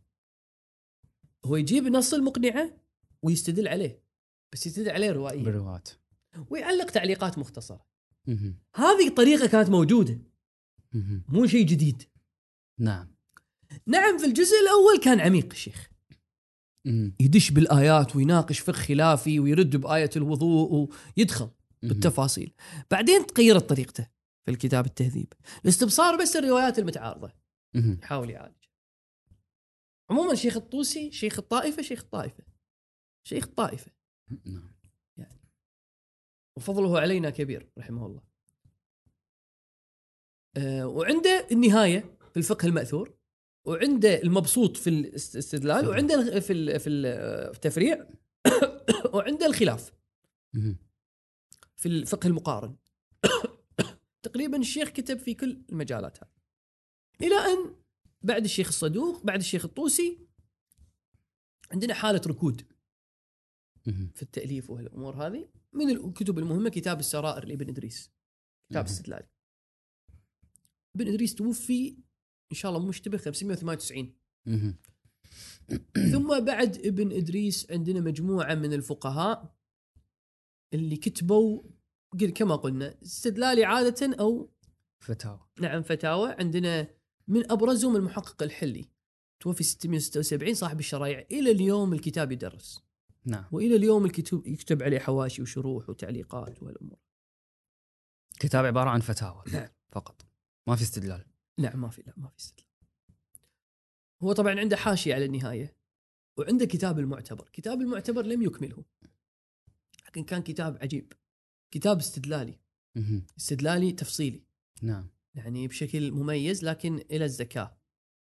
[1.45, 2.77] هو يجيب نص المقنعة
[3.21, 4.03] ويستدل عليه
[4.53, 5.43] بس يستدل عليه روائيا.
[5.43, 5.83] بالرواة
[6.49, 7.87] ويعلق تعليقات مختصرة.
[8.75, 10.19] هذه الطريقة كانت موجودة.
[11.27, 12.03] مو شيء جديد.
[12.79, 13.15] نعم.
[13.85, 15.89] نعم في الجزء الأول كان عميق الشيخ.
[17.19, 21.49] يدش بالآيات ويناقش فقه خلافي ويرد بآية الوضوء ويدخل.
[21.81, 22.53] بالتفاصيل.
[22.91, 24.07] بعدين تغيرت طريقته.
[24.47, 25.33] في الكتاب التهذيب.
[25.63, 27.31] الاستبصار بس الروايات المتعارضة.
[27.73, 27.99] مهم.
[28.03, 28.55] يحاول يعالج.
[30.09, 32.43] عموما شيخ الطوسي شيخ الطائفة شيخ الطائفة.
[33.23, 33.91] شيخ الطائفة.
[35.17, 35.39] نعم.
[36.57, 38.21] وفضله علينا كبير رحمه الله.
[40.57, 43.17] آه، وعنده النهاية في الفقه المأثور
[43.65, 48.07] وعنده المبسوط في الاستدلال وعنده في ال- في ال- في التفريع
[49.13, 49.91] وعنده الخلاف.
[51.75, 52.75] في الفقه المقارن.
[54.27, 56.29] تقريبا الشيخ كتب في كل المجالات هذه
[57.21, 57.75] إلى أن
[58.21, 60.27] بعد الشيخ الصدوق بعد الشيخ الطوسي
[61.71, 62.61] عندنا حالة ركود.
[64.15, 68.11] في التأليف وهالامور هذه من الكتب المهمة كتاب السرائر لابن إدريس
[68.69, 68.85] كتاب.
[68.85, 69.27] استدلالي
[70.95, 71.97] ابن إدريس توفي
[72.51, 74.13] إن شاء الله مشتبه 598
[74.45, 74.75] مهم.
[76.11, 79.55] ثم بعد ابن إدريس عندنا مجموعة من الفقهاء
[80.73, 81.63] اللي كتبوا
[82.35, 84.49] كما قلنا استدلالي عادة أو
[84.99, 85.39] فتاوى.
[85.59, 86.87] نعم فتاوى عندنا
[87.27, 88.89] من أبرزهم المحقق الحلي.
[89.39, 92.83] توفي 676 صاحب الشرائع إلى اليوم الكتاب يدرس.
[93.25, 93.45] نعم.
[93.51, 96.97] وإلى اليوم الكتب يكتب عليه حواشي وشروح وتعليقات وهالامور
[98.39, 99.67] كتاب عبارة عن فتاوى نعم.
[99.91, 100.25] فقط.
[100.67, 101.25] ما في استدلال.
[101.57, 102.67] نعم ما في لا ما في استدلال.
[104.23, 105.75] هو طبعا عنده حاشية على النهاية
[106.37, 107.49] وعنده كتاب المعتبر.
[107.53, 108.83] كتاب المعتبر لم يكمله
[110.07, 111.13] لكن كان كتاب عجيب.
[111.71, 112.59] كتاب استدلالي.
[113.37, 114.43] استدلالي تفصيلي.
[114.81, 115.09] نعم.
[115.35, 117.77] يعني بشكل مميز لكن إلى الزكاة.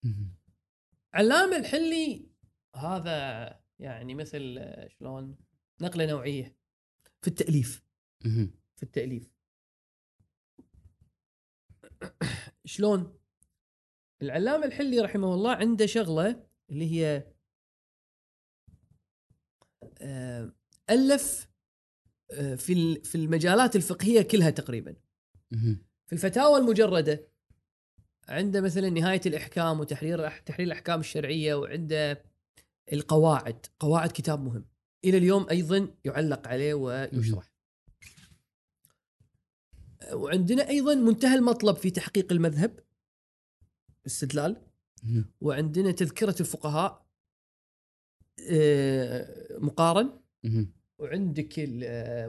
[0.05, 0.35] مهم.
[1.15, 2.31] علام الحلي
[2.77, 5.37] هذا يعني مثل آه، شلون؟
[5.81, 6.57] نقلة نوعية.
[7.23, 7.85] في التأليف.
[8.77, 9.31] في التأليف.
[12.65, 13.19] شلون؟
[14.23, 17.33] العلامة الحلي رحمه الله عنده شغلة اللي هي
[20.01, 20.53] آه،
[20.91, 21.49] ألف
[22.57, 24.97] في ال- في المجالات الفقهية كلها تقريبا.
[26.07, 27.29] في الفتاوى المجردة
[28.29, 32.25] عنده مثلا نهاية الإحكام وتحرير تحرير الأحكام الشرعية وعنده
[32.93, 34.65] القواعد قواعد كتاب مهم
[35.05, 37.53] إلى اليوم أيضا يعلق عليه ويشرح
[40.13, 42.81] وعندنا أيضا منتهى المطلب في تحقيق المذهب
[44.07, 44.63] استدلال.
[45.41, 47.07] وعندنا تذكرة الفقهاء
[48.51, 50.21] آه، مقارن.
[50.99, 51.69] وعندك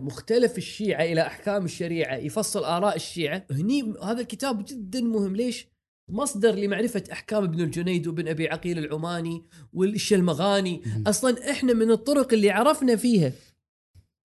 [0.02, 5.68] مختلف الشيعة إلى أحكام الشريعة يفصل آراء الشيعة هني هذا الكتاب جدا مهم ليش؟
[6.10, 10.82] مصدر لمعرفة أحكام ابن الجنيد وابن أبي عقيل العماني والشلمغاني.
[11.08, 13.32] أصلا إحنا من الطرق اللي عرفنا فيها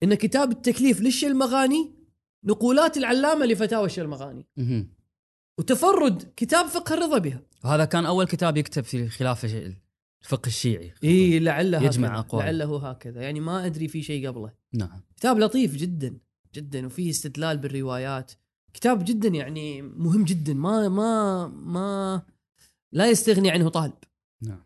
[0.02, 1.92] إن كتاب التكليف للشلمغاني
[2.44, 4.46] نقولات العلامة لفتاوى الشلمغاني.
[5.58, 9.74] وتفرد كتاب فقه الرضا بها وهذا كان أول كتاب يكتب في الخلافه
[10.22, 12.18] الفقه الشيعي إي لعله يجمع هكذا.
[12.18, 12.44] أقوال.
[12.44, 13.22] لعله هكذا.
[13.22, 14.52] يعني ما أدري في شيء قبله.
[14.72, 15.02] نعم.
[15.16, 16.18] كتاب لطيف جدا
[16.54, 18.32] جدا وفيه استدلال بالروايات.
[18.74, 22.22] كتاب جدا يعني مهم جدا ما ما ما
[22.92, 23.94] لا يستغني عنه طالب.
[24.42, 24.62] نعم.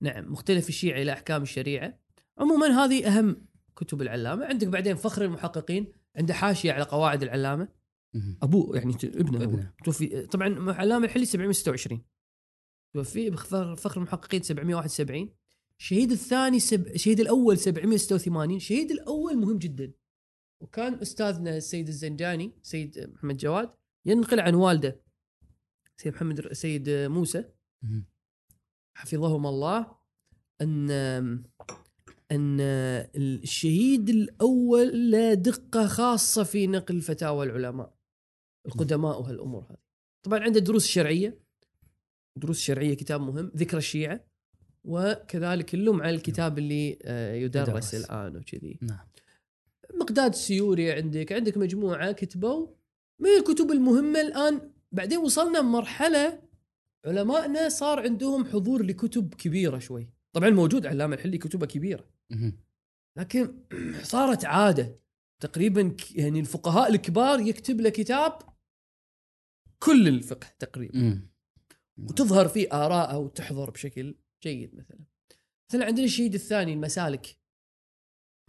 [0.00, 1.98] نعم مختلف الشيعة إلى أحكام الشريعة.
[2.38, 3.36] عموما هذه أهم
[3.76, 4.46] كتب العلامة.
[4.46, 7.68] عندك بعدين فخر المحققين عنده حاشية على قواعد العلامة.
[8.14, 8.38] مهم.
[8.42, 9.72] أبوه يعني ابنه, ابنه.
[9.84, 12.02] توفي طبعا علامة الحلي 726
[12.94, 15.28] توفي بفخر فخر المحققين 771
[15.78, 16.86] الشهيد الثاني سب...
[16.86, 19.92] الشهيد الأول 786 الشهيد الأول مهم جدا.
[20.60, 23.70] وكان أستاذنا السيد الزنجاني سيد محمد جواد
[24.06, 25.00] ينقل عن والده
[25.96, 27.44] سيد محمد سيد موسى.
[28.94, 29.96] حفظهما الله.
[30.60, 30.90] أن
[32.30, 32.60] أن
[33.16, 37.94] الشهيد الأول له دقة خاصة في نقل فتاوى العلماء
[38.66, 39.78] القدماء وهالأمور هذه.
[40.22, 41.49] طبعا عنده دروس شرعية.
[42.36, 44.24] دروس شرعية كتاب مهم ذكر الشيعة
[44.84, 47.94] وكذلك اللوم على الكتاب اللي آه، يدرس, يدرس.
[47.94, 48.78] الآن وكذي.
[48.82, 49.06] نعم.
[49.94, 52.68] مقداد السيوري عندك عندك مجموعة كتبوا
[53.20, 54.72] من الكتب المهمة الآن.
[54.92, 56.42] بعدين وصلنا مرحلة
[57.06, 60.08] علمائنا صار عندهم حضور لكتب كبيرة شوي.
[60.32, 62.04] طبعا موجود علامة الحلي كتبه كبيرة.
[63.16, 63.54] لكن
[64.02, 65.00] صارت عادة.
[65.40, 68.38] تقريبا يعني الفقهاء الكبار يكتب له كتاب
[69.78, 71.29] كل الفقه تقريبا.
[72.08, 74.98] وتظهر فيه آراءه وتحضر بشكل جيد مثلا.
[75.70, 77.38] مثلا عندنا الشهيد الثاني المسالك.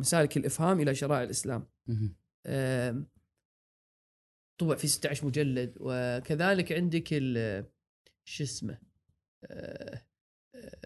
[0.02, 1.68] مسالك الإفهام إلى شرائع الإسلام.
[4.62, 5.74] طبع في 16 مجلد.
[5.80, 7.66] وكذلك عندك ال
[8.26, 8.80] شو اسمه؟
[9.46, 10.06] آه،
[10.56, 10.82] آه،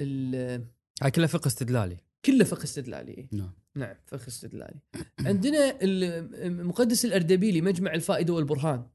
[0.00, 0.68] ال-
[1.02, 1.96] هاي كلها فقه استدلالي.
[2.24, 3.28] كله فقه استدلالي.
[3.32, 3.52] نعم.
[3.74, 4.80] نعم فقه استدلالي.
[5.20, 8.90] عندنا المقدس الأردبيلي مجمع الفائدة والبرهان.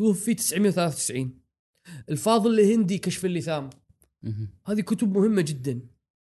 [0.00, 1.40] توفي 993
[2.08, 3.70] الفاضل الهندي كشف اللثام.
[4.66, 5.80] هذه كتب مهمة جدا.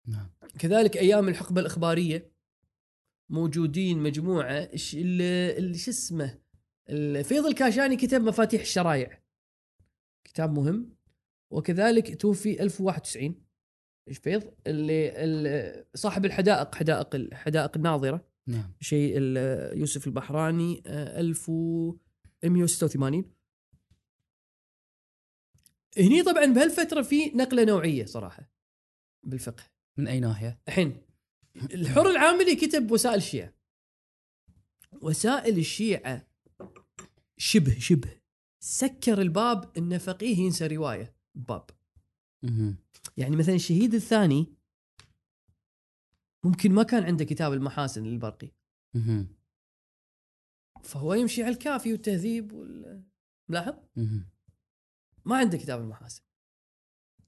[0.07, 0.29] نعم.
[0.59, 2.31] كذلك أيام الحقبة الإخبارية
[3.31, 5.21] موجودين مجموعة إيش- ال-
[5.65, 6.39] ال- شو اسمه؟
[7.23, 9.21] فيض الكاشاني كتب مفاتيح الشرايع
[10.23, 10.95] كتاب مهم.
[11.53, 13.43] وكذلك توفي 1091
[14.07, 18.27] إيش فيض؟ اللي ال- صاحب الحدائق حدائق الحدائق الناظرة.
[18.47, 18.73] نعم.
[18.79, 19.17] شيء
[19.77, 23.36] يوسف البحراني آه، 1186
[25.97, 28.51] هني طبعا بهالفترة في نقلة نوعية صراحة
[29.23, 29.63] بالفقه
[29.97, 31.01] من أي ناحية؟ الحين
[31.55, 33.53] الحر العاملي كتب وسائل الشيعة
[35.01, 36.27] وسائل الشيعة
[37.37, 38.21] شبه شبه
[38.59, 41.69] سكر الباب إن فقيه ينسى رواية باب.
[43.17, 44.53] يعني مثلا الشهيد الثاني
[46.43, 48.51] ممكن ما كان عنده كتاب المحاسن للبرقي.
[50.83, 53.03] فهو يمشي على الكافي والتهذيب وال...
[53.49, 53.75] ملاحظ.
[55.27, 56.23] ما عنده كتاب المحاسن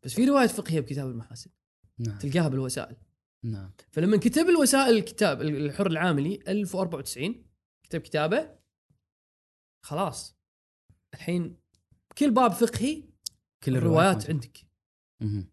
[0.04, 1.52] بس في رواية فقهية بكتاب المحاسن
[1.98, 2.96] نعم تلقاها بالوسائل
[3.44, 7.46] نعم فلما كتب الوسائل الكتاب الحر العاملي 1094
[7.84, 8.60] كتب كتابه
[9.86, 10.38] خلاص
[11.14, 11.58] الحين
[12.18, 13.04] كل باب فقهي
[13.64, 14.30] كل الروايات.
[14.30, 14.58] عندك
[15.22, 15.52] مهم.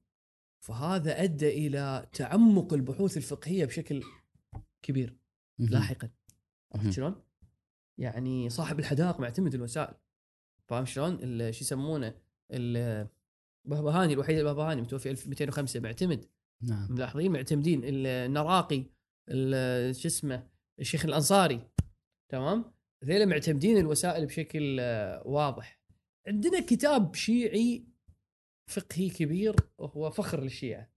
[0.61, 4.03] فهذا أدى إلى تعمق البحوث الفقهية بشكل
[4.83, 5.17] كبير
[5.59, 5.71] مهم.
[5.71, 6.11] لاحقا.
[6.75, 7.23] عرفت شلون؟
[7.99, 9.95] يعني صاحب الحدائق معتمد الوسائل
[10.69, 11.19] فاهم شلون؟
[11.53, 13.09] شو يسمونه؟ ال-
[13.65, 16.25] بهبهاني الوحيد البهبهاني متوفي 1205 معتمد
[16.63, 18.85] نعم ملاحظين معتمدين النراقي
[19.29, 20.49] ال- شو اسمه
[20.81, 21.69] الشيخ الأنصاري
[22.33, 22.65] تمام؟
[23.05, 24.81] ذيلا معتمدين الوسائل بشكل
[25.25, 25.81] واضح.
[26.27, 27.87] عندنا كتاب شيعي
[28.71, 30.91] فقهي كبير وهو فخر للشيعة.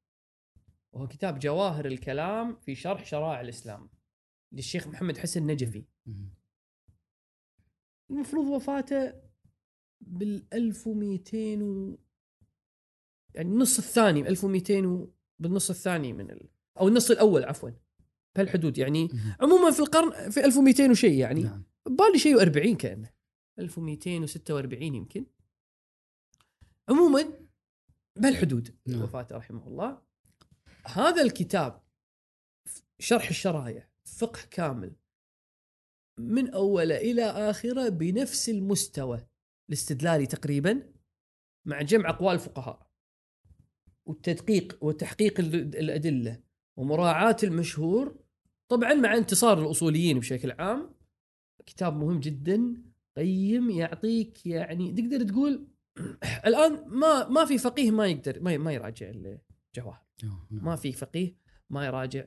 [0.93, 3.89] وهو كتاب جواهر الكلام في شرح شرائع الإسلام
[4.51, 5.85] للشيخ محمد حسن نجفي.
[8.11, 9.13] المفروض وفاته
[10.01, 11.97] بال 1200 و...
[13.33, 15.09] يعني النص الثاني 1200 و...
[15.39, 16.49] بالنص الثاني من ال...
[16.79, 17.69] أو النص الأول عفوا
[18.35, 19.09] بهالحدود يعني.
[19.39, 23.09] عموما في القرن في 1200 وشيء يعني نعم بالي شيء و40 كأنه
[23.59, 25.25] 1246 يمكن
[26.89, 27.33] عموما
[28.15, 29.01] بهالحدود نعم.
[29.01, 30.01] وفاته رحمه الله
[30.85, 31.83] هذا الكتاب
[32.99, 34.95] شرح الشرائع فقه كامل
[36.17, 39.27] من اوله إلى اخره بنفس المستوى
[39.69, 40.83] الاستدلالي تقريبا
[41.65, 42.89] مع جمع أقوال الفقهاء
[44.05, 46.39] والتدقيق وتحقيق ال- الأدلة
[46.77, 48.15] ومراعاة المشهور
[48.69, 50.95] طبعا مع انتصار الأصوليين بشكل عام.
[51.65, 52.83] كتاب مهم جدا
[53.17, 55.67] قيم يعطيك يعني تقدر تقول
[56.47, 60.03] الآن ما ما في فقيه ما يقدر ما ما يراجع الجواهر.
[60.23, 60.47] نعم.
[60.51, 61.35] ما في فقيه
[61.69, 62.25] ما يراجع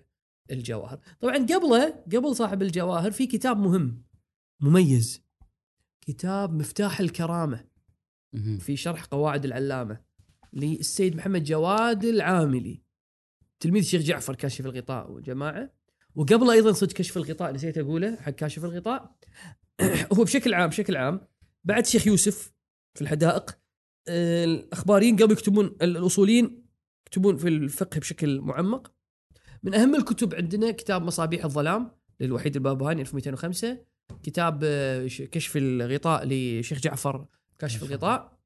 [0.50, 1.00] الجواهر.
[1.20, 4.02] طبعا قبله قبل صاحب الجواهر في كتاب مهم
[4.60, 5.22] مميز.
[6.06, 7.64] كتاب مفتاح الكرامة.
[8.58, 10.00] في شرح قواعد العلامة
[10.52, 12.82] للسيد محمد جواد العاملي.
[13.60, 15.70] تلميذ الشيخ جعفر كاشف الغطاء وجماعة.
[16.14, 19.16] وقبله أيضا صدق كشف الغطاء نسيت أقوله حق كاشف الغطاء.
[20.12, 21.20] هو بشكل عام بشكل عام
[21.64, 22.52] بعد شيخ يوسف
[22.94, 23.58] في الحدائق
[24.08, 26.66] آه، الأخباريين قبل يكتبون الأصوليين
[27.06, 28.92] يكتبون في الفقه بشكل معمق.
[29.62, 33.91] من أهم الكتب عندنا كتاب مصابيح الظلام للوحيد البابهاني 1205
[34.22, 37.26] كتاب آه، كشف الغطاء لشيخ جعفر
[37.58, 38.38] كاشف الغطاء.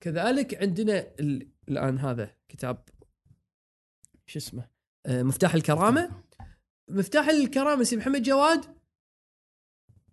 [0.00, 2.88] كذلك عندنا ال- الآن هذا كتاب
[4.26, 4.68] شو اسمه
[5.06, 6.22] آه، مفتاح الكرامة.
[6.88, 7.84] مفتاح الكرامة.
[7.84, 8.64] سي محمد جواد.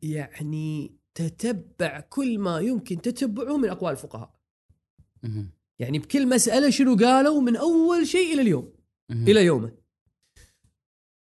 [0.02, 4.40] يعني تتبع كل ما يمكن تتبعه من أقوال الفقهاء.
[5.80, 8.73] يعني بكل مسألة شنو قالوا من أول شيء إلى اليوم.
[9.11, 9.78] إلى يومه.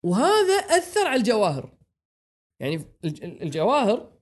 [0.04, 1.78] وهذا أثر على الجواهر.
[2.60, 4.20] يعني الج- الجواهر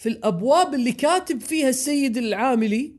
[0.00, 2.96] في الأبواب اللي كاتب فيها السيد العاملي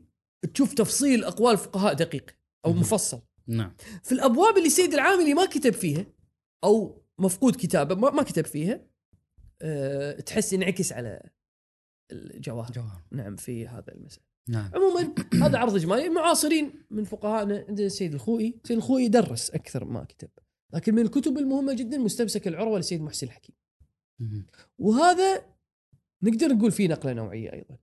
[0.54, 2.32] تشوف تفصيل أقوال الفقهاء دقيق
[2.66, 2.74] أو.
[2.74, 3.22] مفصل.
[3.48, 3.76] نعم.
[4.04, 6.06] في الأبواب اللي السيد العاملي ما كتب فيها
[6.64, 8.82] أو مفقود كتابة ما كتب فيها
[9.62, 11.30] أه تحس ينعكس على
[12.12, 12.72] الجواهر.
[12.72, 14.26] جوهر نعم في هذا المسألة.
[14.50, 14.72] نعم.
[14.76, 16.10] عموما هذا عرض إجمالي.
[16.10, 18.60] معاصرين من فقهائنا عندنا السيد الخوئي.
[18.64, 20.30] السيد الخوئي درس أكثر ما كتب
[20.74, 23.56] لكن من الكتب المهمة جدا مستمسك العروة للسيد محسن الحكيم.
[24.80, 25.46] وهذا
[26.24, 27.78] نقدر نقول فيه نقلة نوعية أيضا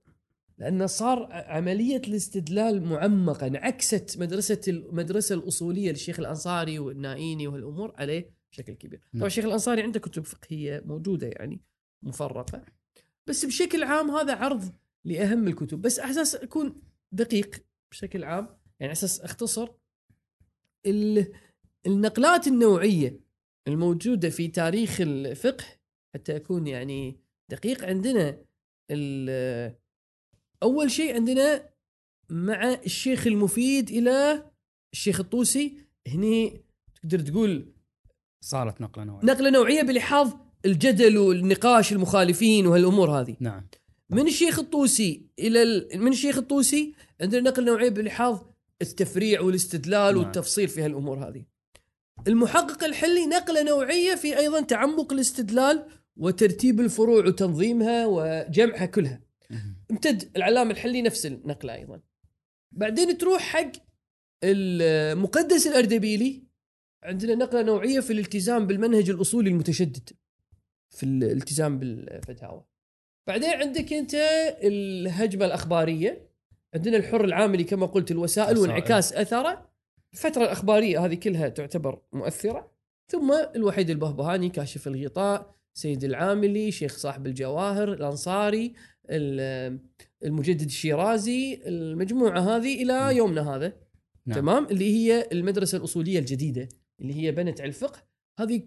[0.57, 8.73] لأن صار عملية الاستدلال معمقة انعكست مدرسة المدرسة الأصولية للشيخ الأنصاري والنائيني وهالامور عليه بشكل
[8.73, 8.99] كبير.
[8.99, 9.25] طبعا نعم.
[9.25, 11.61] الشيخ الأنصاري عنده كتب فقهية موجودة يعني
[12.03, 12.65] مفرقة
[13.27, 14.71] بس بشكل عام هذا عرض
[15.05, 15.81] لأهم الكتب.
[15.81, 16.81] بس على أساس أكون
[17.11, 17.55] دقيق
[17.91, 19.69] بشكل عام يعني على أساس أختصر
[20.85, 21.33] ال-
[21.87, 23.19] النقلات النوعية
[23.67, 25.65] الموجودة في تاريخ الفقه
[26.15, 27.17] حتى أكون يعني
[27.49, 28.37] دقيق عندنا
[28.91, 29.75] ال-
[30.63, 31.69] أول شيء عندنا
[32.29, 34.43] مع الشيخ المفيد إلى
[34.93, 35.77] الشيخ الطوسي
[36.07, 36.61] هني
[36.95, 37.73] تقدر تقول
[38.41, 40.33] صارت نقلة نوعية نقلة نوعية بلحاظ
[40.65, 43.67] الجدل والنقاش المخالفين وهالأمور هذه نعم
[44.09, 45.89] من الشيخ الطوسي إلى ال...
[46.01, 48.39] من الشيخ الطوسي عندنا نقل نوعية بلحاظ
[48.81, 50.23] التفريع والاستدلال نعم.
[50.23, 51.45] والتفصيل في هالأمور هذه.
[52.27, 55.85] المحقق الحلي نقلة نوعية في أيضا تعمق الاستدلال
[56.17, 59.21] وترتيب الفروع وتنظيمها وجمعها كلها.
[59.91, 62.01] امتد العلامة الحلي نفس النقلة أيضا.
[62.71, 63.71] بعدين تروح حق
[64.43, 66.43] المقدس الأردبيلي
[67.03, 70.09] عندنا نقلة نوعية في الالتزام بالمنهج الأصولي المتشدد
[70.89, 72.65] في الالتزام بالفتاوى.
[73.27, 74.13] بعدين عندك أنت
[74.63, 76.29] الهجمة الأخبارية
[76.73, 78.69] عندنا الحر العاملي كما قلت الوسائل وسائل.
[78.69, 79.69] وانعكاس أثره
[80.13, 82.71] الفترة الأخبارية هذه كلها تعتبر مؤثرة
[83.07, 88.73] ثم الوحيد البهبهاني كاشف الغطاء سيد العاملي شيخ صاحب الجواهر الأنصاري
[89.09, 89.79] ال-
[90.25, 93.73] المجدد الشيرازي المجموعة هذه إلى يومنا هذا.
[94.25, 94.39] نعم.
[94.39, 96.69] تمام؟ اللي هي المدرسة الأصولية الجديدة
[97.01, 98.03] اللي هي بنت على الفقه.
[98.39, 98.61] هذه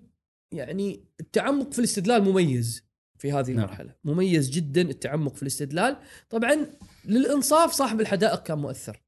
[0.53, 2.85] يعني التعمق في الاستدلال مميز
[3.19, 3.59] في هذه نعم.
[3.59, 3.95] المرحلة.
[4.05, 5.97] مميز جدا التعمق في الاستدلال.
[6.31, 6.67] طبعا
[7.05, 9.03] للإنصاف صاحب الحدائق كان مؤثر.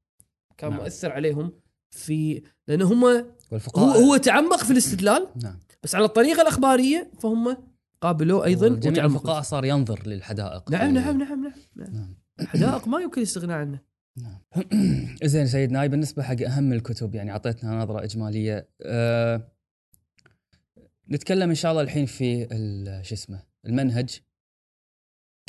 [0.57, 0.79] كان نعم.
[0.79, 1.51] مؤثر عليهم
[1.91, 5.59] في لأن هم هو والفقهاء هو تعمق في الاستدلال نعم.
[5.83, 7.70] بس على الطريقة الأخبارية فهم
[8.01, 10.71] قابلوه أيضا جميع الفقهاء صار ينظر للحدائق.
[10.71, 11.93] نعم في- نعم نعم نعم, نعم.
[11.93, 12.15] نعم.
[12.39, 13.79] الحدائق ما يمكن الاستغناء عنه.
[14.17, 14.41] نعم.
[15.23, 18.69] زين سيد ناي بالنسبة حق أهم الكتب يعني أعطيتنا نظرة إجمالية.
[18.81, 19.51] أه
[21.11, 22.47] نتكلم إن شاء الله الحين في
[23.03, 24.19] شو اسمه المنهج.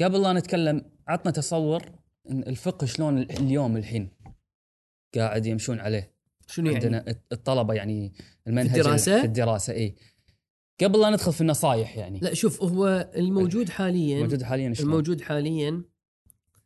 [0.00, 1.82] قبل لا نتكلم عطنا تصور
[2.30, 4.10] الفقه شلون اليوم الحين
[5.14, 6.12] قاعد يمشون عليه.
[6.46, 8.12] شنو يعني؟ عندنا الطلبة يعني
[8.46, 9.94] المنهج في الدراسة؟ في الدراسة اي
[10.80, 15.20] قبل لا ندخل في النصائح يعني لا شوف هو الموجود حاليا موجود حاليا شلون؟ الموجود
[15.20, 15.84] حاليا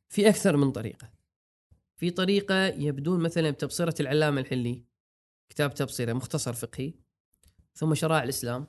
[0.08, 1.12] في أكثر من طريقة
[1.96, 4.84] في طريقة يبدون مثلا بتبصره العلامة الحلي
[5.48, 6.94] كتاب تبصره مختصر فقهي
[7.74, 8.66] ثم شرائع الإسلام.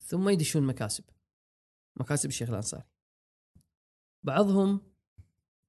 [0.00, 1.04] ثم يدشون مكاسب
[1.96, 2.84] مكاسب الشيخ الأنصاري
[4.22, 4.80] بعضهم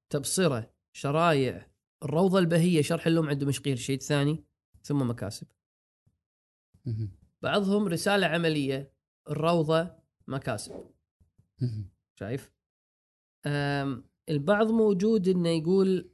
[0.10, 1.68] تبصره شرايع
[2.04, 4.44] الروضة البهية شرح اللمعه الدمشقيه للشيء الثاني
[4.84, 5.48] ثم مكاسب.
[7.42, 8.94] بعضهم رسالة عملية
[9.30, 9.90] الروضة
[10.28, 10.86] مكاسب.
[12.20, 12.52] شايف؟
[14.30, 16.12] البعض موجود إنه يقول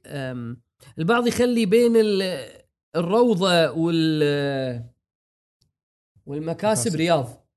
[1.00, 2.62] البعض يخلي بين ال-
[2.96, 4.84] الروضة وال
[6.26, 6.96] والمكاسب مكاسب.
[6.96, 7.48] رياض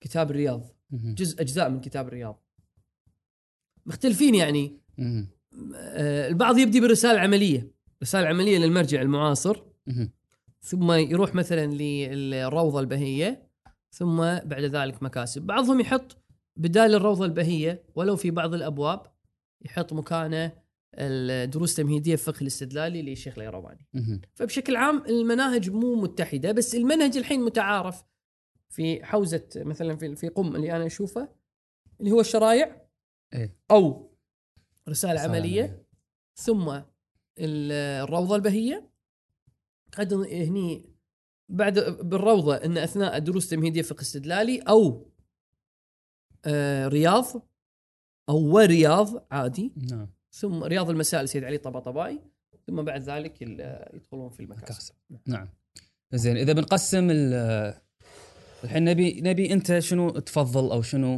[0.00, 0.68] كتاب الرياض.
[0.90, 2.42] جزء أجزاء من كتاب الرياض
[3.86, 4.80] مختلفين يعني.
[5.74, 7.70] أه، البعض يبدي بالرساله العملية
[8.02, 9.62] رسالة عملية للمرجع المعاصر.
[10.60, 13.48] ثم يروح مثلا للروضة البهية
[13.90, 16.16] ثم بعد ذلك مكاسب بعضهم يحط
[16.56, 19.02] بدال الروضة البهية ولو في بعض الأبواب
[19.62, 20.52] يحط مكانه
[20.94, 24.20] الدروس التمهيدية في الفقه الاستدلالي للشيخ اليرواني مهم.
[24.34, 28.04] فبشكل عام المناهج مو متحدة بس المنهج الحين متعارف
[28.70, 31.28] في حوزة مثلا في في قم اللي أنا أشوفه
[32.00, 32.76] اللي هو الشرايع
[33.34, 33.56] إيه.
[33.70, 34.10] أو
[34.88, 35.82] رسالة رسالة عملية
[36.34, 36.68] ثم
[37.38, 37.72] ال-
[38.02, 38.90] الروضة البهية
[39.98, 40.84] قد هني
[41.48, 45.06] بعد بالروضة إن أثناء دروس تمهيديه فقه استدلالي أو
[46.44, 47.24] آه رياض
[48.28, 49.72] أو ورياض عادي.
[49.90, 50.08] نعم.
[50.32, 52.18] ثم رياض المسائل سيد علي طباطبائي
[52.66, 54.94] ثم بعد ذلك ال- يدخلون في المكاسب.
[55.26, 55.48] نعم.
[56.12, 57.74] زين إذا بنقسم ال-
[58.64, 61.14] الحين نبي نبي أنت شنو تفضل أو شنو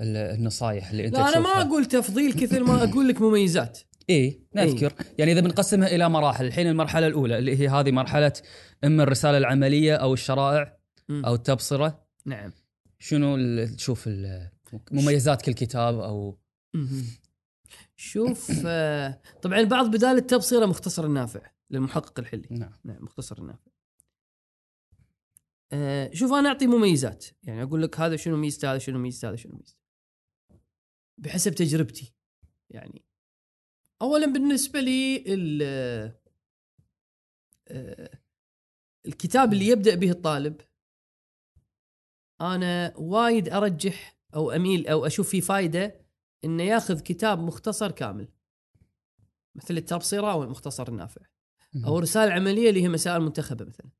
[0.00, 3.78] ال- النصايح اللي أنت لا أنا ما؟ أقول تفضيل كثر ما أقول لك مميزات.
[4.10, 4.94] اي نذكر.
[5.18, 8.32] يعني إذا بنقسمها إلى مراحل الحين المرحلة الأولى اللي هي هذه مرحلة
[8.84, 10.78] إما الرسالة العملية أو الشرائع
[11.08, 11.24] مم.
[11.24, 12.04] أو التبصرة.
[12.26, 12.52] نعم.
[12.98, 13.36] شنو
[13.66, 14.10] تشوف
[14.90, 16.38] مميزات كل كتاب أو.
[17.96, 21.40] شوف آه، طبعا البعض بدال التبصرة مختصر النافع
[21.70, 22.48] للمحقق الحلي.
[22.50, 22.72] نعم.
[22.84, 23.70] نعم مختصر النافع.
[25.72, 27.26] آه، شوف أنا أعطي مميزات.
[27.42, 29.78] يعني أقول لك هذا شنو ميزته هذا شنو ميزته هذا شنو ميزته.
[31.18, 32.14] بحسب تجربتي.
[32.70, 33.04] يعني
[34.04, 35.62] اولا بالنسبة لي ال-
[37.68, 38.10] آه،
[39.06, 40.60] الكتاب اللي يبدأ به الطالب.
[42.40, 46.00] أنا وايد أرجح أو أميل أو أشوف فيه فائده
[46.44, 48.28] إنه ياخذ كتاب مختصر كامل.
[49.54, 51.22] مثل التبصره أو المختصر النافع.
[51.86, 53.90] أو رسالة عملية اللي هي مسائل منتخبة مثلا.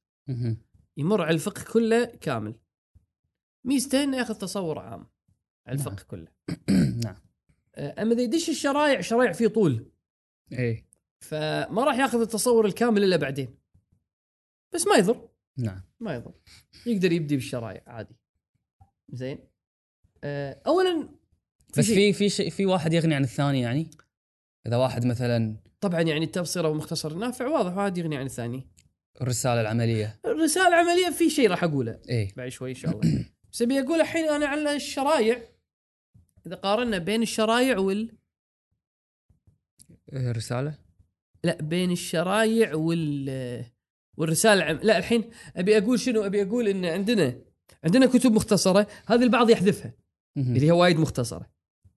[0.96, 2.54] يمر على الفقه كله كامل.
[3.64, 5.06] ميزته إنه ياخذ تصور عام
[5.66, 6.06] على الفقه نعم.
[6.08, 6.28] كله.
[7.04, 7.16] نعم.
[7.74, 9.90] آه، أما إذا يدش الشرايع شرايع فيه طول.
[10.52, 10.84] اي
[11.20, 13.54] فما راح ياخذ التصور الكامل إلا بعدين.
[14.74, 15.28] بس ما يضر.
[15.58, 15.80] نعم.
[16.00, 16.32] ما يضر.
[16.86, 18.14] يقدر يبدي بالشرايع عادي.
[19.12, 19.38] زين.
[20.24, 21.08] آه، اولا
[21.78, 23.90] بس شيء- في في شيء في واحد يغني عن الثاني يعني؟
[24.66, 28.66] إذا واحد مثلا طبعا يعني التبصرة ومختصر النافع واضح واحد يغني عن الثاني.
[29.20, 30.20] الرسالة العملية.
[30.24, 32.00] الرسالة العملية في شيء راح أقوله.
[32.10, 33.24] اي بعد شوي إن شاء الله.
[33.52, 35.42] بس أبي أقول الحين أنا على الشرايع.
[36.46, 38.12] إذا قارنا بين الشرايع وال
[40.12, 40.78] الرساله
[41.44, 43.64] لا بين الشرايع وال
[44.16, 44.78] والرسالة العم...
[44.82, 47.40] لا الحين أبي أقول شنو؟ أبي أقول إن عندنا
[47.84, 49.94] عندنا كتب مختصرة هذه البعض يحذفها.
[50.36, 51.50] اللي هي وايد مختصرة.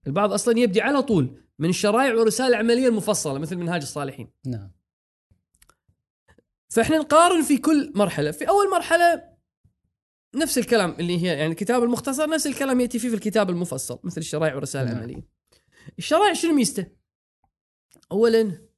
[0.06, 4.30] البعض أصلا يبدي على طول من الشرايع والرسائل العملية المفصله مثل منهاج الصالحين.
[4.46, 4.72] نعم.
[6.68, 8.30] فإحنا نقارن في كل مرحلة.
[8.30, 9.24] في أول مرحلة
[10.34, 14.20] نفس الكلام اللي هي يعني الكتاب المختصر نفس الكلام يأتي فيه في الكتاب المفصل مثل
[14.20, 14.96] الشرائع والرسائل نعم.
[14.96, 15.28] العملية
[15.98, 16.97] الشرائع شنو ميزته؟
[18.12, 18.68] اولا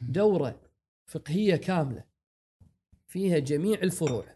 [0.00, 0.60] دورة
[1.06, 2.04] فقهية كاملة
[3.06, 4.34] فيها جميع الفروع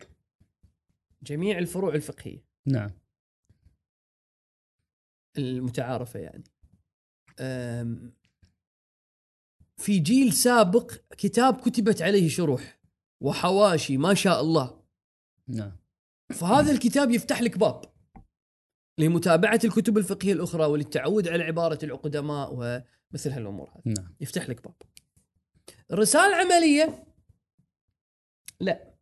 [1.23, 2.45] جميع الفروع الفقهية.
[2.67, 2.91] نعم.
[5.39, 6.45] المتعارفة يعني.
[9.77, 12.81] في جيل سابق كتاب كتبت عليه شروح
[13.21, 14.85] وحواشي ما شاء الله.
[15.49, 15.77] نعم.
[16.33, 17.95] فهذا الكتاب يفتح لك باب
[18.99, 22.85] لمتابعة الكتب الفقهية الأخرى وللتعود على عبارة القدماء
[23.15, 23.95] ومثل هالأمور هذه.
[23.95, 24.15] نعم.
[24.21, 24.75] يفتح لك باب.
[25.91, 27.05] الرسالة العملية
[28.61, 28.95] لا.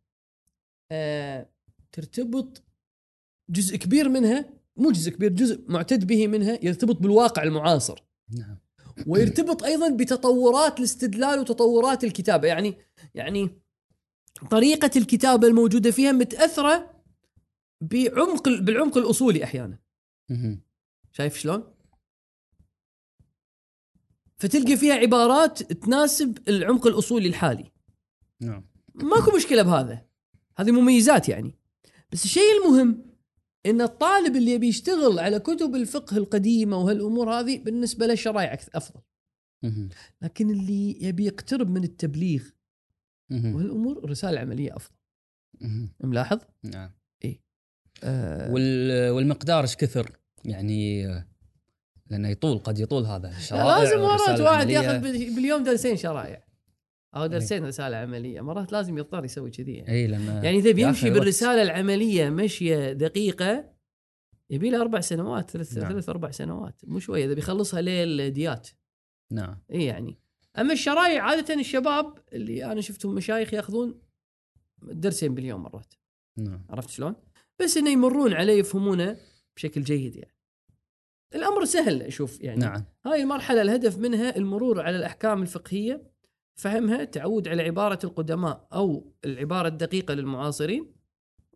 [0.91, 1.49] آه
[1.91, 2.63] ترتبط
[3.49, 8.03] جزء كبير منها مو جزء كبير جزء معتد به منها يرتبط بالواقع المعاصر.
[8.29, 8.57] نعم.
[9.07, 12.47] ويرتبط أيضا بتطورات الاستدلال وتطورات الكتابة.
[12.47, 12.77] يعني
[13.15, 13.61] يعني
[14.51, 17.03] طريقة الكتابة الموجودة فيها متأثرة
[17.81, 19.79] بعمق بالعمق الأصولي أحيانا.
[21.11, 21.72] شايف شلون؟
[24.43, 27.71] فتلقى فيها عبارات تناسب العمق الأصولي الحالي.
[28.41, 28.65] نعم.
[28.95, 30.05] ماكو مشكلة بهذا.
[30.57, 31.55] هذه مميزات يعني.
[32.11, 33.05] بس الشيء المهم
[33.65, 39.01] إن الطالب اللي يبي يشتغل على كتب الفقه القديمة وهالأمور هذه بالنسبة له شرائع أفضل.
[40.21, 42.43] لكن اللي يبي يقترب من التبليغ.
[43.31, 44.95] وهالأمور الرساله العملية أفضل.
[46.03, 46.91] ملاحظ؟ نعم.
[48.03, 48.51] آه.
[48.53, 51.27] وال- والمقدار إيش كثر؟ يعني آه،
[52.13, 54.69] لأنه يطول قد يطول هذا الشرائع لازم مرات واحد.
[54.69, 56.43] ياخذ بال- باليوم درسين شرائع
[57.15, 61.09] أو درسين رسالة عملية مرات لازم يضطر يسوي كذي يعني, اي لأن يعني إذا بيمشي.
[61.09, 63.73] بالرسالة العملية مشية دقيقة
[64.49, 65.91] يبي له أربع سنوات ثلاث نعم.
[65.91, 68.69] ثلاث أربع سنوات مو شوية إذا بيخلصها ليل ديات
[69.31, 70.19] نعم إي يعني
[70.59, 73.99] أما الشرايع عادة الشباب اللي أنا شفتهم مشايخ ياخذون
[74.81, 75.93] درسين باليوم مرات
[76.37, 77.15] نعم عرفت شلون؟
[77.61, 79.17] بس إنه يمرون عليه يفهمونه
[79.55, 80.33] بشكل جيد يعني.
[81.35, 86.13] الأمر سهل أشوف يعني نعم هاي المرحله الهدف منها المرور على الأحكام الفقهية
[86.55, 90.93] فهمها تعود على عبارة القدماء أو العبارة الدقيقة للمعاصرين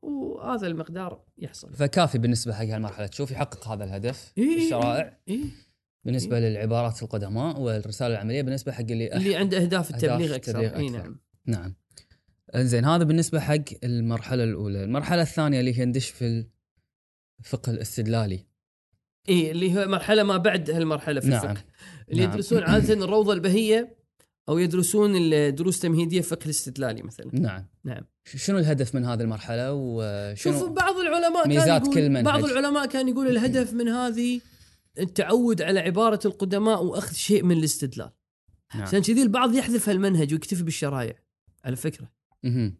[0.01, 1.73] وهذا المقدار يحصل.
[1.73, 4.57] فكافي بالنسبة حق هالمرحلة تشوف يحقق هذا الهدف إيه.
[4.57, 5.43] الشرائع إيه؟
[6.03, 10.87] بالنسبة للعبارات القدماء والرسالة العملية بالنسبة حق اللي اللي عنده أهداف التبليغ أهداف أكثر التبليغ
[10.87, 10.97] أكثر.
[10.97, 11.19] نعم.
[11.45, 11.75] نعم
[12.55, 16.45] إنزين هذا بالنسبة حق المرحلة الأولى المرحلة الثانية اللي هي ندش في
[17.39, 18.45] الفقه الاستدلالي
[19.29, 21.49] اي اللي هو مرحلة ما بعد هالمرحلة في نعم.
[21.49, 21.63] الفقه
[22.11, 22.31] اللي نعم.
[22.31, 23.97] يدرسون عادة الروضة البهية
[24.49, 27.27] أو يدرسون الدروس التمهيديه فقه الاستدلالي مثلا.
[27.33, 28.01] نعم نعم.
[28.35, 29.69] شنو الهدف من هذه المرحلة
[30.33, 33.87] شوف وشنو بعض العلماء كان ميزات يقول كل منهج؟ بعض العلماء كان يقول الهدف من
[33.87, 34.41] هذه
[34.99, 38.09] التعود على عبارة القدماء وأخذ شيء من الاستدلال
[38.75, 38.83] نعم.
[38.83, 41.13] عشان كذي البعض يحذف هالمنهج ويكتفي بالشرايع
[41.65, 42.11] على فكرة
[42.43, 42.77] مهم.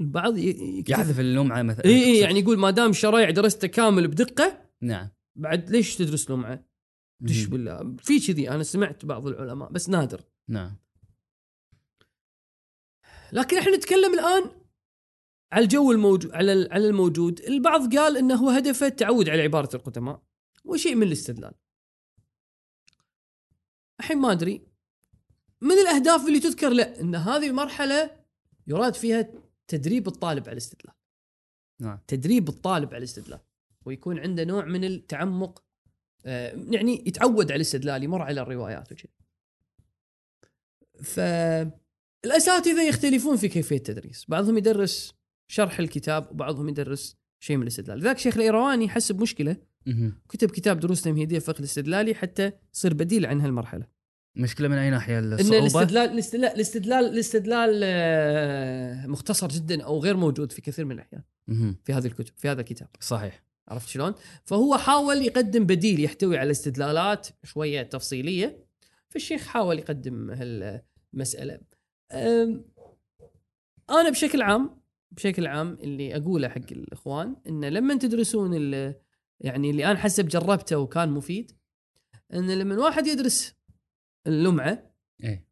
[0.00, 0.48] البعض ي-
[0.78, 5.08] يكتفي يحذف اللمعة مثلا اي اي يعني يقول ما دام الشرايع درسته كامل بدقة نعم
[5.38, 6.64] بعد ليش تدرس لمعه؟
[7.20, 7.44] دش.
[7.44, 7.96] بالله.
[7.98, 10.24] في كذي أنا سمعت بعض العلماء بس نادر.
[10.48, 10.76] نعم.
[13.32, 14.50] لكن إحنا نتكلم الآن
[15.52, 17.40] على الجو الموجود على على الموجود.
[17.40, 20.22] البعض قال إنه هو هدفه التعود على عبارة القدماء
[20.64, 21.54] وشيء من الاستدلال.
[24.00, 24.68] الحين ما أدري.
[25.60, 28.24] من الأهداف اللي تذكر لا إن هذه المرحله
[28.66, 29.32] يراد فيها
[29.68, 30.94] تدريب الطالب على الاستدلال.
[31.80, 31.98] نعم.
[32.06, 33.40] تدريب الطالب على الاستدلال.
[33.88, 35.62] ويكون عنده نوع من التعمق
[36.26, 39.12] آه، يعني يتعود على الاستدلال يمر على الروايات وكذا.
[41.02, 44.24] فالأساتذة يختلفون في كيفية التدريس.
[44.28, 45.14] بعضهم يدرس
[45.48, 48.00] شرح الكتاب وبعضهم يدرس شيء من الاستدلال.
[48.00, 49.56] ذاك شيخ الإيرواني حس بمشكلة.
[50.28, 53.86] كتب كتاب دروس تمهيدية فقه الاستدلالي حتى يصير بديل عن هالمرحلة.
[54.36, 60.16] مشكلة من أي ناحية؟ إن الصعوبة؟ الاستدلال الاستدلال الاستدلال, الاستدلال آه، مختصر جدا أو غير
[60.16, 61.22] موجود في كثير من الأحيان.
[61.84, 62.88] في هذه الكتب في هذا الكتاب.
[63.00, 63.47] صحيح.
[63.68, 64.14] عرفت شلون؟
[64.44, 68.64] فهو حاول يقدم بديل يحتوي على استدلالات شوية تفصيلية
[69.08, 71.60] فالشيخ حاول يقدم هالمسألة.
[73.90, 74.80] أنا بشكل عام
[75.10, 78.52] بشكل عام اللي أقوله حق الإخوان إن لما تدرسون
[79.40, 81.52] يعني اللي أنا حسب جربته وكان مفيد
[82.32, 83.54] إن لما واحد يدرس
[84.26, 84.90] اللمعة
[85.24, 85.48] إيه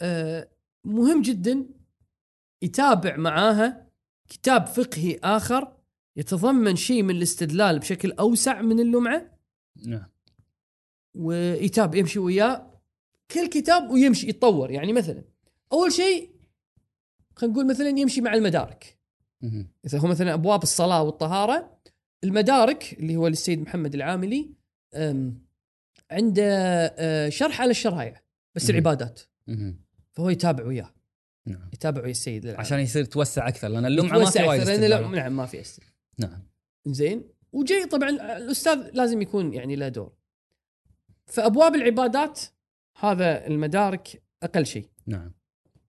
[0.00, 0.50] أه،
[0.84, 1.68] مهم جدا
[2.62, 3.88] يتابع معاها
[4.28, 5.77] كتاب فقهي آخر
[6.18, 9.38] يتضمن شيء من الاستدلال بشكل أوسع من اللمعة؟
[9.86, 10.06] نعم.
[11.14, 12.80] ويتابع يمشي وياه.
[13.30, 14.70] كل كتاب ويمشي يتطور.
[14.70, 15.24] يعني مثلا
[15.72, 16.30] أول شيء
[17.36, 18.98] خلينا نقول مثلا يمشي مع المدارك.
[19.86, 21.78] إذا هو مثلا أبواب الصلاة والطهارة
[22.24, 24.50] المدارك اللي هو للسيد محمد العاملي
[26.10, 26.44] عنده
[26.98, 28.22] أه، شرح على الشرائع
[28.54, 28.70] بس.
[28.70, 29.20] العبادات.
[30.12, 30.94] فهو يتابع وياه.
[31.46, 31.70] نعم.
[31.72, 34.62] يتابع ويا السيد عشان يصير توسع أكثر لأن اللمعة ما في وايد.
[35.14, 35.97] نعم ما في استدلال.
[36.18, 36.42] نعم.
[36.86, 40.12] زين؟ وجاي طبعا الأستاذ لازم يكون يعني له دور.
[41.26, 42.40] فأبواب العبادات
[43.00, 44.88] هذا المدارك أقل شيء.
[45.06, 45.32] نعم.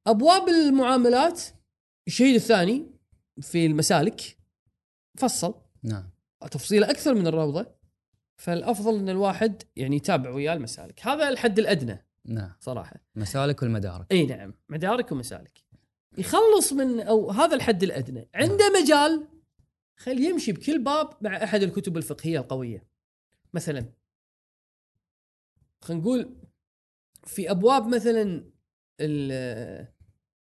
[0.08, 1.42] أبواب المعاملات
[2.08, 2.92] الشهيد الثاني
[3.42, 4.38] في المسالك
[5.18, 5.54] فصل.
[5.84, 6.10] نعم.
[6.52, 7.66] تفصيله أكثر من الروضة.
[8.38, 11.08] فالأفضل إن الواحد يعني يتابع وياه المسالك.
[11.08, 12.52] هذا الحد الأدنى نعم.
[12.60, 12.96] صراحة.
[13.16, 14.12] مسالك والمدارك.
[14.12, 14.54] إي نعم.
[14.70, 15.64] مدارك ومسالك.
[16.18, 18.30] يخلص من أو هذا الحد الأدنى.
[18.36, 19.28] عنده مجال
[20.02, 22.88] خل يمشي بكل باب مع أحد الكتب الفقهية القوية.
[23.54, 23.86] مثلا
[25.82, 26.36] خلينا نقول
[27.24, 28.52] في أبواب مثلا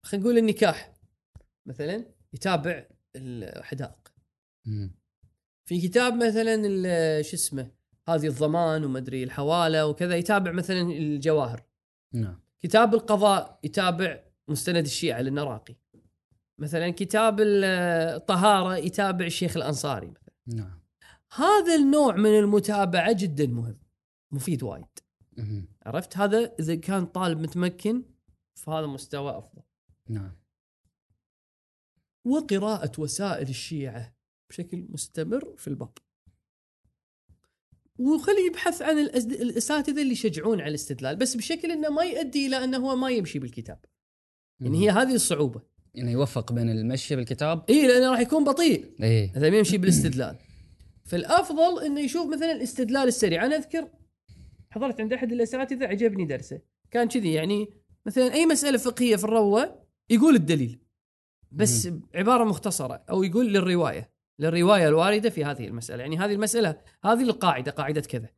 [0.02, 0.94] خلينا نقول النكاح
[1.66, 2.86] مثلا يتابع
[3.16, 4.12] الحدائق.
[5.64, 6.62] في كتاب مثلا
[7.22, 7.70] شو اسمه
[8.08, 11.62] هذه الضمان ومدري الحوالة وكذا يتابع مثلا الجواهر.
[12.12, 12.40] نعم.
[12.60, 15.76] كتاب القضاء يتابع مستند الشيعة للنراقي.
[16.58, 17.64] مثلا كتاب ال-
[18.14, 20.32] الطهارة يتابع الشيخ الأنصاري مثلا.
[20.46, 20.80] نعم.
[21.34, 23.78] هذا النوع من المتابعة جدا مهم
[24.32, 24.86] مفيد وايد.
[25.86, 28.02] عرفت؟ هذا إذا كان طالب متمكن
[28.54, 29.62] فهذا مستوى أفضل.
[30.08, 30.36] نعم.
[32.24, 34.14] وقراءة وسائل الشيعة
[34.50, 35.92] بشكل مستمر في الباب
[37.98, 42.64] وخليه يبحث عن الأسد- الأساتذة اللي يشجعون على الاستدلال بس بشكل إنه ما يؤدي إلى
[42.64, 43.84] إنه هو ما يمشي بالكتاب.
[44.60, 45.62] يعني هي هذه الصعوبة.
[45.94, 47.64] يعني يوفق بين المشي بالكتاب.
[47.70, 48.94] اي لأنه راح يكون بطيء.
[49.02, 49.32] إيه.
[49.36, 50.36] اذا يمشي بالاستدلال.
[51.04, 53.46] فالأفضل إنه يشوف مثلا الاستدلال السريع.
[53.46, 53.88] أنا أذكر
[54.70, 56.60] حضرت عند أحد الأساتذة عجبني درسه.
[56.90, 57.68] كان كذي يعني
[58.06, 60.78] مثلا أي مسألة فقهية في الروة يقول الدليل
[61.52, 64.10] بس بعباره مختصرة أو يقول للرواية.
[64.38, 66.02] للرواية الواردة في هذه المسألة.
[66.02, 68.28] يعني هذه المسألة هذه القاعدة قاعدة كذا.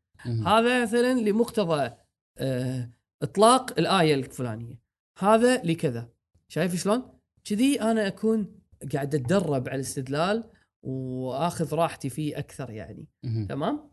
[0.47, 1.91] هذا مثلا لمقتضى
[2.39, 2.91] آه
[3.23, 4.81] إطلاق الآية الفلانية.
[5.19, 6.09] هذا لكذا.
[6.49, 8.61] شايف شلون؟ كذي أنا أكون
[8.93, 10.51] قاعد أتدرب على الاستدلال
[10.83, 13.09] وآخذ راحتي فيه أكثر يعني.
[13.49, 13.91] تمام؟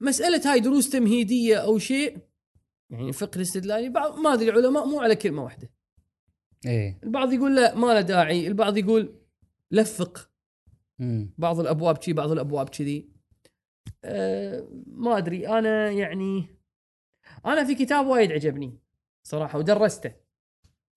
[0.00, 2.18] مسألة هاي دروس تمهيدية أو شيء
[2.90, 5.70] يعني الفقه الاستدلالي بعض ما أدري العلماء مو على كلمة واحدة.
[6.66, 7.00] إيه.
[7.02, 8.46] البعض يقول لا ما له داعي.
[8.46, 9.18] البعض يقول
[9.70, 10.30] لفق
[10.98, 11.34] مم.
[11.38, 13.10] بعض الأبواب شي بعض الأبواب كذي.
[14.04, 15.48] أه ما أدري.
[15.48, 16.58] أنا يعني
[17.46, 18.78] أنا في كتاب وايد عجبني
[19.26, 20.27] صراحة ودرسته.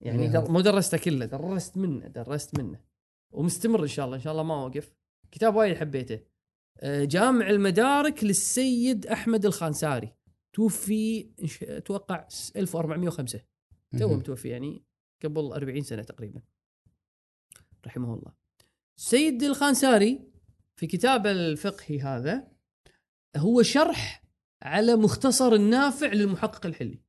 [0.02, 0.44] يعني نعم.
[0.44, 2.80] در مو درسته كله درست منه درست منه.
[3.32, 4.94] ومستمر إن شاء الله إن شاء الله ما أوقف.
[5.30, 6.20] كتاب وايد حبيته.
[6.80, 10.12] أه جامع المدارك للسيد أحمد الخانساري.
[10.52, 11.30] توفي
[11.62, 13.40] أتوقع 1405
[13.98, 14.14] تو.
[14.14, 14.84] متوفي يعني
[15.24, 16.42] قبل 40 سنة تقريبا.
[17.86, 18.32] رحمه الله.
[18.96, 20.20] سيد الخانساري
[20.76, 22.48] في كتابه الفقهي هذا
[23.36, 24.24] هو شرح
[24.62, 27.00] على مختصر النافع للمحقق الحلي.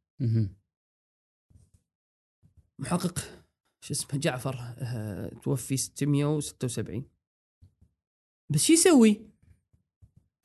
[2.84, 3.20] محقق
[3.86, 7.06] شو اسمه جعفر آه، توفي 676
[8.50, 9.30] بس شو يسوي؟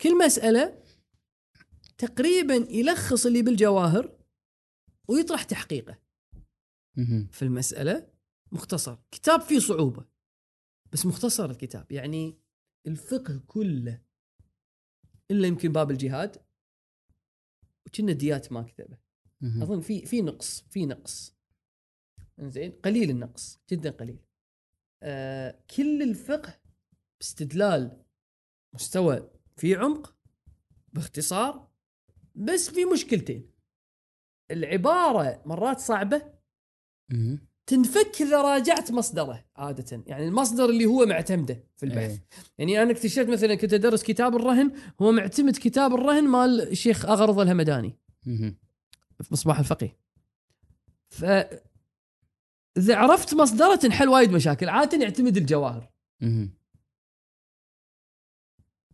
[0.01, 0.82] كل مسألة
[1.98, 4.19] تقريبا يلخص اللي بالجواهر
[5.09, 5.98] ويطرح تحقيقه.
[7.32, 8.10] في المسألة
[8.52, 8.98] مختصر.
[9.10, 10.05] كتاب فيه صعوبة
[10.93, 11.93] بس مختصر الكتاب.
[11.93, 12.39] يعني
[12.86, 14.02] الفقه كله
[15.31, 16.36] إلا يمكن باب الجهاد
[17.86, 18.98] وكنا ديات ما كتبه.
[19.43, 21.38] أظن في في نقص في نقص.
[22.40, 24.19] زين قليل النقص جدا قليل
[25.02, 26.60] آه كل الفقه
[27.20, 28.02] باستدلال
[28.74, 30.16] مستوى في عمق
[30.93, 31.69] باختصار
[32.35, 33.51] بس في مشكلتين
[34.51, 36.23] العبارة مرات صعبة
[37.10, 37.48] مم.
[37.66, 42.27] تنفك إذا راجعت مصدره عادة يعني المصدر اللي هو معتمده في البحث إيه.
[42.59, 47.40] يعني أنا اكتشفت مثلا كنت أدرس كتاب الرهن هو معتمد كتاب الرهن مال الشيخ أغرض
[47.40, 47.98] الهمداني.
[48.24, 49.97] في مصباح الفقيه
[51.09, 51.24] ف
[52.78, 55.90] اذا عرفت مصدره تنحل وايد مشاكل عادة يعتمد الجواهر.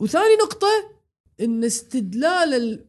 [0.01, 0.67] وثاني نقطة
[1.41, 2.85] إن استدلال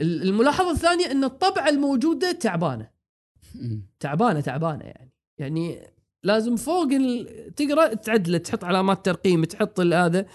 [0.00, 2.90] الملاحظة الثانية إن الطبعه الموجودة تعبانة.
[4.00, 5.12] تعبانة تعبانة يعني.
[5.38, 6.88] يعني لازم فوق
[7.56, 10.26] تقرأ تعدله تحط علامات ترقيم تحط هذا.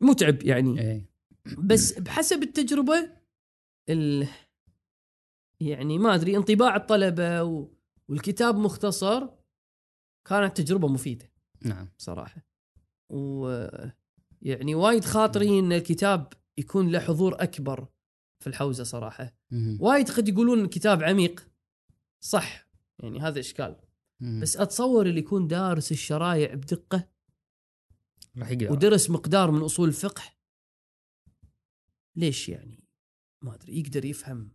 [0.00, 0.80] متعب يعني.
[0.80, 1.10] إيه.
[1.58, 3.10] بس بحسب التجربة
[3.88, 4.28] ال
[5.60, 7.75] يعني ما أدري انطباع الطلبة و...
[8.10, 9.28] والكتاب مختصر
[10.28, 11.32] كانت تجربة مفيدة.
[11.62, 11.88] نعم.
[11.98, 12.46] صراحة.
[13.12, 13.48] و
[14.42, 17.88] يعني وايد خاطري إن الكتاب يكون له حضور أكبر
[18.42, 19.36] في الحوزة صراحة.
[19.50, 19.78] مم.
[19.80, 21.48] وايد قد يقولون الكتاب عميق.
[22.20, 22.68] صح.
[22.98, 23.76] يعني هذا إشكال.
[24.20, 24.40] مم.
[24.40, 27.08] بس أتصور اللي يكون دارس الشرايع بدقة
[28.36, 30.22] راح يقدر ودرس مقدار من أصول الفقه
[32.16, 32.84] ليش يعني؟
[33.44, 33.78] ما أدري.
[33.78, 34.50] يقدر يفهم.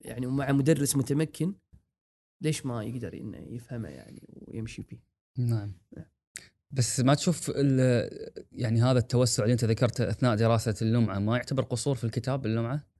[0.00, 1.54] يعني ومع مدرس متمكن
[2.40, 4.98] ليش ما يقدر إنه يفهمه يعني ويمشي فيه؟
[5.38, 5.72] نعم.
[6.70, 7.48] بس ما تشوف
[8.52, 12.90] يعني هذا التوسع اللي أنت ذكرته أثناء دراسة اللمعة ما يعتبر قصور في الكتاب اللمعة؟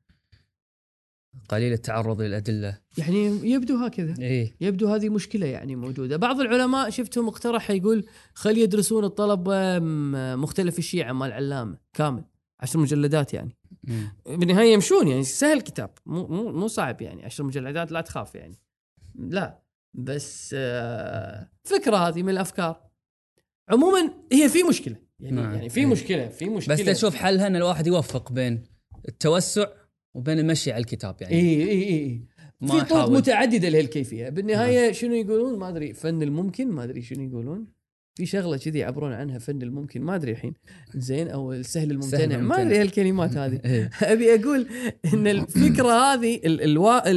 [1.49, 2.79] قليل التعرض للأدلة.
[2.99, 4.15] يعني يبدو هكذا.
[4.19, 4.57] إيه.
[4.61, 6.17] يبدو هذه مشكلة يعني موجودة.
[6.17, 9.79] بعض العلماء شفتهم اقترح يقول خل يدرسون الطلبه
[10.37, 12.25] مختلف الشيعة مال العلامه كامل
[12.61, 13.57] عشر مجلدات يعني.
[13.85, 14.12] مم.
[14.27, 18.59] بالنهاية يمشون يعني سهل كتاب مو مو مو صعب يعني عشر مجلدات لا تخاف يعني.
[19.28, 19.62] لا
[19.94, 22.90] بس آه، فكرة هذه من الأفكار.
[23.68, 25.55] عموما هي في مشكلة يعني نعم.
[25.55, 25.86] يعني في إيه.
[25.86, 26.74] مشكلة في مشكلة.
[26.74, 28.62] بس تشوف حلها إن الواحد يوفق بين
[29.09, 29.66] التوسع
[30.14, 31.34] وبين المشي على الكتاب يعني.
[31.34, 32.24] اي اي اي
[32.60, 33.09] ما في طرق.
[33.10, 34.28] متعددة لهالكيفية.
[34.28, 37.66] بالنهاية شنو يقولون؟ ما أدري فن الممكن؟ ما أدري شنو يقولون.
[38.14, 40.02] في شغلة كذي يعبرون عنها فن الممكن.
[40.02, 40.55] ما أدري الحين.
[40.94, 42.36] زين أو السهل الممتنع.
[42.36, 42.62] ما.
[42.62, 43.60] أدري هالكلمات هذه.
[43.64, 43.90] إيه.
[44.02, 44.66] أبي أقول
[45.14, 47.09] إن الفكرة هذه ال- الوا...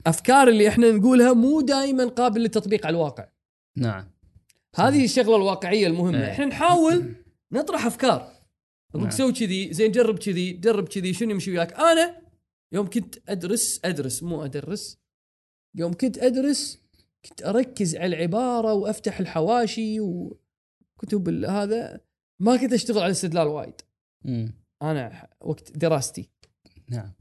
[0.00, 3.28] الافكار اللي إحنا نقولها مو دائما قابل للتطبيق على الواقع.
[3.76, 4.10] نعم.
[4.76, 6.24] هذه الشغلة الواقعية المهمة.
[6.24, 6.30] إيه.
[6.32, 7.14] إحنا نحاول
[7.52, 8.32] نطرح أفكار.
[8.90, 9.10] أقول نعم.
[9.10, 11.72] سوي كذي زين جرب كذي جرب كذي شنو يمشي وياك.
[11.72, 12.22] أنا
[12.72, 14.98] يوم كنت أدرس أدرس مو أدرس
[15.74, 16.80] يوم كنت أدرس
[17.28, 22.00] كنت أركز على العبارة وأفتح الحواشي وكتب ال- هذا
[22.40, 23.74] ما كنت أشتغل على الاستدلال وايد.
[24.24, 24.54] مم.
[24.82, 26.30] أنا وقت دراستي.
[26.88, 27.12] نعم.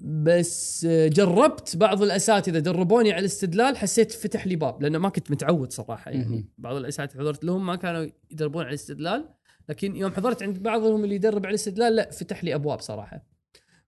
[0.00, 5.72] بس جربت بعض الأساتذة دربوني على الاستدلال حسيت فتح لي باب لأنه ما كنت متعود
[5.72, 6.48] صراحة يعني.
[6.58, 9.28] بعض الأساتذة حضرت لهم ما كانوا يدربون على الاستدلال
[9.68, 13.26] لكن يوم حضرت عند بعضهم اللي يدرب على الاستدلال لا فتح لي أبواب صراحة.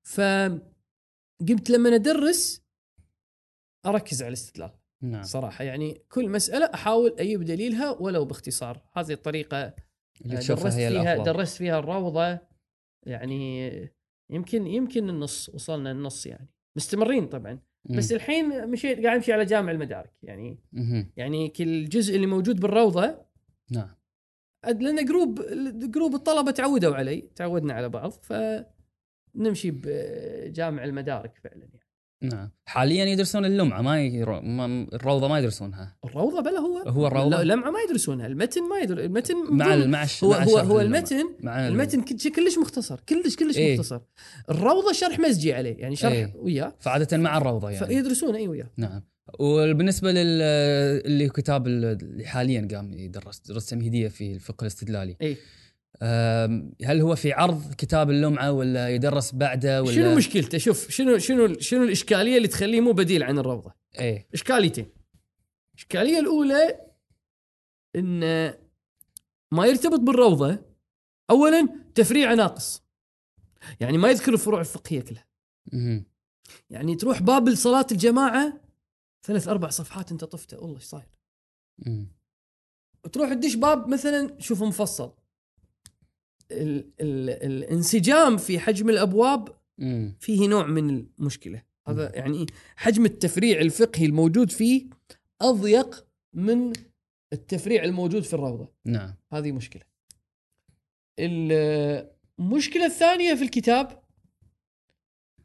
[0.03, 0.21] ف
[1.49, 2.63] قمت لما أدرس
[3.87, 4.71] أركز على الاستدلال
[5.03, 5.23] نعم.
[5.23, 5.65] صراحة.
[5.65, 8.83] يعني كل مسألة أحاول أجيب دليلها ولو باختصار.
[8.93, 9.75] هذه الطريقة
[10.21, 11.33] اللي درست تشوفها هي فيها الأفضل.
[11.33, 12.39] درست فيها الروضة
[13.03, 13.71] يعني
[14.33, 17.97] يمكن يمكن النص وصلنا النص يعني مستمرين طبعا مم.
[17.97, 20.59] بس الحين مشيت قاعد أمشي على جامع المدارك يعني.
[21.17, 23.25] يعني كل جزء اللي موجود بالروضة
[23.71, 23.95] نعم
[24.65, 25.41] لأن group
[25.91, 31.82] group الطلبة تعودوا علي تعودنا على بعض فنمشي بجامع المدارك فعلا يعني.
[32.23, 34.41] نعم حاليا يدرسون اللمعة ما, يرو...
[34.41, 38.79] ما الروضة ما يدرسونها الروضة بلا هو هو الروضة؟ لا اللمعه ما يدرسونها المتن ما
[38.79, 40.07] يدر المتن مع ال- مع.
[40.25, 40.81] هو مع هو هو.
[40.81, 43.75] المتن مع ال- المتن كل- كلش مختصر كلش كلش إيه.
[43.79, 44.01] مختصر
[44.51, 46.33] الروضة شرح مزجي عليه يعني شرح إيه.
[46.37, 49.03] وياه فعادة مع الروضة يعني فيدرسونه اي وياه نعم
[49.39, 50.43] وبالنسبة لل
[51.07, 55.37] اللي كتاب اللي حاليا قام يدرس درس تمهيدية في الفقه الاستدلالي أم،
[56.85, 61.59] هل هو في عرض كتاب اللمعة ولا يدرس بعده ولا شنو مشكلته؟ شوف شنو شنو
[61.59, 64.29] شنو الإشكالية اللي تخليه مو بديل عن الروضة؟ إيه.
[64.35, 64.93] إشكاليتين.
[65.75, 66.81] الإشكالية الأولى
[67.97, 68.21] إن
[69.53, 70.59] ما يرتبط بالروضة
[71.31, 72.83] اولا تفريع ناقص.
[73.81, 75.27] يعني ما يذكر الفروع الفقهية كلها.
[75.73, 76.05] مهم.
[76.71, 78.61] يعني تروح باب صلاه الجماعة
[79.27, 80.61] ثلاث أربع صفحات أنت طفته.
[80.61, 81.09] والله إيش صاير.
[83.13, 85.15] تروح تدش باب مثلا شوفه مفصل.
[86.53, 89.63] ال ال الانسجام في حجم الأبواب.
[90.21, 91.63] فيه نوع من المشكلة.
[91.89, 92.47] هذا يعني
[92.77, 94.91] حجم التفريع الفقهي الموجود فيه
[95.41, 96.73] أضيق من
[97.33, 98.69] التفريع الموجود في الروضة.
[98.85, 99.15] نعم.
[99.33, 99.83] هذه مشكلة.
[101.19, 104.03] المشكلة الثانية في الكتاب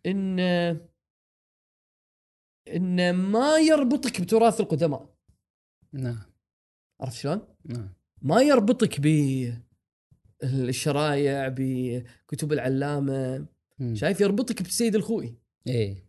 [0.05, 0.39] إن
[2.67, 5.15] إن ما يربطك بتراث القدماء.
[5.93, 6.21] نعم.
[7.01, 7.93] عرفت شلون؟ نعم.
[8.21, 8.99] ما يربطك
[10.43, 13.45] بالشرايع بكتب العلامة
[13.79, 13.95] مم.
[13.95, 15.35] شايف يربطك بالسيد الخوئي.
[15.67, 16.07] إيه.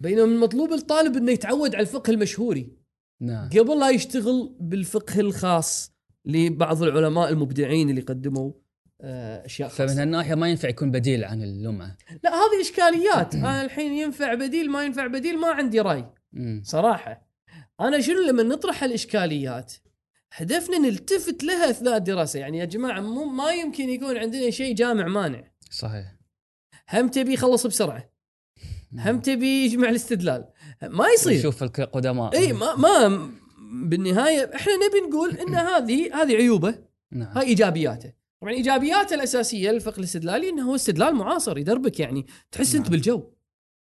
[0.00, 2.76] بينما المطلوب الطالب إنه يتعود على الفقه المشهوري.
[3.20, 3.48] نعم.
[3.48, 5.92] قبل لا يشتغل بالفقه الخاص
[6.24, 8.52] لبعض العلماء المبدعين اللي قدموا
[9.00, 11.96] آه، أشياء فمن خاصه هالناحية ما ينفع يكون بديل عن اللمعة.
[12.24, 13.34] لا هذه إشكاليات.
[13.34, 16.04] أنا الحين ينفع بديل ما ينفع بديل ما عندي رأي.
[16.32, 16.62] مم.
[16.64, 17.26] صراحة.
[17.80, 19.72] أنا شنو لما نطرح الاشكاليات
[20.32, 22.38] هدفنا نلتفت لها أثناء الدراسة.
[22.40, 25.44] يعني يا جماعة مو ما يمكن يكون عندنا شيء جامع مانع.
[25.70, 26.16] صحيح.
[26.92, 28.10] هم تبي يخلص بسرعة.
[28.92, 30.48] هم تبي يجمع الاستدلال.
[30.82, 31.42] ما يصير.
[31.42, 33.30] شوف القدماء إي ما ما
[33.82, 36.78] بالنهاية إحنا نبي نقول إن هذه هذه عيوبه.
[37.12, 37.38] نعم.
[37.38, 38.12] هاي إيجابياته.
[38.40, 42.00] طبعا إيجابياته الأساسية الفقه الاستدلالي إنه هو استدلال معاصر يدربك.
[42.00, 42.92] يعني تحس أنت نعم.
[42.92, 43.32] بالجو.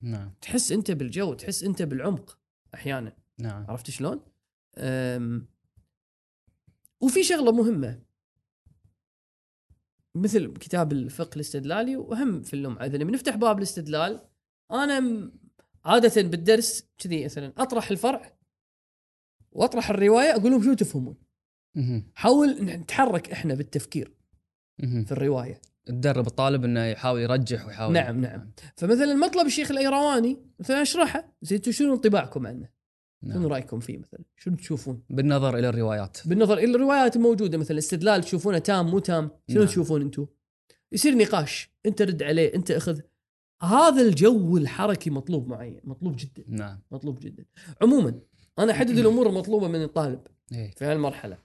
[0.01, 0.33] نعم.
[0.41, 2.37] تحس أنت بالجو تحس أنت بالعمق
[2.73, 3.15] أحيانا.
[3.39, 3.65] نعم.
[3.69, 4.21] عرفت شلون؟
[4.77, 5.47] أم،
[7.01, 8.01] وفي شغلة مهمة
[10.15, 14.27] مثل كتاب الفقه الاستدلالي وهم في اللمعة إذا نبي نفتح باب الاستدلال
[14.71, 15.31] أنا
[15.85, 18.35] عادة بالدرس كذي مثلا أطرح الفرع
[19.51, 21.15] وأطرح الرواية أقول لهم شو تفهمون؟
[22.13, 24.15] حاول نتحرك إحنا بالتفكير.
[24.81, 28.51] في الرواية تدرب الطالب إنه يحاول يرجح ويحاول نعم، نعم.
[28.75, 32.69] فمثلا مطلب الشيخ الأيرواني مثلا أشرحه زين شنو انطباعكم عنه؟
[33.23, 33.47] شنو نعم.
[33.47, 36.17] رأيكم فيه مثلا؟ شنو تشوفون؟ بالنظر إلى الروايات.
[36.25, 39.67] بالنظر إلى الروايات الموجوده مثلا الاستدلال تشوفونه تام مو تام؟ شنو نعم.
[39.67, 40.27] تشوفون أنتم
[40.91, 41.69] يصير نقاش.
[41.85, 42.99] أنت رد عليه أنت أخذ.
[43.61, 46.43] هذا الجو الحركي مطلوب معي مطلوب جدا.
[46.47, 46.81] نعم.
[46.91, 47.45] مطلوب جدا.
[47.81, 48.19] عموما
[48.59, 50.71] أنا أحدد الأمور المطلوبة من الطالب إيه.
[50.71, 51.37] في هالمرحلة.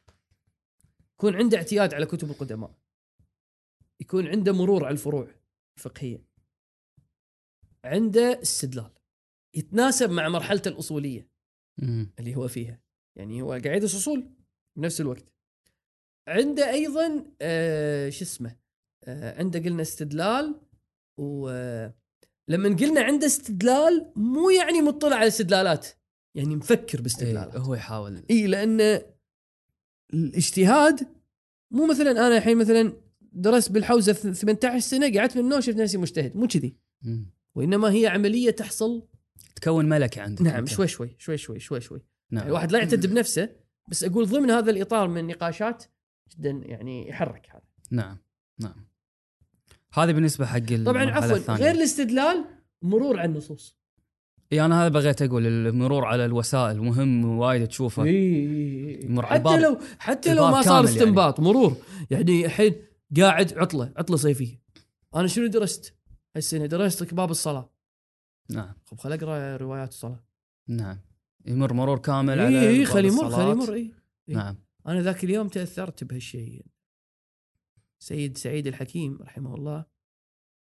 [1.14, 2.74] يكون عنده اعتياد على كتب القدماء.
[4.00, 5.28] يكون عنده مرور على الفروع
[5.76, 6.24] الفقهيه
[7.84, 8.90] عنده استدلال.
[9.54, 11.29] يتناسب مع مرحلته الأصولية.
[12.18, 12.80] اللي هو فيها.
[13.16, 14.30] يعني هو قاعد يدرس اصول
[14.76, 15.24] بنفس الوقت.
[16.28, 18.56] عنده أيضا آه شو اسمه
[19.04, 20.60] آه عنده قلنا استدلال
[21.18, 25.86] ولما قلنا عنده استدلال مو يعني مطلع على استدلالات
[26.34, 27.54] يعني مفكر باستدلالات.
[27.54, 28.22] إيه هو يحاول.
[28.30, 29.00] إي لأن
[30.14, 31.08] الاجتهاد
[31.70, 32.92] مو مثلا أنا الحين مثلا
[33.32, 36.76] درست بالحوزة ث- 18 سنة قعدت من النوم شفت نفسي مجتهد مو كذي.
[37.54, 39.06] وإنما هي عملية تحصل
[39.56, 40.66] تكون ملكة عندك نعم.
[40.66, 41.98] شوي شوي شوي شوي شوي شوي.
[42.30, 42.38] نعم.
[42.38, 43.48] يعني الواحد لا يعتد بنفسه
[43.88, 45.84] بس أقول ضمن هذا الإطار من النقاشات
[46.36, 47.62] جدا يعني يحرك هذا.
[47.90, 48.18] نعم
[48.58, 48.86] نعم.
[49.94, 51.54] هذه بالنسبة حق طبعا عفوا.
[51.54, 52.44] غير الاستدلال
[52.82, 53.80] مرور على النصوص.
[54.52, 58.02] إي أنا هذا بغيت أقول المرور على الوسائل مهم وايد تشوفه.
[58.02, 58.08] حتى
[59.16, 60.96] على الباب- لو حتى لو ما صار يعني.
[60.96, 61.76] استنباط مرور.
[62.10, 62.74] يعني الحين
[63.16, 64.60] قاعد عطلة عطلة صيفية.
[65.14, 65.94] أنا شنو درست؟
[66.36, 67.70] هالسنة درست باب الصلاة.
[68.50, 68.74] نعم.
[68.86, 70.24] خب خل أقرأ روايات الصلاة.
[70.68, 70.98] نعم.
[71.46, 73.30] يمر مرور كامل على اي خلي يمر.
[73.30, 73.92] خلي يمر اي
[74.28, 74.36] إيه.
[74.36, 74.56] نعم.
[74.86, 76.66] أنا ذاك اليوم تأثرت بهالشيء.
[77.98, 79.84] سيد سعيد الحكيم رحمه الله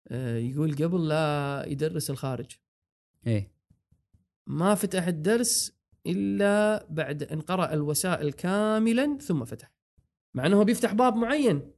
[0.09, 2.57] آه، يقول قبل لا يدرس الخارج.
[3.27, 3.53] إيه.
[4.47, 5.73] ما فتح الدرس
[6.07, 9.73] إلا بعد أن قرأ الوسائل كاملا ثم فتح.
[10.35, 11.71] مع أنه بيفتح باب معين.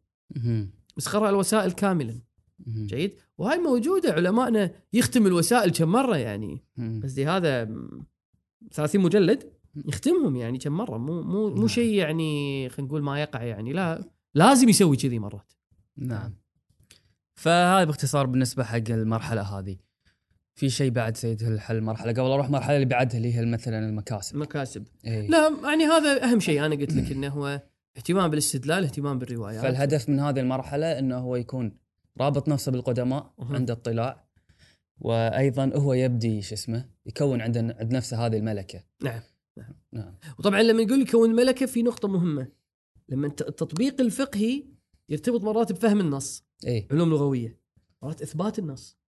[0.97, 2.21] بس قرأ الوسائل كاملا.
[2.69, 4.13] جيد؟ وهاي موجودة.
[4.13, 6.65] علمائنا يختم الوسائل كم مرة يعني.
[7.03, 8.07] قصدي هذا م-
[8.73, 9.53] 30 مجلد
[9.87, 10.99] يختمهم يعني كم مرة.
[10.99, 11.69] مو مو مو نعم.
[11.69, 13.73] شيء يعني خلينا نقول ما يقع يعني.
[13.73, 15.53] لا لازم يسوي كذي مرات.
[15.97, 16.35] نعم.
[17.35, 19.77] فهذا باختصار بالنسبة حق المرحلة هذه.
[20.55, 24.37] في شيء بعد سيد الحل المرحله قبل أروح المرحله اللي بعدها اللي هي مثلا المكاسب.
[24.37, 25.29] مكاسب إيه.
[25.29, 27.63] لا يعني هذا أهم شيء أنا قلت لك إنه هو
[27.97, 29.63] اهتمام بالاستدلال اهتمام بالروايات.
[29.63, 31.73] فالهدف من هذه المرحلة إنه هو يكون
[32.21, 33.55] رابط نفسه بالقدماء أها.
[33.55, 34.25] عنده اطلاع
[35.01, 38.85] وأيضا هو يبدي شو اسمه يكون عند عند نفسه هذه الملكة.
[39.03, 39.21] نعم
[39.93, 40.15] نعم.
[40.39, 42.49] وطبعا لما يقول يكون ملكة في نقطة مهمة
[43.09, 44.65] لما الت- التطبيق الفقهي
[45.09, 46.89] يرتبط مرات بفهم النص إي.
[46.91, 47.59] علوم لغوية
[48.03, 48.99] مرات إثبات النص.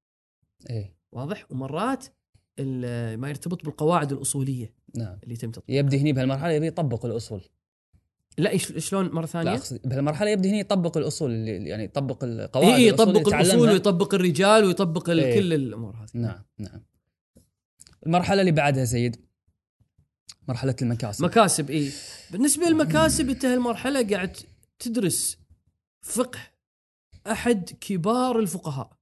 [0.71, 0.95] إي.
[1.13, 2.07] واضح؟ ومرات
[2.59, 5.19] ما يرتبط بالقواعد الأصولية نعم.
[5.23, 5.79] اللي يتم تطبيقها.
[5.79, 7.43] يبدي هني بهالمرحلة يبي يطبق الأصول.
[8.39, 12.75] لا شلون مرة لا ثانية؟ أقصد بهالمرحلة يبدي هني يطبق الأصول اللي يعني يطبق القواعد
[12.75, 13.71] إي يطبق الأصول.
[13.71, 15.41] ويطبق الرجال ويطبق إيه.
[15.41, 16.83] كل الأمور هذه نعم نعم
[18.07, 19.17] المرحلة اللي بعدها سيد
[20.49, 21.91] مرحلة المكاسب مكاسب إي
[22.31, 24.37] بالنسبة للمكاسب أنت هالمرحلة قاعد
[24.79, 25.39] تدرس
[26.03, 26.39] فقه
[27.27, 28.99] أحد كبار الفقهاء.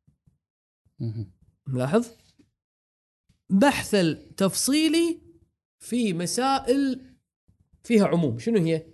[1.66, 2.06] ملاحظ
[3.50, 5.20] بحث التفصيلي
[5.78, 7.00] في مسائل
[7.84, 8.91] فيها عموم شنو هي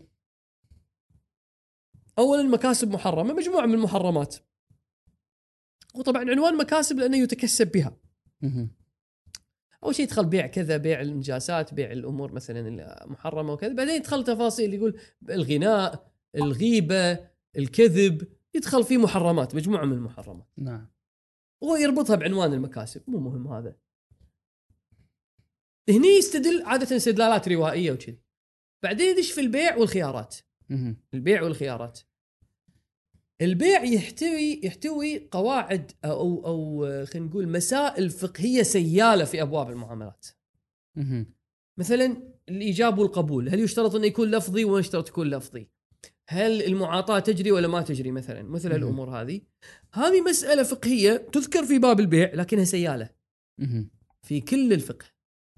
[2.19, 4.37] اولا مكاسب محرمة مجموعة من المحرمات.
[5.95, 7.97] وطبعا عنوان مكاسب لأنه يتكسب بها.
[9.85, 13.73] أول شيء يدخل بيع كذا بيع النجاسات بيع الأمور مثلا المحرمه وكذا.
[13.73, 15.01] بعدين يدخل تفاصيل يقول
[15.31, 18.29] الغناء الغيبة الكذب.
[18.55, 20.47] يدخل فيه محرمات مجموعة من المحرمات.
[20.57, 20.91] نعم.
[21.65, 23.11] هو يربطها بعنوان المكاسب.
[23.11, 23.77] مو مهم هذا.
[25.89, 28.23] هني يستدل عادة استدلالات روائية وكذي.
[28.83, 30.37] بعدين يدش في البيع والخيارات.
[31.15, 32.01] البيع والخيارات.
[33.43, 40.27] البيع يحتوي يحتوي قواعد أو أو خلينا نقول مسائل فقهية سيالة في أبواب المعاملات.
[41.79, 45.71] مثلا الإيجاب والقبول هل يشترط انه يكون لفظي ولا يشترط يكون لفظي؟
[46.29, 48.73] هل المعاطاة تجري ولا ما تجري مثلا؟ مثل.
[48.73, 49.41] الأمور هذه.
[49.93, 53.11] هذه مسألة فقهية تذكر في باب البيع لكنها سيالة.
[54.23, 55.07] في كل الفقه.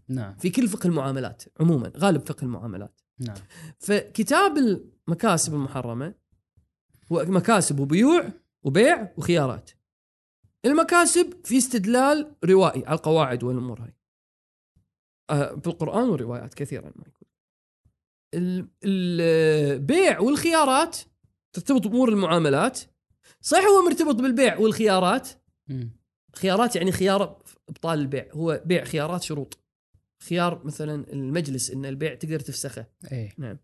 [0.08, 0.36] نعم.
[0.36, 3.00] في كل فقه المعاملات عموما غالب فقه المعاملات.
[3.18, 3.36] نعم.
[3.78, 4.58] فكتاب
[5.08, 6.14] المكاسب المحرمة
[7.10, 8.30] مكاسب وبيوع
[8.62, 9.70] وبيع وخيارات.
[10.64, 13.94] المكاسب في استدلال روائي على القواعد والأمور هاي.
[15.30, 17.28] آه، في القرآن والروايات كثيرا ما يكون
[18.34, 20.96] ال- البيع والخيارات
[21.52, 22.80] ترتبط بأمور المعاملات.
[23.40, 25.28] صحيح هو مرتبط بالبيع والخيارات.
[26.34, 28.28] خيارات يعني خيار ابطال البيع.
[28.32, 29.58] هو بيع خيارات شروط.
[30.28, 32.86] خيار مثلا المجلس إن البيع تقدر تفسخه.
[33.12, 33.58] إيه.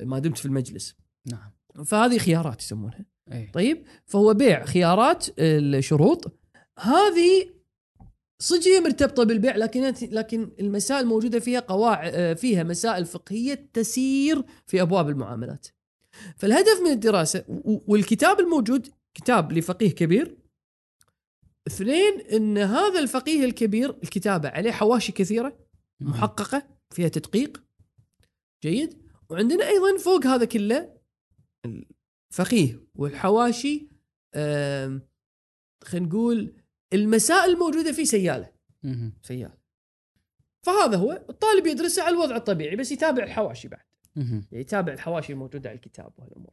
[0.00, 0.96] ما دمت في المجلس.
[1.26, 1.55] نعم.
[1.84, 3.04] فهذه خيارات يسمونها.
[3.32, 3.52] إيه.
[3.52, 6.40] طيب؟ فهو بيع خيارات الشروط.
[6.78, 7.56] هذه
[8.38, 14.82] صدق هي مرتبطة بالبيع لكن لكن المسائل الموجوده فيها قواعد فيها مسائل فقهية تسير في
[14.82, 15.66] أبواب المعاملات.
[16.36, 20.36] فالهدف من الدراسة والكتاب الموجود كتاب لفقيه كبير.
[21.66, 25.58] اثنين إن هذا الفقيه الكبير الكتابة عليه حواشي كثيرة.
[26.00, 27.62] محققة فيها تدقيق.
[28.62, 29.02] جيد.
[29.30, 30.95] وعندنا أيضا فوق هذا كله
[32.32, 33.88] الفقيه والحواشي
[35.84, 36.54] خلينا نقول
[36.92, 38.48] المسائل الموجوده فيه سيالة.
[39.22, 39.54] سيالة
[40.62, 43.80] فهذا هو الطالب يدرسه على الوضع الطبيعي بس يتابع الحواشي بعد.
[44.16, 46.52] يعني يتابع الحواشي الموجوده على الكتاب وهالأمور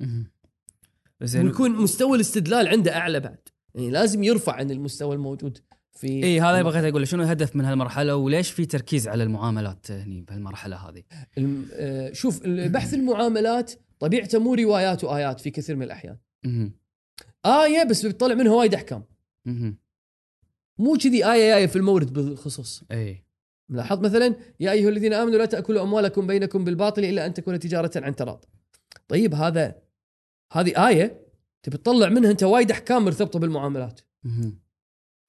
[0.00, 0.30] مهم.
[1.22, 3.38] زين ويكون مستوى الاستدلال عنده أعلى بعد
[3.74, 5.58] يعني لازم يرفع عن المستوى الموجود
[5.92, 10.20] في إي هذا بغيت أقول شنو الهدف من هالمرحلة وليش في تركيز على المعاملات هني
[10.22, 11.02] بهالمرحلة هذه؟
[11.38, 16.18] الم- آه، شوف بحث المعاملات طبيعته مو روايات وايات في كثير من الأحيان.
[17.46, 19.04] آية بس بتطلع منها وايد أحكام.
[20.78, 22.84] مو كذي آية إيه في المورد بالخصوص.
[22.92, 23.24] إي.
[23.68, 27.90] لاحظت مثلا يا أيها الذين آمنوا لا تأكلوا أموالكم بينكم بالباطل إلا أن تكون تجارة
[27.96, 28.44] عن تراض.
[29.08, 29.82] طيب هذا
[30.52, 31.26] هذه آية
[31.62, 34.00] تبي تطلع منها أنت وايد أحكام مرتبطة بالمعاملات.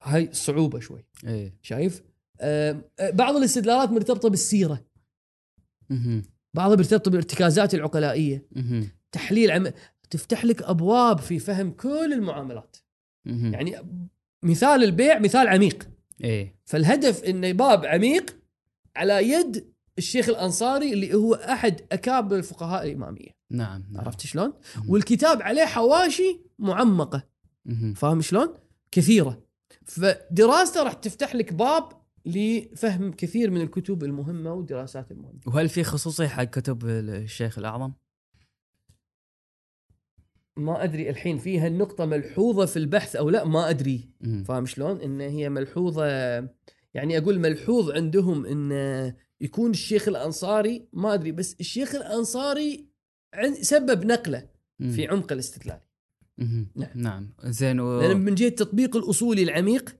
[0.02, 1.04] هاي صعوبة شوي.
[1.26, 1.52] إي.
[1.62, 2.02] شايف؟
[2.40, 4.84] آه، بعض الاستدلالات مرتبطة بالسيرة.
[6.54, 8.46] بعضها مرتبطه بالارتكازات العقلائية.
[9.12, 9.72] تحليل عم...
[10.10, 12.76] تفتح لك أبواب في فهم كل المعاملات.
[13.26, 13.76] يعني
[14.42, 15.88] مثال البيع مثال عميق
[16.24, 18.36] اي فالهدف إنه باب عميق
[18.96, 24.04] على يد الشيخ الأنصاري اللي هو أحد أكابر الفقهاء الإمامية نعم نعم.
[24.04, 24.52] عرفت شلون.
[24.88, 27.28] والكتاب عليه حواشي معمقة.
[27.96, 28.54] فاهم شلون
[28.90, 29.42] كثيرة
[29.86, 36.28] فدراسته راح تفتح لك باب لفهم كثير من الكتب المهمة والدراسات المهمة وهل في خصوصي
[36.28, 37.92] حق كتب الشيخ الأعظم؟
[40.56, 44.08] ما أدري الحين فيها النقطة ملحوظة في البحث أو لا ما أدري.
[44.44, 46.06] فاهم شلون إن هي ملحوظة
[46.94, 48.72] يعني أقول ملحوظ عندهم إن
[49.40, 52.86] يكون الشيخ الأنصاري ما أدري بس الشيخ الأنصاري
[53.34, 54.48] عن- سبب نقله.
[54.78, 55.80] في عمق الاستدلال.
[56.38, 56.90] نعم.
[56.94, 58.00] نعم زين و...
[58.00, 59.96] لأن من جهة التطبيق الأصولي العميق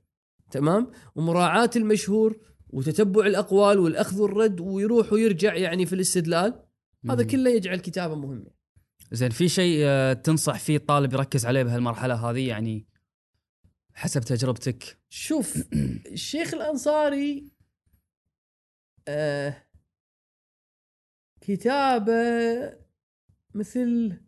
[0.52, 6.62] تمام؟ ومراعاة المشهور وتتبع الأقوال والأخذ والرد ويروح ويرجع يعني في الاستدلال.
[7.10, 7.24] هذا.
[7.24, 8.50] كله يجعل كتابة مهمة.
[9.12, 12.86] زين في شيء آه، تنصح فيه الطالب يركز عليه بهالمرحلة هذه؟ يعني
[13.94, 14.98] حسب تجربتك.
[15.10, 15.64] شوف
[16.12, 17.52] الشيخ الأنصاري
[19.08, 19.62] آه
[21.40, 22.12] كتابة
[23.54, 24.20] مثل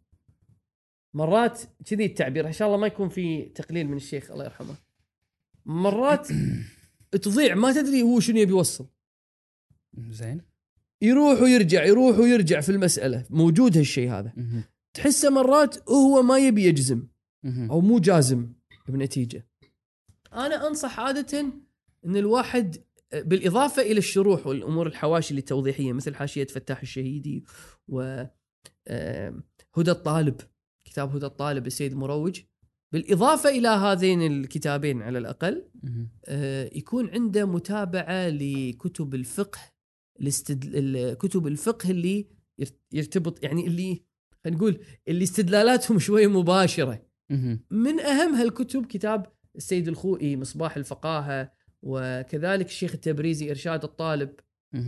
[1.15, 2.47] مرات كذي التعبير.
[2.47, 4.84] إن شاء الله ما يكون في تقليل من الشيخ الله يرحمه.
[5.67, 6.29] مرات
[7.13, 8.87] تضيع ما تدري هو شنو يبي يوصل.
[10.11, 10.41] زين.
[11.03, 13.27] يروح ويرجع يروح ويرجع في المسألة.
[13.31, 14.33] موجود هالشيء هذا.
[14.95, 17.09] تحسه مرات هو ما يبي يجزم.
[17.45, 18.53] أو مو جازم
[18.89, 19.49] بنتيجة.
[20.33, 21.41] أنا أنصح عادة
[22.07, 22.77] إن الواحد
[23.15, 27.45] بالإضافة إلى الشروح والأمور الحواشي التوضيحية مثل حاشية فتاح الشهيدي
[27.89, 28.25] و
[29.77, 30.41] هدى الطالب
[30.85, 32.41] كتاب هدى الطالب السيد المروج
[32.95, 35.65] بالإضافة إلى هذين الكتابين على الأقل.
[36.25, 39.59] آه، يكون عنده متابعة لكتب الفقه
[40.21, 41.15] الاستدل...
[41.15, 42.27] كتب الفقه اللي
[42.59, 44.03] يرت- يرتبط يعني اللي
[44.47, 47.03] نقول اللي استدلالاتهم شوي مباشرة.
[47.71, 49.27] من أهم هالكتب كتاب
[49.57, 51.53] السيد الخوئي مصباح الفقاهة
[51.83, 54.31] وكذلك الشيخ التبريزي إرشاد الطالب.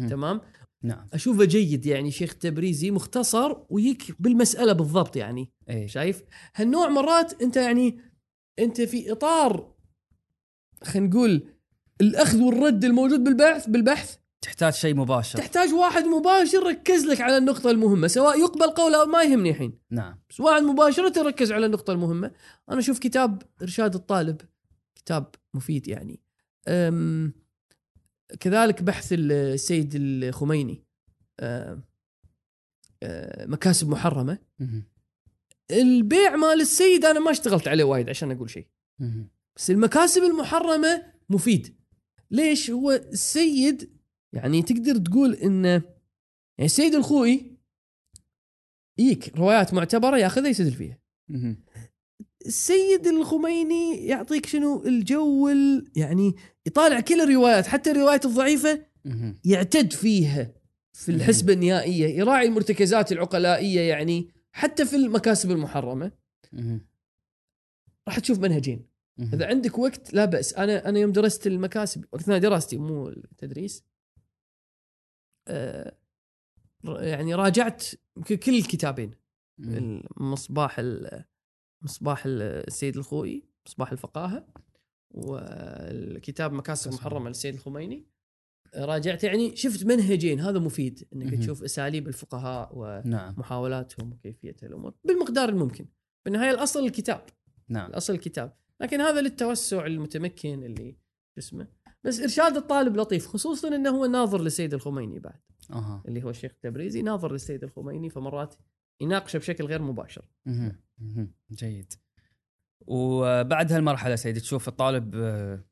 [0.08, 0.40] تمام
[0.82, 1.06] نعم.
[1.12, 6.22] أشوفه جيد يعني شيخ التبريزي مختصر ويك بالمسألة بالضبط يعني اي شايف؟
[6.54, 8.00] هالنوع مرات أنت يعني
[8.58, 9.74] أنت في إطار
[10.84, 11.46] خلينا نقول
[12.00, 15.38] الأخذ والرد الموجود بالبحث بالبحث تحتاج شيء مباشر.
[15.38, 19.78] تحتاج واحد مباشر ركز لك على النقطة المهمة سواء يقبل قوله أو ما يهمني الحين.
[19.90, 20.18] نعم.
[20.30, 22.30] بس واحد مباشره ركز على النقطة المهمة.
[22.70, 24.40] أنا أشوف كتاب إرشاد الطالب
[24.94, 26.20] كتاب مفيد يعني.
[26.68, 27.32] أم
[28.40, 30.84] كذلك بحث السيد الخميني
[31.40, 31.82] أم
[33.02, 34.38] أم مكاسب محرمة.
[35.70, 38.66] البيع مال السيد أنا ما اشتغلت عليه وايد عشان أقول شيء.
[39.56, 41.76] بس المكاسب المحرمة مفيد
[42.30, 43.90] ليش هو السيد
[44.32, 45.84] يعني تقدر تقول انه يعني
[46.60, 47.56] السيد الخوئي
[48.98, 50.98] يجيك روايات معتبرة ياخذها يستدل فيها.
[52.46, 56.34] السيد الخميني يعطيك شنو الجو ال- يعني
[56.66, 58.86] يطالع كل الروايات حتى الروايات الضعيفة.
[59.44, 60.52] يعتد فيها
[60.92, 66.12] في الحسبة النهائية يراعي المرتكزات العقلائية يعني حتى في المكاسب المحرمة.
[68.08, 68.86] راح تشوف منهجين.
[69.20, 73.84] إذا عندك وقت لا بأس أنا أنا يوم درست المكاسب اثناء دراستي مو التدريس
[75.48, 75.96] آه،
[76.84, 77.84] يعني راجعت
[78.26, 79.10] كل الكتابين.
[79.60, 81.24] المصباح ال-
[81.82, 84.46] مصباح ال- السيد الخوئي مصباح الفقاهة
[85.14, 86.92] والكتاب مكاسب.
[86.92, 88.06] محرمة للسيد الخميني.
[88.76, 91.40] راجعت يعني شفت منهجين هذا مفيد إنك مهم.
[91.40, 93.34] تشوف أساليب الفقهاء نعم.
[93.36, 95.86] ومحاولاتهم وكيفية الأمور بالمقدار الممكن.
[96.24, 97.24] بالنهاية الأصل الكتاب.
[97.68, 97.90] نعم.
[97.90, 98.56] الأصل الكتاب.
[98.80, 100.92] لكن هذا للتوسع المتمكن اللي
[101.34, 101.68] شو اسمه
[102.04, 105.40] بس إرشاد الطالب لطيف خصوصا إنه هو ناظر للسيد الخميني بعد.
[105.70, 106.02] أها.
[106.08, 108.54] اللي هو الشيخ التبريزي ناظر للسيد الخميني فمرات
[109.00, 110.28] يناقشه بشكل غير مباشر.
[111.50, 111.92] جيد.
[112.86, 115.64] وبعد هالمرحلة سيدي تشوف الطالب آه،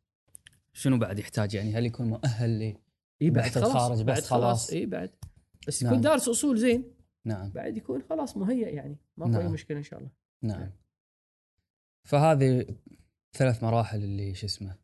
[0.72, 2.76] شنو بعد يحتاج؟ يعني هل يكون مؤهل لي
[3.22, 4.70] اي بعد بس بعد خلاص.
[4.70, 5.10] اي بعد.
[5.68, 5.92] بس نعم.
[5.92, 6.94] يكون دارس أصول زين.
[7.24, 7.50] نعم.
[7.50, 8.96] بعد يكون خلاص مهيئ يعني.
[9.16, 9.40] ما في نعم.
[9.40, 10.10] اي مشكلة إن شاء الله.
[10.42, 10.70] نعم.
[12.08, 12.66] فهذه
[13.36, 14.76] ثلاث مراحل اللي شو اسمه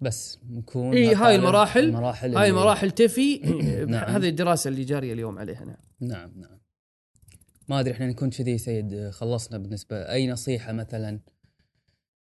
[0.00, 3.38] بس نكون إي، هاي المراحل- المراحل هاي اللي- مراحل تفي.
[3.88, 4.10] نعم.
[4.10, 5.76] هذه الدراسة اللي جارية اليوم عليها نعم.
[6.00, 6.58] نعم نعم.
[7.68, 11.20] ما أدري إحنا نكون كذي سيد خلصنا بالنسبة أي نصيحة مثلا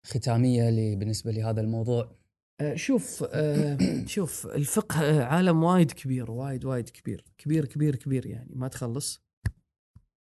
[0.04, 2.16] ختامية بالنسبة لهذا الموضوع؟
[2.60, 8.54] آه، شوف آه، شوف الفقه عالم وايد كبير وايد وايد كبير كبير كبير كبير يعني
[8.54, 9.22] ما تخلص.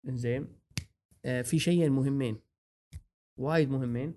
[0.06, 0.48] زين
[1.22, 2.38] في شيئين مهمين
[3.36, 4.14] وايد مهمين.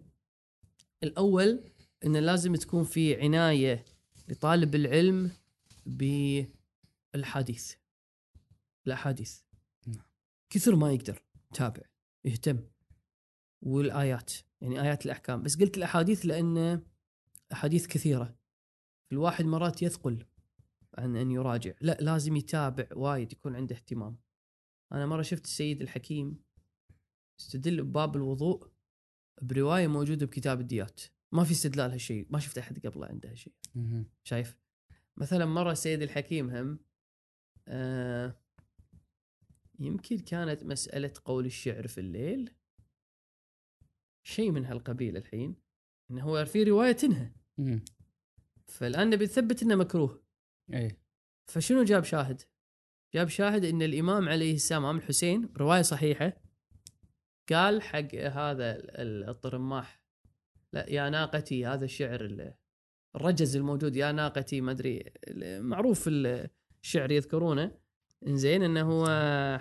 [1.03, 1.63] الأول
[2.05, 3.85] انه لازم تكون في عناية
[4.27, 5.31] لطالب العلم
[5.85, 7.73] بالحديث
[8.87, 9.42] الأحاديث.
[10.53, 11.23] كثر ما يقدر.
[11.51, 11.81] يتابع
[12.25, 12.59] يهتم.
[13.61, 15.43] والآيات يعني آيات الأحكام.
[15.43, 16.83] بس قلت الأحاديث لأن
[17.51, 18.37] أحاديث كثيرة.
[19.11, 20.25] الواحد مرات يثقل
[20.97, 21.73] عن أن يراجع.
[21.81, 24.17] لا لازم يتابع وايد يكون عنده اهتمام.
[24.91, 26.43] أنا مرة شفت السيد الحكيم
[27.39, 28.71] استدل بباب الوضوء
[29.41, 31.01] برواية موجودة بكتاب الديات.
[31.31, 32.27] ما في استدلال هالشيء.
[32.29, 33.53] ما شفت أحد قبله عنده هالشيء.
[34.23, 34.57] شايف؟
[35.17, 36.79] مثلا مرة السيد الحكيم هم
[37.67, 38.42] آه
[39.83, 42.51] يمكن كانت مسألة قول الشعر في الليل
[44.27, 45.55] شيء من هالقبيل الحين
[46.11, 47.31] إنه هو في رواية تنهى.
[48.67, 50.23] فالآن نبي نثبت إنه مكروه
[50.73, 50.97] اي
[51.51, 52.41] فشنو جاب شاهد؟
[53.13, 56.41] جاب شاهد إن الإمام عليه السلام امام الحسين رواية صحيحة
[57.49, 60.03] قال حق هذا ال- الطرماح
[60.73, 62.53] لا يا ناقتي هذا الشعر ال-
[63.15, 65.03] الرجز الموجود يا ناقتي ما أدري
[65.59, 66.49] معروف ال-
[66.83, 67.77] الشعر يذكرونه
[68.27, 69.07] إنزين إنه هو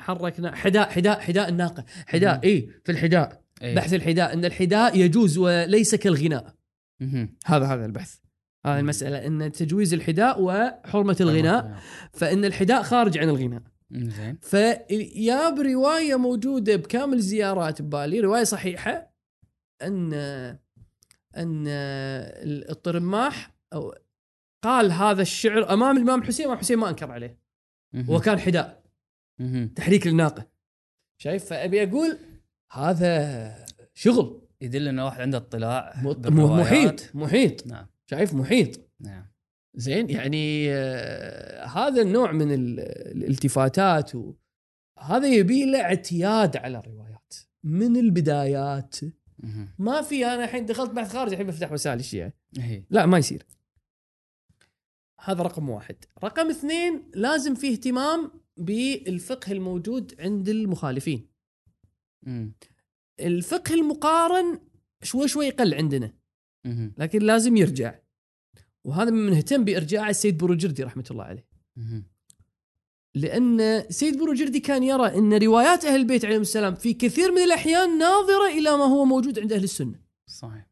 [0.01, 1.85] حركنا حداء حداء حداء الناقة.
[2.07, 2.41] حداء مم.
[2.45, 3.43] اي في الحداء.
[3.63, 3.75] إي.
[3.75, 4.33] بحث الحداء.
[4.33, 6.55] إن الحداء يجوز وليس كالغناء.
[7.01, 7.37] مهم.
[7.47, 8.15] هذا هذا البحث.
[8.67, 8.79] هذه مم.
[8.79, 9.27] المسألة.
[9.27, 11.79] إن تجويز الحداء وحرمة الغناء
[12.13, 13.63] فإن الحداء خارج عن الغناء.
[13.91, 19.13] زين فيا بروايه موجودة بكامل الزيارات ببالي رواية صحيحة
[19.83, 20.13] ان
[21.37, 21.65] أن
[22.71, 23.95] الطرماح أو
[24.65, 27.42] قال هذا الشعر أمام الإمام الحسين الامام الحسين ما أنكر عليه.
[27.97, 28.83] هو كان حداء.
[29.77, 30.47] تحريك للناقة.
[31.19, 32.19] شايف؟ فأبي أقول
[32.73, 34.43] هذا شغل.
[34.61, 36.03] يدل ان واحد عنده اطلاع.
[36.61, 37.67] محيط محيط.
[37.67, 37.87] نعم.
[38.11, 38.81] شايف؟ محيط.
[39.01, 39.27] نعم.
[39.75, 42.81] زين يعني آه، هذا النوع من ال-
[43.17, 44.35] الالتفاتات و
[44.99, 47.35] هذا يبي له اعتياد على الروايات.
[47.65, 48.97] من البدايات.
[49.79, 52.33] ما في أنا الحين دخلت بحث خارجي الحين بفتح وسائل الشيعة.
[52.59, 52.85] إي.
[52.91, 53.47] لا ما يصير.
[55.25, 55.97] هذا رقم واحد.
[56.25, 61.29] رقم اثنين لازم في اهتمام بالفقه الموجود عند المخالفين.
[62.23, 62.55] مم.
[63.21, 64.61] الفقه المقارن
[65.03, 66.13] شوي شوي يقل عندنا.
[66.99, 67.95] لكن لازم يرجع.
[68.85, 71.49] وهذا من نهتم بإرجاع السيد بروجردي رحمة الله عليه.
[73.15, 77.99] لأن سيد بروجردي كان يرى إن روايات أهل البيت عليهم السلام في كثير من الأحيان
[77.99, 80.01] ناظرة إلى ما هو موجود عند أهل السنة.
[80.27, 80.69] صحيح.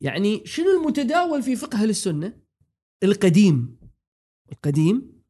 [0.00, 2.43] يعني شنو المتداول في فقه أهل السنة؟
[3.02, 3.78] القديم.
[4.52, 5.22] القديم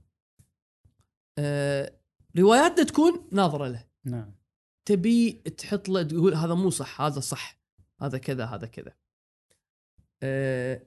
[1.39, 1.99] آه
[2.39, 3.87] رواياتنا تكون ناظرة له.
[4.05, 4.35] نعم.
[4.85, 7.61] تبي تحط له تقول هذا مو صح هذا صح
[8.01, 8.95] هذا كذا هذا كذا.
[10.23, 10.87] آه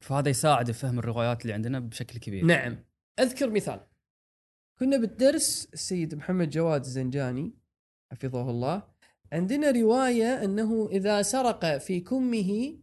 [0.00, 2.44] فهذا يساعد في فهم الروايات اللي عندنا بشكل كبير.
[2.44, 2.84] نعم.
[3.20, 3.86] أذكر مثال.
[4.78, 7.52] كنا بالدرس السيد محمد جواد الزنجاني
[8.12, 8.82] حفظه الله
[9.32, 12.78] عندنا رواية أنه إذا سرق في كمه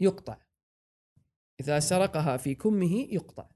[0.00, 0.43] يقطع.
[1.60, 3.50] إذا سرقها في كمه يقطع.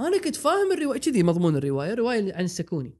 [0.00, 2.98] أنا كنت فاهم الرواية كذي مضمون الرواية رواية عن السكوني.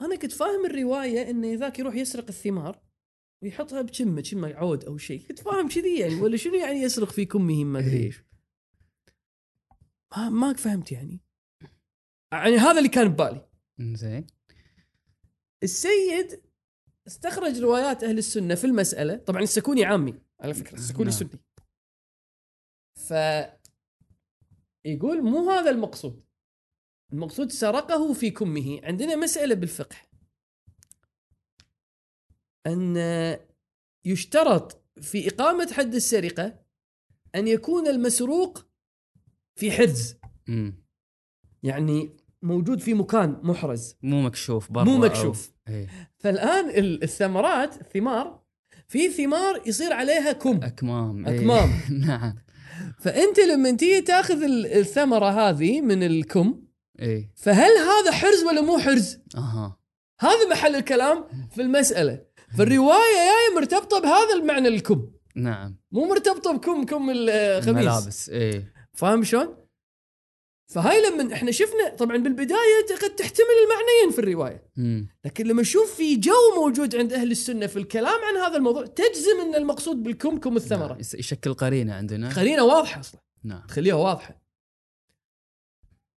[0.00, 2.80] أنا كنت فاهم الرواية انه ذاك يروح يسرق الثمار
[3.42, 5.26] ويحطها بكمه كمه عود أو شيء.
[5.28, 8.24] كنت فاهم كذي يعني ولا شنو يعني يسرق في كمه ما أدري إيش.
[10.16, 11.20] ما ما فهمت يعني.
[12.32, 13.48] يعني هذا اللي كان ببالي.
[13.78, 14.26] زين
[15.62, 16.40] السيد
[17.06, 19.16] استخرج روايات أهل السنة في المسألة.
[19.16, 21.18] طبعا السكوني عامي على فكرة السكوني نعم.
[21.18, 21.28] سني.
[22.96, 23.12] ف
[24.84, 26.24] يقول مو هذا المقصود
[27.12, 29.96] المقصود سرقه في كمه عندنا مسألة بالفقه
[32.66, 32.96] أن
[34.04, 36.64] يشترط في إقامة حد السرقة
[37.34, 38.66] أن يكون المسروق
[39.56, 40.14] في حرز
[40.48, 40.84] مم.
[41.62, 45.52] يعني موجود في مكان محرز مو مكشوف برا مو أو- مكشوف.
[45.68, 45.88] إي.
[46.18, 48.44] فالآن ال- الثمرات الثمار
[48.88, 51.36] في ثمار يصير عليها كم أكمام إي.
[51.38, 51.70] أكمام.
[52.06, 52.34] نعم
[53.00, 56.62] فأنت لما تيجي تاخذ ال- الثمرة هذه من الكم
[57.02, 59.78] اي فهل هذا حرز ولا مو حرز؟ أها.
[60.20, 62.20] هذا محل الكلام في المسألة.
[62.58, 65.08] فالرواية جاية مرتبطة بهذا المعنى الكم.
[65.36, 65.78] نعم.
[65.92, 68.72] مو مرتبطة بكم كم الخميس الملابس إيه.
[68.92, 69.56] فاهم شلون؟
[70.66, 74.70] فهاي لما إحنا شفنا طبعا بالبداية قد تحتمل المعنيين في الرواية.
[74.76, 75.08] مم.
[75.24, 79.40] لكن لما نشوف في جو موجود عند أهل السنة في الكلام عن هذا الموضوع تجزم
[79.40, 80.92] إن المقصود بالكم كم الثمرة.
[80.92, 80.98] نعم.
[81.00, 82.34] يشكل قرينة عندنا.
[82.34, 83.20] قرينة واضحة أصلا.
[83.44, 83.66] نعم.
[83.68, 84.44] تخليها واضحة.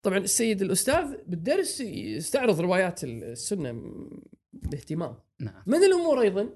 [0.02, 3.82] طبعا السيد الأستاذ بالدرس يستعرض روايات السنة
[4.53, 5.15] باهتمام.
[5.40, 5.64] نعم.
[5.65, 6.49] من الأمور أيضا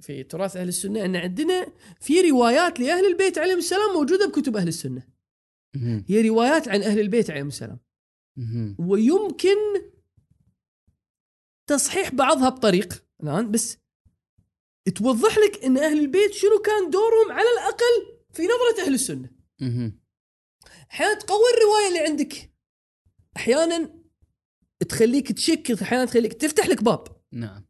[0.00, 1.66] في تراث أهل السنة؟ أن عندنا
[2.00, 5.11] في روايات لأهل البيت عليهم السلام موجودة بكتب أهل السنة.
[5.76, 7.80] هي روايات عن أهل البيت عليهم السلام.
[8.78, 9.56] ويمكن
[11.66, 13.78] تصحيح بعضها بطريق الآن بس
[14.94, 19.30] توضح لك إن أهل البيت شنو كان دورهم على الأقل في نظرة أهل السنة.
[20.90, 22.52] أحيانا تقوي الرواية اللي عندك.
[23.36, 24.02] أحيانا
[24.88, 27.22] تخليك تشك أحيانا تخليك تفتح لك باب.
[27.32, 27.66] نعم.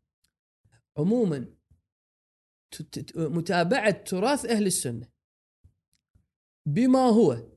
[0.97, 1.55] عموما
[3.16, 5.09] متابعة تراث أهل السنة
[6.66, 7.52] بما هو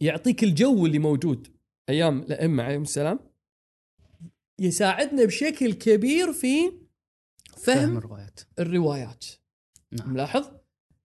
[0.00, 1.48] يعطيك الجو اللي موجود.
[1.88, 3.20] أيام الأئمة عليهم السلام
[4.58, 6.70] يساعدنا بشكل كبير في
[7.56, 8.40] فهم فهم الروايات.
[8.58, 9.24] الروايات.
[9.92, 10.12] نعم.
[10.12, 10.50] ملاحظ؟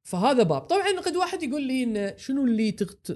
[0.04, 0.62] فهذا باب.
[0.62, 3.16] طبعا قد واحد يقول لي إن شنو اللي تغ-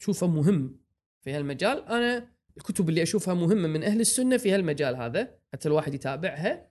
[0.00, 0.80] تشوفه مهم
[1.24, 5.94] في هالمجال؟ أنا الكتب اللي أشوفها مهمة من أهل السنة في هالمجال هذا حتى الواحد
[5.94, 6.70] يتابعها.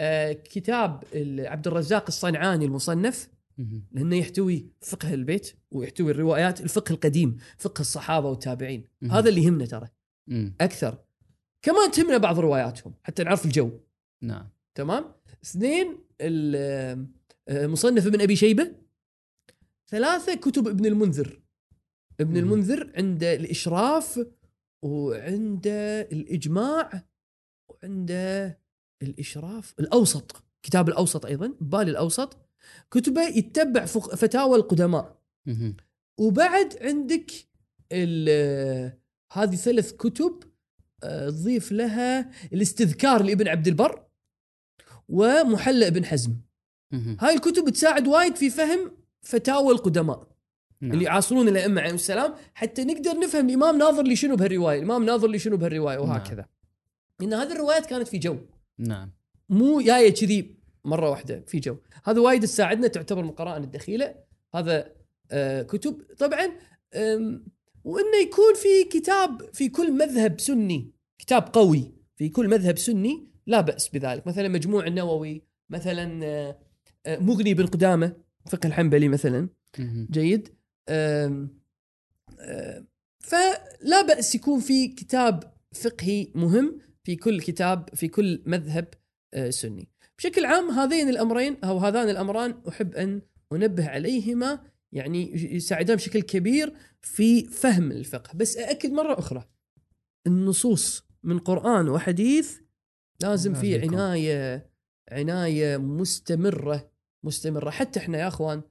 [0.00, 1.04] آه كتاب
[1.38, 3.28] عبد الرزاق الصنعاني المصنف.
[3.92, 8.84] لأنه يحتوي فقه البيت ويحتوي الروايات الفقه القديم فقه الصحابة والتابعين.
[9.10, 9.88] هذا اللي يهمنا ترى.
[10.60, 11.04] أكثر.
[11.62, 13.70] كمان تهمنا بعض رواياتهم حتى نعرف الجو.
[14.22, 14.48] نعم.
[14.74, 15.04] تمام؟
[15.44, 17.06] اثنين آه،
[17.48, 18.74] مصنف ابن أبي شيبة.
[19.88, 21.40] ثلاثة كتب ابن المنذر.
[22.20, 22.36] ابن مم.
[22.36, 24.26] المنذر عنده الإشراف
[24.82, 27.04] وعنده الإجماع
[27.68, 28.60] وعنده
[29.02, 30.44] الإشراف الأوسط.
[30.62, 32.43] كتاب الأوسط أيضا بالي الأوسط.
[32.90, 35.16] كتبه يتبع فتاوى القدماء.
[36.18, 37.30] وبعد عندك
[39.32, 40.42] هذه ثلاث كتب
[41.04, 44.02] آه، تضيف لها الاستذكار لابن عبد البر
[45.08, 46.36] ومحلى ابن حزم.
[47.20, 48.90] هاي الكتب تساعد وايد في فهم
[49.22, 50.28] فتاوى القدماء
[50.80, 50.92] نعم.
[50.92, 52.34] اللي يعاصرون الأئمة عليهم السلام.
[52.54, 56.46] حتى نقدر نفهم الإمام ناظر لي شنو بهالرواية الإمام ناظر لي شنو بهالرواية وهكذا.
[57.22, 58.38] إن هذه الروايات كانت في جو.
[58.78, 59.12] نعم.
[59.48, 61.76] مو جاية كذي مرة واحدة في جو.
[62.04, 64.14] هذا وايد تساعدنا تعتبر من القرائن الدخيلة.
[64.54, 64.92] هذا
[65.30, 66.02] آه كتب.
[66.18, 66.52] طبعا
[67.84, 73.60] وإنه يكون في كتاب في كل مذهب سني كتاب قوي في كل مذهب سني لا
[73.60, 74.26] بأس بذلك.
[74.26, 76.58] مثلا مجموع النووي مثلا آه،
[77.06, 78.16] آه، مغني بن قدامة
[78.50, 79.48] فقه الحنبلي مثلا.
[80.10, 80.48] جيد.
[83.18, 88.88] فلا بأس يكون في كتاب فقهي مهم في كل كتاب في كل مذهب
[89.48, 89.88] سني.
[90.18, 93.22] بشكل عام هذين الأمرين أو هذان الأمران أحب أن
[93.52, 94.60] أنبه عليهما
[94.92, 98.36] يعني يساعدان بشكل كبير في فهم الفقه.
[98.36, 99.48] بس أأكد مرة أخرى
[100.26, 102.58] النصوص من قرآن وحديث
[103.22, 103.78] لازم في.
[103.78, 104.70] عناية
[105.12, 106.90] عناية مستمرة
[107.22, 107.70] مستمرة.
[107.70, 108.62] حتى إحنا يا أخوان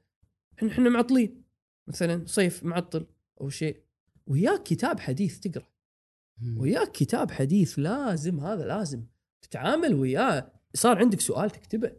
[0.57, 1.43] إحنا إحنا معطلين.
[1.87, 3.05] مثلا صيف معطل
[3.41, 3.83] أو شيء
[4.27, 5.67] وياك كتاب حديث تقرأ.
[6.57, 9.03] وياك كتاب حديث لازم هذا لازم
[9.41, 10.51] تتعامل وياه.
[10.73, 11.91] صار عندك سؤال تكتبه.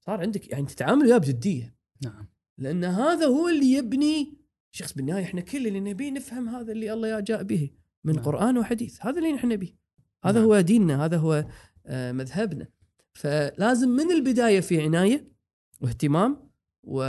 [0.00, 1.76] صار عندك يعني تتعامل وياه بجدية.
[2.04, 2.28] نعم.
[2.58, 4.38] لأن هذا هو اللي يبني
[4.72, 7.70] شخص بالنهاية إحنا كل اللي نبيه نفهم هذا اللي الله جاء به
[8.04, 8.24] من نعم.
[8.24, 9.06] قرآن وحديث.
[9.06, 9.76] هذا اللي نحن نبيه.
[10.24, 10.48] هذا نعم.
[10.48, 11.46] هو ديننا هذا هو
[11.86, 12.68] آه، مذهبنا.
[13.12, 15.32] فلازم من البداية في عناية
[15.80, 16.50] واهتمام
[16.82, 17.02] و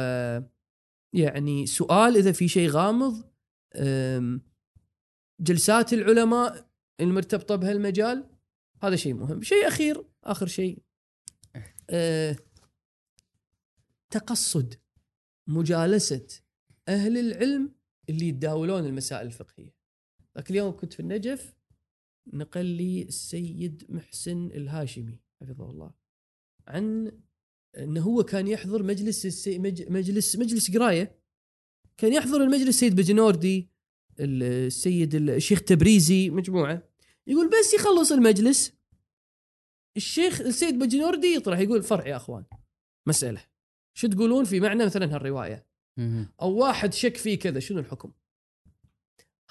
[1.14, 3.24] يعني سؤال إذا في شيء غامض
[5.42, 6.70] جلسات العلماء
[7.00, 8.30] المرتبطة بهالمجال
[8.84, 9.42] هذا شيء مهم.
[9.42, 10.80] شيء أخير آخر شيء
[14.10, 14.74] تقصد
[15.48, 16.28] مجالسة
[16.88, 17.76] أهل العلم
[18.10, 19.76] اللي يتداولون المسائل الفقهية.
[20.36, 21.56] ذاك اليوم كنت في النجف
[22.34, 25.94] نقل لي السيد محسن الهاشمي حفظه الله
[26.68, 27.12] عن
[27.78, 31.20] إنه هو كان يحضر مجلس السي مج مجلس مجلس قراية.
[31.98, 33.70] كان يحضر المجلس السيد بجنوردي
[34.20, 36.90] السيد الشيخ تبريزي مجموعة.
[37.28, 38.74] يقول بس يخلص المجلس
[39.97, 42.43] الشيخ السيد بجنوردي يطرح يقول فرع يا أخوان
[43.07, 43.45] مسألة
[43.97, 45.67] شو تقولون في معنى مثلا هالرواية.
[46.41, 48.11] أو واحد شك فيه كذا شنو الحكم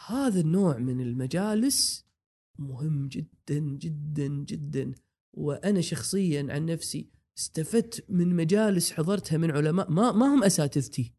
[0.06, 2.06] هذا النوع من المجالس
[2.58, 4.92] مهم جدا جدا جدا
[5.32, 11.12] وأنا شخصيا عن نفسي استفدت من مجالس حضرتها من علماء ما ما هم أساتذتي.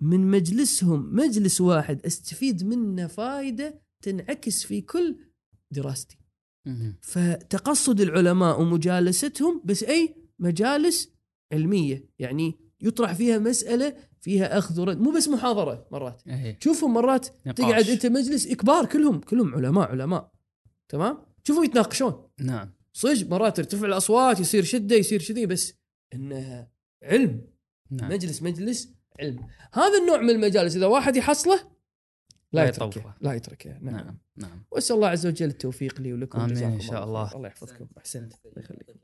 [0.00, 5.16] من مجلسهم مجلس واحد أستفيد منه فائده تنعكس في كل
[5.70, 6.19] دراستي.
[7.00, 11.12] فتقصد العلماء ومجالستهم بس أي مجالس
[11.52, 16.22] علمية يعني يطرح فيها مسألة فيها أخذ ورد مو بس محاضرة مرات.
[16.26, 16.58] إيه.
[16.58, 17.56] تشوفهم مرات نقاش.
[17.56, 20.32] تقعد أنت مجلس كبار كلهم كلهم علماء علماء.
[20.88, 22.28] تمام؟ تشوفهم يتناقشون.
[22.40, 22.72] نعم.
[22.92, 25.74] صدق مرات ترتفع الأصوات يصير شدة يصير كذي بس
[26.14, 26.72] انها
[27.02, 27.40] علم.
[27.90, 28.10] نعم.
[28.10, 29.46] مجلس مجلس علم.
[29.72, 31.60] هذا النوع من المجالس إذا واحد يحصله
[32.52, 33.14] لا لا يتركه.
[33.20, 33.78] لا يتركه.
[33.80, 34.64] نعم, نعم نعم.
[34.70, 37.32] وأسأل الله عز وجل التوفيق لي ولكم إن جزاكم شاء الله.
[37.34, 37.48] الله.
[37.48, 37.86] يحفظكم.
[37.98, 38.34] أحسنت.
[38.44, 38.99] الله يخليك